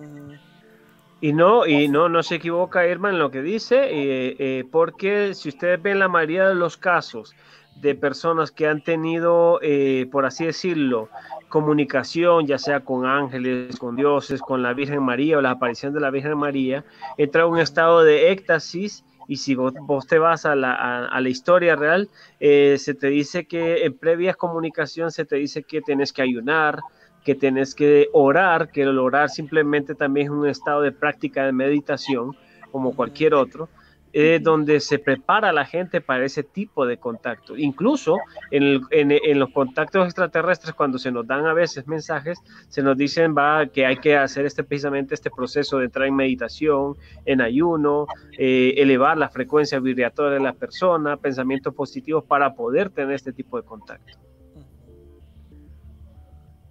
Y 1.20 1.32
no, 1.32 1.66
y 1.66 1.88
no, 1.88 2.08
no 2.08 2.22
se 2.22 2.36
equivoca 2.36 2.86
Irma 2.86 3.10
en 3.10 3.18
lo 3.18 3.30
que 3.30 3.42
dice, 3.42 3.88
eh, 3.90 4.64
porque 4.70 5.34
si 5.34 5.48
ustedes 5.48 5.80
ven 5.82 5.98
la 5.98 6.08
mayoría 6.08 6.48
de 6.48 6.54
los 6.54 6.76
casos 6.76 7.34
de 7.80 7.94
personas 7.94 8.50
que 8.50 8.68
han 8.68 8.82
tenido, 8.82 9.58
eh, 9.62 10.08
por 10.10 10.24
así 10.24 10.46
decirlo, 10.46 11.08
comunicación, 11.56 12.46
ya 12.46 12.58
sea 12.58 12.80
con 12.80 13.06
ángeles, 13.06 13.78
con 13.78 13.96
dioses, 13.96 14.42
con 14.42 14.62
la 14.62 14.74
Virgen 14.74 15.02
María 15.02 15.38
o 15.38 15.40
la 15.40 15.52
aparición 15.52 15.94
de 15.94 16.00
la 16.00 16.10
Virgen 16.10 16.36
María, 16.36 16.84
entra 17.16 17.44
en 17.44 17.48
un 17.48 17.58
estado 17.58 18.04
de 18.04 18.30
éxtasis 18.30 19.06
y 19.26 19.36
si 19.38 19.54
vos, 19.54 19.72
te 20.06 20.18
vas 20.18 20.44
a 20.44 20.54
la, 20.54 20.74
a, 21.06 21.18
la 21.18 21.28
historia 21.30 21.74
real, 21.74 22.10
eh, 22.40 22.76
se 22.78 22.92
te 22.92 23.06
dice 23.06 23.46
que 23.46 23.86
en 23.86 23.96
previas 23.96 24.36
comunicación 24.36 25.10
se 25.10 25.24
te 25.24 25.36
dice 25.36 25.62
que 25.62 25.80
tienes 25.80 26.12
que 26.12 26.20
ayunar, 26.20 26.80
que 27.24 27.34
tienes 27.34 27.74
que 27.74 28.10
orar, 28.12 28.68
que 28.70 28.82
el 28.82 28.98
orar 28.98 29.30
simplemente 29.30 29.94
también 29.94 30.26
es 30.26 30.32
un 30.32 30.46
estado 30.46 30.82
de 30.82 30.92
práctica 30.92 31.46
de 31.46 31.52
meditación, 31.52 32.36
como 32.70 32.94
cualquier 32.94 33.32
otro, 33.32 33.70
eh, 34.18 34.40
donde 34.40 34.80
se 34.80 34.98
prepara 34.98 35.52
la 35.52 35.66
gente 35.66 36.00
para 36.00 36.24
ese 36.24 36.42
tipo 36.42 36.86
de 36.86 36.96
contacto. 36.96 37.54
Incluso 37.54 38.16
en, 38.50 38.80
en, 38.90 39.38
los 39.38 39.50
contactos 39.50 40.06
extraterrestres, 40.06 40.72
cuando 40.72 40.96
se 40.98 41.12
nos 41.12 41.26
dan 41.26 41.44
a 41.44 41.52
veces 41.52 41.86
mensajes, 41.86 42.38
se 42.68 42.82
nos 42.82 42.96
dicen 42.96 43.34
va, 43.36 43.66
que 43.66 43.84
hay 43.84 43.98
que 43.98 44.16
hacer 44.16 44.46
este, 44.46 44.64
precisamente 44.64 45.14
este 45.14 45.30
proceso 45.30 45.80
de 45.80 45.84
entrar 45.84 46.08
en 46.08 46.16
meditación, 46.16 46.96
en 47.26 47.42
ayuno, 47.42 48.06
eh, 48.38 48.72
elevar 48.78 49.18
la 49.18 49.28
frecuencia 49.28 49.80
vibratoria 49.80 50.32
de 50.32 50.40
la 50.40 50.54
persona, 50.54 51.18
pensamientos 51.18 51.74
positivos 51.74 52.24
para 52.24 52.54
poder 52.54 52.88
tener 52.88 53.16
este 53.16 53.34
tipo 53.34 53.60
de 53.60 53.64
contacto. 53.64 54.18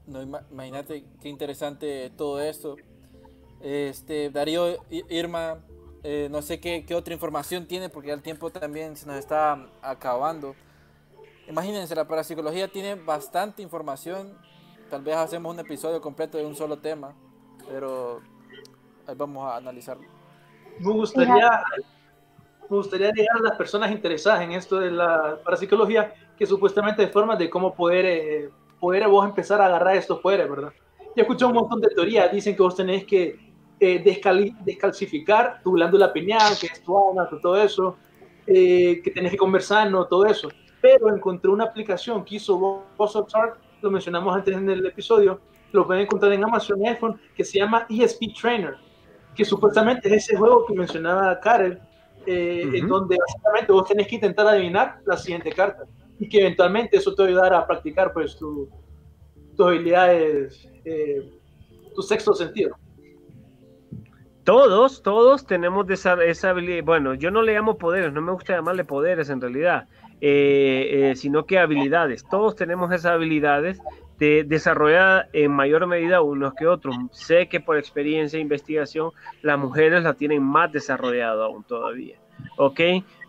No, 0.08 0.20
imagínate 0.24 1.06
qué 1.22 1.30
interesante 1.30 2.12
todo 2.18 2.42
esto. 2.42 2.76
Este, 3.62 4.32
Darío, 4.32 4.78
Irma, 5.12 5.60
eh, 6.08 6.28
no 6.30 6.44
sé 6.44 6.60
qué, 6.60 6.86
otra 6.94 7.16
información 7.16 7.66
tiene 7.66 7.90
porque 7.90 8.10
ya 8.10 8.14
el 8.14 8.22
tiempo 8.22 8.52
también 8.52 8.96
se 8.96 9.08
nos 9.08 9.16
está 9.16 9.58
acabando. 9.82 10.54
imagínense, 11.50 11.96
la 11.96 12.08
parapsicología 12.08 12.68
tiene 12.68 12.94
bastante 12.94 13.64
información. 13.64 14.38
Tal 14.92 15.02
vez 15.02 15.16
hacemos 15.16 15.52
un 15.52 15.60
episodio 15.60 16.00
completo 16.02 16.38
de 16.38 16.46
un 16.46 16.56
solo 16.56 16.78
tema, 16.78 17.16
pero 17.68 18.22
ahí 19.08 19.16
vamos 19.18 19.52
a 19.52 19.58
analizarlo. 19.58 20.06
Me 20.78 20.92
gustaría, 20.92 21.64
me 22.70 22.78
gustaría 22.78 23.12
llegar 23.12 23.38
a 23.38 23.50
las 23.50 23.58
personas 23.58 23.90
interesadas 23.90 24.42
en 24.44 24.52
esto 24.52 24.80
de 24.80 24.92
la 24.92 25.40
parapsicología, 25.44 26.14
que 26.38 26.46
supuestamente 26.46 27.02
hay 27.02 27.10
formas 27.10 27.40
de 27.40 27.50
cómo 27.50 27.74
poder, 27.74 28.06
eh, 28.06 28.50
poder 28.80 29.08
vos 29.08 29.26
empezar 29.26 29.60
a 29.60 29.66
agarrar 29.66 29.96
estos 29.96 30.20
poderes, 30.20 30.48
¿verdad? 30.48 30.72
Yo 31.16 31.24
escuché 31.24 31.46
un 31.46 31.54
montón 31.54 31.82
de 31.82 31.88
teorías, 31.88 32.32
dicen 32.32 32.56
que 32.56 32.62
vos 32.62 32.76
tenés 32.76 33.06
que 33.06 33.45
eh, 33.80 34.02
descalcificar 34.66 35.62
tu 35.64 35.74
glándula 35.74 36.14
pineal, 36.14 36.54
que 36.60 36.68
es 36.68 36.82
tu 36.84 36.98
alma, 36.98 37.30
todo 37.42 37.62
eso, 37.62 37.98
eh, 38.48 39.02
que 39.04 39.12
tenés 39.12 39.32
que 39.32 39.38
conversar, 39.38 39.90
no 39.90 40.06
todo 40.06 40.26
eso. 40.26 40.50
Pero 40.82 41.14
encontré 41.14 41.50
una 41.50 41.66
aplicación 41.66 42.24
que 42.24 42.36
hizo 42.36 42.86
Chart, 43.28 43.58
lo 43.82 43.92
mencionamos 43.92 44.36
antes 44.36 44.56
en 44.56 44.70
el 44.70 44.86
episodio, 44.86 45.40
lo 45.72 45.86
pueden 45.86 46.04
encontrar 46.04 46.32
en 46.32 46.44
Amazon 46.44 46.86
iPhone, 46.86 47.20
que 47.36 47.44
se 47.44 47.60
llama 47.60 47.86
ESP 47.90 48.34
Trainer, 48.40 48.76
que 49.36 49.44
supuestamente 49.44 50.08
es 50.08 50.24
ese 50.24 50.38
juego 50.38 50.66
que 50.66 50.74
mencionaba 50.74 51.40
Karel, 51.40 51.80
eh, 52.26 52.70
en 52.74 52.88
donde 52.88 53.18
básicamente 53.18 53.72
vos 53.72 53.88
tenés 53.88 54.08
que 54.08 54.16
intentar 54.16 54.48
adivinar 54.48 55.00
la 55.06 55.18
siguiente 55.18 55.52
carta 55.52 55.84
y 56.18 56.28
que 56.28 56.40
eventualmente 56.40 56.98
eso 56.98 57.14
te 57.14 57.22
va 57.22 57.28
a 57.28 57.30
ayudar 57.30 57.54
a 57.54 57.68
practicar 57.68 58.14
pues 58.14 58.36
tu, 58.36 58.70
tus 59.56 59.68
habilidades, 59.68 60.68
eh, 60.84 61.30
tu 61.94 62.02
sexto 62.02 62.34
sentido. 62.34 62.76
Todos, 64.46 65.02
todos 65.02 65.48
tenemos 65.48 65.90
esa, 65.90 66.24
esa 66.24 66.52
habilidad. 66.52 66.84
Bueno, 66.84 67.16
yo 67.16 67.32
no 67.32 67.42
le 67.42 67.56
llamo 67.56 67.80
poderes, 67.80 68.14
no 68.14 68.22
me 68.22 68.32
gusta 68.32 68.54
llamarle 68.54 68.86
poderes 68.86 69.32
en 69.32 69.42
realidad, 69.42 69.88
eh, 70.22 71.10
eh, 71.12 71.16
sino 71.16 71.48
que 71.48 71.58
habilidades. 71.58 72.24
Todos 72.30 72.56
tenemos 72.56 72.92
esas 72.92 73.14
habilidades 73.14 73.80
de, 74.20 74.44
desarrolladas 74.44 75.30
en 75.34 75.52
mayor 75.52 75.88
medida 75.88 76.22
unos 76.22 76.54
que 76.54 76.68
otros. 76.68 76.96
Sé 77.10 77.48
que 77.48 77.60
por 77.60 77.80
experiencia 77.80 78.38
e 78.38 78.42
investigación 78.42 79.10
las 79.42 79.58
mujeres 79.58 80.04
la 80.04 80.14
tienen 80.14 80.44
más 80.44 80.72
desarrollada 80.72 81.46
aún 81.46 81.64
todavía. 81.64 82.20
¿Ok? 82.58 82.80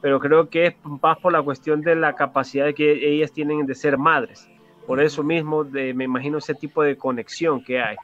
Pero 0.03 0.21
creo 0.21 0.51
que 0.51 0.67
es 0.67 0.75
más 0.85 1.17
por 1.17 1.33
la 1.33 1.41
cuestión 1.41 1.81
de 1.81 1.97
la 1.97 2.15
capacidad 2.15 2.75
que 2.75 3.09
ellas 3.09 3.33
tienen 3.33 3.65
de 3.65 3.75
ser 3.75 3.97
madres. 3.97 4.51
Por 4.87 5.01
eso 5.01 5.23
mismo 5.23 5.65
me 5.65 6.05
imagino 6.05 6.37
ese 6.37 6.55
tipo 6.55 6.83
de 6.83 6.99
conexión 6.99 7.65
que 7.65 7.81
hay 7.81 7.97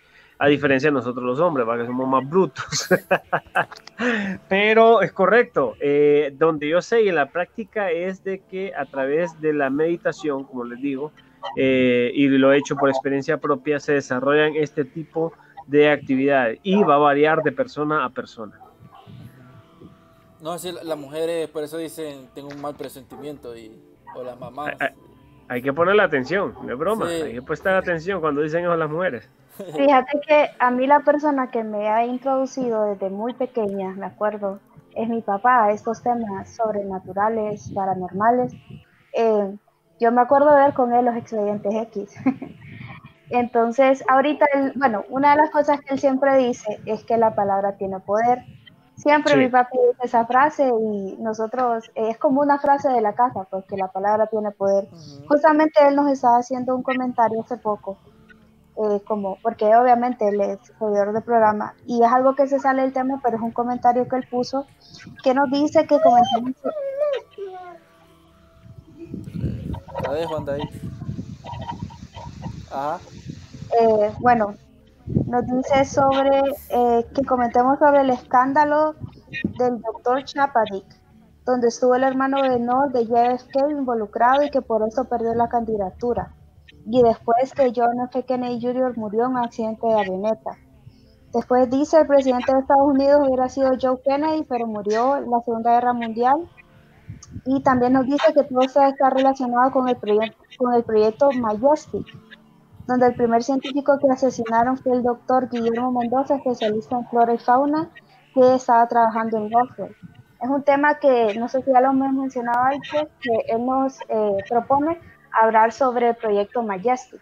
a 0.42 0.48
diferencia 0.48 0.88
de 0.88 0.94
nosotros 0.94 1.24
los 1.24 1.38
hombres, 1.38 1.64
que 1.64 1.86
somos 1.86 2.08
más 2.08 2.28
brutos. 2.28 2.88
Pero 4.48 5.00
es 5.00 5.12
correcto, 5.12 5.76
eh, 5.78 6.34
donde 6.36 6.68
yo 6.68 6.82
sé 6.82 7.02
y 7.02 7.10
en 7.10 7.14
la 7.14 7.26
práctica 7.26 7.92
es 7.92 8.24
de 8.24 8.40
que 8.40 8.74
a 8.74 8.84
través 8.86 9.40
de 9.40 9.52
la 9.52 9.70
meditación, 9.70 10.42
como 10.42 10.64
les 10.64 10.82
digo, 10.82 11.12
eh, 11.56 12.10
y 12.12 12.26
lo 12.26 12.52
he 12.52 12.58
hecho 12.58 12.74
por 12.74 12.88
experiencia 12.88 13.38
propia, 13.38 13.78
se 13.78 13.92
desarrollan 13.92 14.56
este 14.56 14.84
tipo 14.84 15.32
de 15.68 15.90
actividades 15.90 16.58
y 16.64 16.82
va 16.82 16.96
a 16.96 16.98
variar 16.98 17.44
de 17.44 17.52
persona 17.52 18.04
a 18.04 18.10
persona. 18.10 18.58
No, 20.40 20.58
si 20.58 20.72
las 20.72 20.98
mujeres 20.98 21.48
por 21.50 21.62
eso 21.62 21.78
dicen 21.78 22.30
tengo 22.34 22.48
un 22.48 22.60
mal 22.60 22.74
presentimiento 22.74 23.56
y 23.56 23.80
o 24.16 24.24
las 24.24 24.36
mamás. 24.40 24.74
Hay, 25.46 25.62
que 25.62 25.72
ponerle 25.72 26.02
atención, 26.02 26.52
no 26.64 26.72
es 26.72 26.78
broma, 26.78 27.06
hay 27.06 27.34
que 27.34 27.42
prestar 27.42 27.76
atención 27.76 28.20
cuando 28.20 28.42
dicen 28.42 28.64
eso 28.64 28.74
las 28.74 28.90
mujeres. 28.90 29.30
Fíjate 29.76 30.20
que 30.26 30.50
a 30.58 30.70
mí 30.70 30.86
la 30.86 31.00
persona 31.00 31.50
que 31.50 31.62
me 31.62 31.88
ha 31.88 32.06
introducido 32.06 32.84
desde 32.84 33.10
muy 33.10 33.34
pequeña, 33.34 33.90
me 33.90 34.06
acuerdo, 34.06 34.60
es 34.94 35.08
mi 35.08 35.20
papá 35.20 35.64
a 35.64 35.72
estos 35.72 36.02
temas 36.02 36.54
sobrenaturales, 36.54 37.70
paranormales. 37.74 38.54
Eh, 39.14 39.56
yo 40.00 40.12
me 40.12 40.20
acuerdo 40.20 40.54
de 40.54 40.60
ver 40.60 40.74
con 40.74 40.92
él 40.94 41.04
los 41.04 41.16
expedientes 41.16 41.74
X. 41.74 42.14
Entonces, 43.30 44.04
ahorita, 44.08 44.44
bueno, 44.74 45.04
una 45.08 45.30
de 45.30 45.36
las 45.36 45.50
cosas 45.50 45.80
que 45.80 45.94
él 45.94 46.00
siempre 46.00 46.36
dice 46.36 46.80
es 46.84 47.04
que 47.04 47.16
la 47.16 47.34
palabra 47.34 47.76
tiene 47.76 48.00
poder. 48.00 48.44
Siempre 48.94 49.36
mi 49.36 49.48
papá 49.48 49.70
dice 49.72 50.04
esa 50.04 50.26
frase 50.26 50.68
y 50.68 51.16
nosotros, 51.18 51.90
eh, 51.94 52.10
es 52.10 52.18
como 52.18 52.42
una 52.42 52.58
frase 52.58 52.90
de 52.90 53.00
la 53.00 53.14
casa, 53.14 53.44
pues 53.50 53.64
que 53.64 53.76
la 53.76 53.88
palabra 53.88 54.26
tiene 54.26 54.50
poder. 54.50 54.86
Justamente 55.28 55.80
él 55.88 55.96
nos 55.96 56.10
estaba 56.10 56.38
haciendo 56.38 56.76
un 56.76 56.82
comentario 56.82 57.40
hace 57.40 57.56
poco 57.56 57.96
eh, 58.74 59.02
como, 59.06 59.36
porque 59.42 59.66
obviamente 59.76 60.26
él 60.28 60.40
es 60.40 60.58
seguidor 60.78 61.12
del 61.12 61.22
programa 61.22 61.74
y 61.86 62.02
es 62.02 62.10
algo 62.10 62.34
que 62.34 62.46
se 62.46 62.58
sale 62.58 62.80
del 62.82 62.94
tema, 62.94 63.20
pero 63.22 63.36
es 63.36 63.42
un 63.42 63.50
comentario 63.50 64.08
que 64.08 64.16
él 64.16 64.26
puso 64.30 64.66
que 65.22 65.34
nos 65.34 65.50
dice 65.50 65.86
que 65.86 65.98
comentemos. 66.00 66.56
La 70.04 70.12
dejo, 70.14 70.36
anda 70.38 70.54
ahí. 70.54 70.62
Eh, 73.78 74.10
bueno, 74.20 74.54
nos 75.26 75.46
dice 75.46 75.84
sobre 75.84 76.40
eh, 76.70 77.06
que 77.14 77.24
comentemos 77.24 77.78
sobre 77.78 78.00
el 78.00 78.10
escándalo 78.10 78.94
del 79.58 79.82
doctor 79.82 80.24
Chapadik, 80.24 80.86
donde 81.44 81.68
estuvo 81.68 81.94
el 81.94 82.04
hermano 82.04 82.40
menor 82.40 82.90
de 82.92 83.04
JFK 83.04 83.70
involucrado 83.70 84.42
y 84.44 84.50
que 84.50 84.62
por 84.62 84.88
eso 84.88 85.04
perdió 85.04 85.34
la 85.34 85.50
candidatura 85.50 86.32
y 86.86 87.02
después 87.02 87.52
que 87.52 87.72
John 87.74 88.00
F. 88.00 88.24
Kennedy 88.24 88.60
Jr. 88.60 88.96
murió 88.96 89.24
en 89.26 89.30
un 89.32 89.38
accidente 89.38 89.86
de 89.86 89.94
avioneta. 89.94 90.50
Después 91.32 91.70
dice 91.70 92.00
el 92.00 92.06
presidente 92.06 92.52
de 92.52 92.60
Estados 92.60 92.88
Unidos 92.88 93.26
hubiera 93.26 93.48
sido 93.48 93.72
Joe 93.80 94.00
Kennedy, 94.04 94.44
pero 94.48 94.66
murió 94.66 95.16
en 95.16 95.30
la 95.30 95.40
Segunda 95.40 95.72
Guerra 95.72 95.92
Mundial. 95.94 96.50
Y 97.46 97.62
también 97.62 97.94
nos 97.94 98.06
dice 98.06 98.34
que 98.34 98.44
todo 98.44 98.60
está 98.60 98.92
relacionado 99.10 99.70
con 99.70 99.88
el, 99.88 99.96
proyecto, 99.96 101.30
Majestic, 101.32 102.06
donde 102.86 103.06
el 103.06 103.14
primer 103.14 103.42
científico 103.42 103.98
que 103.98 104.10
asesinaron 104.10 104.76
fue 104.76 104.92
el 104.92 105.02
doctor 105.02 105.48
Guillermo 105.48 105.92
Mendoza, 105.92 106.36
especialista 106.36 106.96
en 106.96 107.08
flora 107.08 107.32
y 107.32 107.38
fauna, 107.38 107.90
que 108.34 108.54
estaba 108.54 108.86
trabajando 108.88 109.38
en 109.38 109.50
Roswell. 109.50 109.96
Es 110.42 110.50
un 110.50 110.62
tema 110.62 110.98
que 110.98 111.34
no 111.38 111.48
sé 111.48 111.62
si 111.62 111.72
ya 111.72 111.80
lo 111.80 111.90
hemos 111.90 112.12
mencionado 112.12 112.58
antes, 112.64 113.08
que 113.20 113.54
él 113.54 113.64
nos 113.64 113.98
eh, 114.08 114.36
propone 114.50 114.98
hablar 115.32 115.72
sobre 115.72 116.10
el 116.10 116.16
proyecto 116.16 116.62
Majestic. 116.62 117.20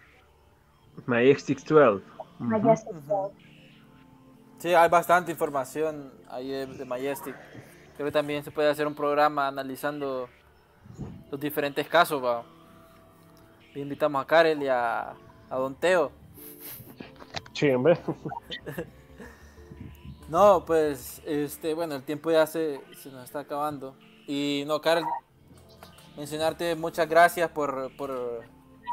Majestic 1.07 1.65
12. 1.65 2.05
Majestic 2.39 2.95
12. 3.07 3.35
Sí, 4.59 4.75
hay 4.75 4.89
bastante 4.91 5.33
información 5.33 6.13
ahí 6.29 6.51
de, 6.51 6.85
Majestic. 6.85 7.35
Creo 7.97 8.07
que 8.07 8.13
también 8.13 8.45
se 8.45 8.51
puede 8.51 8.69
hacer 8.69 8.87
un 8.87 8.95
programa 8.95 9.49
analizando 9.49 10.29
los 11.31 11.41
diferentes 11.41 11.89
casos. 11.89 12.23
¿va? 12.23 12.45
invitamos 13.75 14.23
a 14.23 14.27
Karel 14.27 14.63
y 14.63 14.69
a, 14.69 15.15
a 15.49 15.57
Don 15.57 15.75
Teo. 15.75 16.13
Sí, 17.55 17.70
hombre. 17.70 17.99
no, 20.28 20.65
pues, 20.66 21.23
este, 21.24 21.73
bueno, 21.73 21.95
el 21.95 22.03
tiempo 22.03 22.31
ya 22.31 22.47
se, 22.47 22.81
se 22.97 23.11
nos 23.11 23.24
está 23.24 23.41
acabando. 23.41 23.95
Y 24.27 24.65
no, 24.66 24.81
Karel, 24.81 25.05
mencionarte 26.16 26.74
muchas 26.74 27.09
gracias 27.09 27.51
por, 27.51 27.95
por 27.97 28.43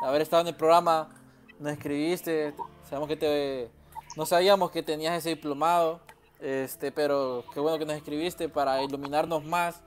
haber 0.03 0.21
estado 0.21 0.41
en 0.41 0.47
el 0.47 0.55
programa. 0.55 1.09
Nos 1.59 1.73
escribiste, 1.73 2.53
sabemos 2.87 3.07
que 3.07 3.17
te, 3.17 3.71
no 4.15 4.25
sabíamos 4.25 4.71
que 4.71 4.83
tenías 4.83 5.17
ese 5.17 5.29
diplomado, 5.29 6.01
este, 6.39 6.91
pero 6.91 7.43
qué 7.53 7.59
bueno 7.59 7.79
que 7.79 7.85
nos 7.85 7.95
escribiste 7.95 8.49
para 8.49 8.81
iluminarnos 8.83 9.43
más 9.43 9.81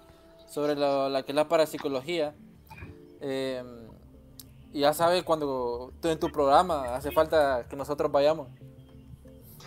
sobre 0.46 0.74
la 0.74 1.22
que 1.22 1.32
es 1.32 1.36
la 1.36 1.48
parapsicología. 1.48 2.34
Eh, 3.20 3.62
ya 4.72 4.92
sabes, 4.94 5.24
cuando 5.24 5.92
tú 6.00 6.08
en 6.08 6.18
tu 6.18 6.30
programa 6.30 6.94
hace 6.94 7.10
falta 7.10 7.66
que 7.68 7.76
nosotros 7.76 8.10
vayamos. 8.10 8.48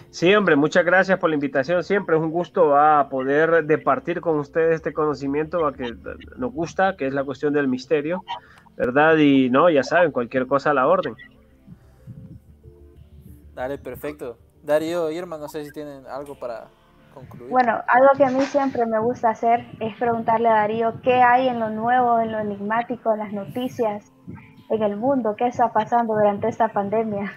Sí, 0.09 0.33
hombre, 0.35 0.55
muchas 0.55 0.85
gracias 0.85 1.19
por 1.19 1.29
la 1.29 1.35
invitación. 1.35 1.83
Siempre 1.83 2.15
es 2.15 2.21
un 2.21 2.31
gusto 2.31 2.77
a 2.77 3.09
poder 3.09 3.65
departir 3.65 4.21
con 4.21 4.39
ustedes 4.39 4.75
este 4.75 4.93
conocimiento 4.93 5.65
a 5.65 5.73
que 5.73 5.95
nos 6.37 6.51
gusta, 6.51 6.95
que 6.95 7.07
es 7.07 7.13
la 7.13 7.23
cuestión 7.23 7.53
del 7.53 7.67
misterio, 7.67 8.23
¿verdad? 8.75 9.17
Y 9.17 9.49
no, 9.49 9.69
ya 9.69 9.83
saben, 9.83 10.11
cualquier 10.11 10.47
cosa 10.47 10.71
a 10.71 10.73
la 10.73 10.87
orden. 10.87 11.15
Dale, 13.53 13.77
perfecto. 13.77 14.37
Darío, 14.63 15.11
Irma, 15.11 15.37
no 15.37 15.47
sé 15.47 15.65
si 15.65 15.71
tienen 15.71 16.05
algo 16.07 16.35
para 16.35 16.65
concluir. 17.13 17.51
Bueno, 17.51 17.81
algo 17.87 18.09
que 18.17 18.23
a 18.23 18.29
mí 18.29 18.41
siempre 18.41 18.85
me 18.85 18.99
gusta 18.99 19.29
hacer 19.29 19.65
es 19.79 19.95
preguntarle 19.97 20.49
a 20.49 20.53
Darío 20.53 21.01
qué 21.01 21.21
hay 21.21 21.47
en 21.47 21.59
lo 21.59 21.69
nuevo, 21.69 22.19
en 22.19 22.31
lo 22.31 22.39
enigmático, 22.39 23.13
en 23.13 23.19
las 23.19 23.33
noticias, 23.33 24.11
en 24.69 24.83
el 24.83 24.95
mundo, 24.95 25.35
qué 25.35 25.47
está 25.47 25.71
pasando 25.71 26.13
durante 26.13 26.47
esta 26.47 26.69
pandemia 26.69 27.31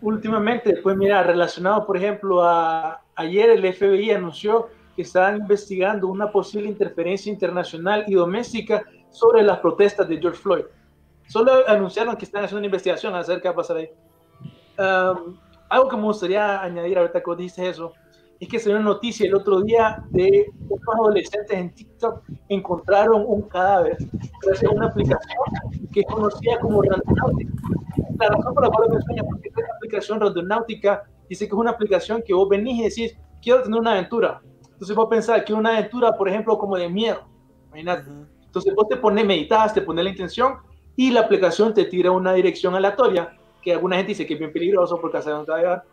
últimamente, 0.00 0.76
pues 0.82 0.96
mira, 0.96 1.22
relacionado, 1.22 1.86
por 1.86 1.96
ejemplo, 1.96 2.42
a 2.42 3.02
ayer 3.14 3.50
el 3.50 3.72
FBI 3.74 4.12
anunció 4.12 4.68
que 4.94 5.02
estaban 5.02 5.36
investigando 5.36 6.08
una 6.08 6.30
posible 6.30 6.68
interferencia 6.68 7.32
internacional 7.32 8.04
y 8.06 8.14
doméstica 8.14 8.84
sobre 9.10 9.42
las 9.42 9.58
protestas 9.58 10.08
de 10.08 10.18
George 10.18 10.40
Floyd. 10.40 10.64
Solo 11.28 11.68
anunciaron 11.68 12.16
que 12.16 12.24
están 12.24 12.44
haciendo 12.44 12.58
una 12.58 12.66
investigación 12.66 13.14
acerca 13.14 13.50
de 13.50 13.54
pasar 13.54 13.76
ahí. 13.76 13.90
algo 15.68 15.88
que 15.88 15.96
me 15.96 16.02
gustaría 16.02 16.62
añadir 16.62 16.98
ahorita 16.98 17.22
que 17.22 17.36
dices 17.36 17.68
eso, 17.68 17.92
es 18.40 18.48
que 18.48 18.58
salió 18.58 18.76
una 18.76 18.86
noticia 18.90 19.26
el 19.26 19.34
otro 19.34 19.60
día 19.62 20.04
de 20.10 20.46
unos 20.68 20.80
adolescentes 20.94 21.56
en 21.56 21.74
TikTok 21.74 22.22
encontraron 22.48 23.24
un 23.26 23.42
cadáver 23.42 23.96
gracias 24.42 24.70
a 24.70 24.74
una 24.74 24.86
aplicación 24.86 25.38
que 25.92 26.00
es 26.00 26.06
conocida 26.06 26.58
como 26.60 26.82
Randonautica. 26.82 27.52
La 28.18 28.28
razón 28.28 28.54
por 28.54 28.64
la 28.64 28.70
cual 28.70 28.90
me 28.90 29.02
sueña 29.02 29.22
porque 29.24 29.48
esta 29.48 29.62
aplicación 29.76 30.20
Randonautica 30.20 31.02
dice 31.28 31.46
que 31.46 31.54
es 31.54 31.58
una 31.58 31.70
aplicación 31.70 32.22
que 32.24 32.32
vos 32.32 32.48
venís 32.48 32.78
y 32.78 32.84
decís, 32.84 33.18
quiero 33.42 33.62
tener 33.62 33.80
una 33.80 33.92
aventura. 33.92 34.40
Entonces 34.70 34.94
vos 34.94 35.08
pensás, 35.10 35.42
quiero 35.44 35.58
una 35.58 35.76
aventura, 35.76 36.12
por 36.12 36.28
ejemplo, 36.28 36.56
como 36.56 36.76
de 36.76 36.88
miedo. 36.88 37.22
Imagínate. 37.68 38.10
Entonces 38.44 38.72
vos 38.74 38.88
te 38.88 38.96
pones, 38.96 39.26
meditas, 39.26 39.74
te 39.74 39.82
pones 39.82 40.04
la 40.04 40.10
intención 40.10 40.58
y 40.94 41.10
la 41.10 41.20
aplicación 41.20 41.74
te 41.74 41.84
tira 41.86 42.12
una 42.12 42.32
dirección 42.32 42.74
aleatoria 42.74 43.36
que 43.62 43.72
alguna 43.72 43.96
gente 43.96 44.10
dice 44.10 44.26
que 44.26 44.34
es 44.34 44.38
bien 44.38 44.52
peligroso 44.52 45.00
porque 45.00 45.20
sabe 45.20 45.36
dónde 45.36 45.52
va 45.52 45.58
a 45.58 45.60
llevar 45.60 45.84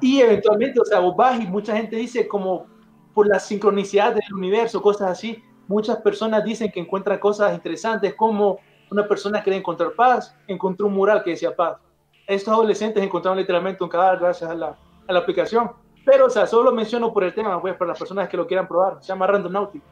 y 0.00 0.20
eventualmente, 0.20 0.80
o 0.80 0.84
sea, 0.84 1.00
vos 1.00 1.16
vas 1.16 1.40
y 1.40 1.46
mucha 1.46 1.76
gente 1.76 1.96
dice 1.96 2.26
como 2.28 2.66
por 3.14 3.26
la 3.26 3.38
sincronicidad 3.38 4.14
del 4.14 4.34
universo, 4.34 4.80
cosas 4.80 5.10
así, 5.10 5.42
muchas 5.66 5.98
personas 5.98 6.44
dicen 6.44 6.70
que 6.70 6.80
encuentran 6.80 7.18
cosas 7.18 7.54
interesantes 7.54 8.14
como 8.14 8.58
una 8.90 9.06
persona 9.06 9.42
quiere 9.42 9.58
encontrar 9.58 9.92
paz, 9.92 10.34
encontró 10.46 10.86
un 10.86 10.94
mural 10.94 11.22
que 11.22 11.30
decía 11.30 11.54
paz. 11.54 11.78
Estos 12.26 12.52
adolescentes 12.54 13.02
encontraron 13.02 13.38
literalmente 13.38 13.82
un 13.82 13.90
cadáver 13.90 14.20
gracias 14.20 14.50
a 14.50 14.54
la, 14.54 14.78
a 15.06 15.12
la 15.12 15.18
aplicación. 15.18 15.70
Pero, 16.04 16.26
o 16.26 16.30
sea, 16.30 16.46
solo 16.46 16.70
lo 16.70 16.72
menciono 16.76 17.12
por 17.12 17.24
el 17.24 17.34
tema, 17.34 17.60
pues, 17.60 17.74
para 17.76 17.90
las 17.90 17.98
personas 17.98 18.28
que 18.28 18.36
lo 18.36 18.46
quieran 18.46 18.66
probar. 18.66 18.96
Se 19.00 19.08
llama 19.08 19.26
Random 19.26 19.52
Nautic. 19.52 19.82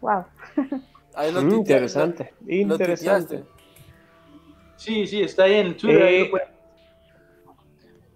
Wow. 0.00 0.24
Mm, 1.16 1.50
interesante, 1.52 2.34
interesante. 2.46 3.44
Sí, 4.76 5.06
sí, 5.06 5.22
está 5.22 5.44
ahí 5.44 5.54
en 5.54 5.76
Twitter. 5.76 6.02
Eh, 6.02 6.30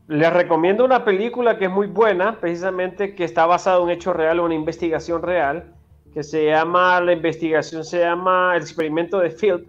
les 0.06 0.32
recomiendo 0.32 0.85
una 0.85 1.05
película 1.05 1.56
que 1.59 1.64
es 1.66 1.70
muy 1.70 1.86
buena, 1.86 2.39
precisamente 2.39 3.14
que 3.14 3.24
está 3.24 3.47
basada 3.47 3.78
en 3.78 3.85
un 3.85 3.90
hecho 3.90 4.12
real, 4.12 4.40
una 4.40 4.55
investigación 4.55 5.22
real, 5.22 5.72
que 6.12 6.22
se 6.22 6.47
llama, 6.47 7.01
la 7.01 7.12
investigación 7.12 7.85
se 7.85 8.01
llama 8.01 8.55
El 8.55 8.62
experimento 8.62 9.18
de 9.18 9.31
Field. 9.31 9.66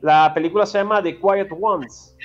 La 0.00 0.32
película 0.34 0.66
se 0.66 0.78
llama 0.78 1.02
The 1.02 1.18
Quiet 1.18 1.48
Ones. 1.58 2.16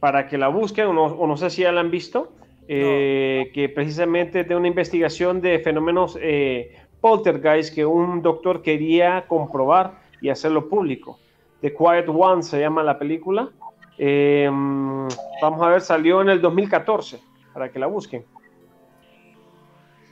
Para 0.00 0.26
que 0.26 0.36
la 0.36 0.48
busquen, 0.48 0.88
o 0.88 1.26
no, 1.26 1.36
sé 1.36 1.48
si 1.48 1.62
ya 1.62 1.72
la 1.72 1.80
han 1.80 1.90
visto, 1.90 2.32
eh, 2.66 3.50
que 3.54 3.68
precisamente 3.68 4.40
es 4.40 4.48
de 4.48 4.56
una 4.56 4.68
investigación 4.68 5.40
de 5.40 5.60
fenómenos 5.60 6.18
eh, 6.20 6.76
poltergeist 7.00 7.74
que 7.74 7.86
un 7.86 8.20
doctor 8.20 8.62
quería 8.62 9.26
comprobar 9.28 10.00
y 10.20 10.28
hacerlo 10.28 10.68
público. 10.68 11.20
The 11.60 11.72
Quiet 11.72 12.08
Ones 12.08 12.48
se 12.48 12.60
llama 12.60 12.82
la 12.82 12.98
película 12.98 13.50
eh, 13.98 14.48
vamos 14.50 15.62
a 15.62 15.68
ver, 15.68 15.80
salió 15.80 16.20
en 16.22 16.30
el 16.30 16.40
2014, 16.40 17.20
para 17.52 17.70
que 17.70 17.78
la 17.78 17.86
busquen. 17.86 18.24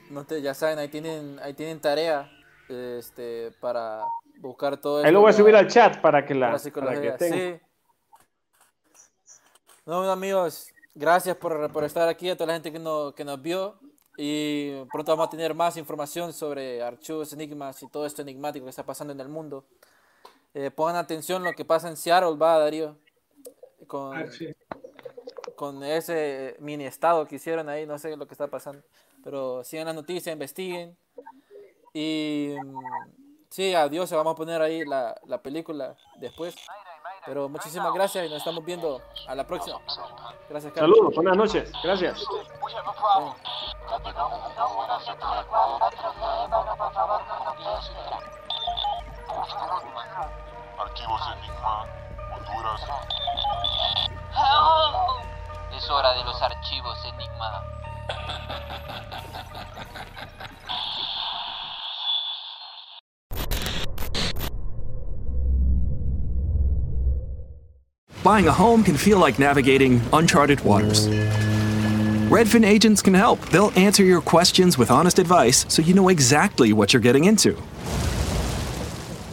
No 0.09 0.25
te, 0.25 0.41
ya 0.41 0.53
saben, 0.53 0.77
ahí 0.79 0.89
tienen, 0.89 1.39
ahí 1.41 1.53
tienen 1.53 1.79
tarea 1.79 2.29
este, 2.67 3.51
para 3.59 4.03
buscar 4.39 4.77
todo. 4.77 5.03
Ahí 5.03 5.11
lo 5.11 5.21
voy 5.21 5.29
a 5.29 5.33
subir 5.33 5.55
al 5.55 5.67
chat 5.67 6.01
para 6.01 6.25
que 6.25 6.35
la, 6.35 6.57
para 6.73 7.17
Sí. 7.17 7.59
No, 9.85 10.09
amigos, 10.11 10.71
gracias 10.93 11.35
por, 11.37 11.71
por, 11.71 11.83
estar 11.83 12.07
aquí, 12.07 12.29
a 12.29 12.35
toda 12.35 12.47
la 12.47 12.53
gente 12.53 12.71
que, 12.71 12.79
no, 12.79 13.13
que 13.15 13.25
nos 13.25 13.41
vio. 13.41 13.79
Y 14.17 14.83
pronto 14.91 15.13
vamos 15.13 15.27
a 15.27 15.29
tener 15.29 15.55
más 15.55 15.77
información 15.77 16.33
sobre 16.33 16.83
archivos, 16.83 17.31
enigmas 17.33 17.81
y 17.81 17.87
todo 17.87 18.05
esto 18.05 18.21
enigmático 18.21 18.65
que 18.65 18.69
está 18.69 18.85
pasando 18.85 19.13
en 19.13 19.19
el 19.21 19.29
mundo. 19.29 19.65
Eh, 20.53 20.69
pongan 20.69 20.97
atención 20.97 21.43
lo 21.43 21.53
que 21.53 21.63
pasa 21.63 21.87
en 21.87 21.95
Seattle, 21.95 22.35
va, 22.35 22.59
Darío 22.59 22.97
con, 23.87 24.17
ah, 24.17 24.25
con 25.55 25.83
ese 25.83 26.55
mini 26.59 26.85
estado 26.85 27.27
que 27.27 27.35
hicieron 27.35 27.69
ahí, 27.69 27.85
no 27.85 27.97
sé 27.97 28.15
lo 28.15 28.27
que 28.27 28.33
está 28.33 28.47
pasando. 28.47 28.83
Pero 29.23 29.63
sigan 29.63 29.85
la 29.85 29.93
noticia, 29.93 30.33
investiguen. 30.33 30.97
Y 31.93 32.55
mm, 32.63 32.79
sí, 33.49 33.73
adiós, 33.73 34.09
se 34.09 34.15
vamos 34.15 34.33
a 34.33 34.37
poner 34.37 34.61
ahí 34.61 34.83
la, 34.85 35.19
la 35.25 35.41
película 35.41 35.95
después. 36.19 36.55
Pero 37.25 37.47
muchísimas 37.49 37.93
gracias 37.93 38.25
y 38.25 38.29
nos 38.29 38.39
estamos 38.39 38.65
viendo 38.65 39.01
a 39.27 39.35
la 39.35 39.45
próxima. 39.45 39.79
Gracias, 40.49 40.73
Carlos. 40.73 40.97
Saludos, 40.97 41.15
buenas 41.15 41.37
noches. 41.37 41.71
Gracias. 41.83 42.23
Archivos 50.79 51.21
Enigma, 51.37 51.85
Honduras. 52.47 52.81
Es 55.75 55.89
hora 55.89 56.13
de 56.13 56.23
los 56.23 56.41
archivos 56.41 56.97
Enigma. 57.05 57.63
Buying 68.23 68.47
a 68.47 68.51
home 68.51 68.83
can 68.83 68.95
feel 68.95 69.17
like 69.17 69.39
navigating 69.39 69.99
uncharted 70.13 70.61
waters. 70.61 71.07
Redfin 72.29 72.65
agents 72.65 73.01
can 73.01 73.13
help. 73.13 73.39
They'll 73.49 73.73
answer 73.75 74.03
your 74.03 74.21
questions 74.21 74.77
with 74.77 74.91
honest 74.91 75.19
advice 75.19 75.65
so 75.67 75.81
you 75.81 75.93
know 75.93 76.09
exactly 76.09 76.71
what 76.71 76.93
you're 76.93 77.01
getting 77.01 77.25
into. 77.25 77.57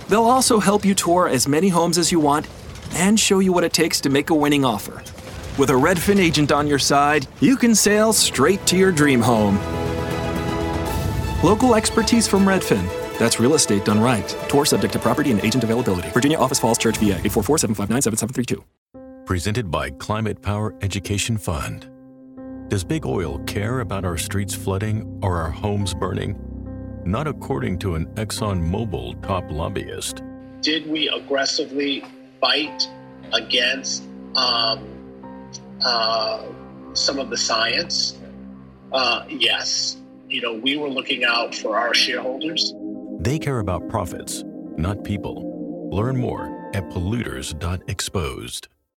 They'll 0.09 0.25
also 0.25 0.59
help 0.59 0.87
you 0.87 0.95
tour 0.95 1.29
as 1.29 1.47
many 1.47 1.69
homes 1.69 1.99
as 1.99 2.11
you 2.11 2.19
want 2.19 2.49
and 2.95 3.19
show 3.19 3.39
you 3.39 3.53
what 3.53 3.65
it 3.65 3.73
takes 3.73 4.01
to 4.03 4.11
make 4.11 4.31
a 4.31 4.35
winning 4.35 4.65
offer. 4.65 5.03
With 5.59 5.71
a 5.71 5.75
Redfin 5.75 6.19
agent 6.19 6.53
on 6.53 6.67
your 6.67 6.79
side, 6.79 7.27
you 7.41 7.57
can 7.57 7.75
sail 7.75 8.13
straight 8.13 8.65
to 8.67 8.77
your 8.77 8.93
dream 8.93 9.21
home. 9.21 9.57
Local 11.43 11.75
expertise 11.75 12.29
from 12.29 12.45
Redfin. 12.45 12.87
That's 13.19 13.41
real 13.41 13.55
estate 13.55 13.85
done 13.85 14.01
right. 14.01 14.29
Tour 14.49 14.65
subject 14.65 14.93
to 14.93 14.99
property 14.99 15.31
and 15.33 15.41
agent 15.45 15.65
availability. 15.65 16.11
Virginia 16.11 16.39
Office 16.39 16.61
Falls 16.61 16.79
Church, 16.79 16.97
VA 16.99 17.17
844 17.19 17.59
759 17.59 18.03
7732. 18.03 19.25
Presented 19.25 19.71
by 19.71 19.91
Climate 19.91 20.41
Power 20.41 20.75
Education 20.81 21.37
Fund. 21.37 21.91
Does 22.69 22.85
big 22.85 23.07
oil 23.07 23.39
care 23.41 23.81
about 23.81 24.05
our 24.05 24.17
streets 24.17 24.55
flooding 24.55 25.19
or 25.23 25.41
our 25.41 25.51
homes 25.51 25.95
burning? 25.95 26.39
Not 27.05 27.27
according 27.27 27.79
to 27.81 27.95
an 27.95 28.07
ExxonMobil 28.15 29.23
top 29.23 29.51
lobbyist. 29.51 30.23
Did 30.61 30.87
we 30.87 31.09
aggressively 31.09 32.05
fight 32.41 32.89
against 33.33 34.05
um, 34.35 34.87
uh, 35.85 36.45
some 36.93 37.19
of 37.19 37.31
the 37.31 37.37
science, 37.37 38.19
uh, 38.93 39.25
yes. 39.29 39.97
You 40.29 40.43
know, 40.43 40.55
we 40.55 40.77
were 40.77 40.89
looking 40.91 41.25
out 41.25 41.55
for 41.55 41.79
our 41.79 41.95
shareholders. 41.95 42.75
They 43.21 43.39
care 43.39 43.61
about 43.61 43.89
profits, 43.89 44.45
not 44.77 45.05
people. 45.05 45.91
Learn 45.91 46.17
more 46.17 46.71
at 46.75 46.89
polluters.exposed. 46.91 48.69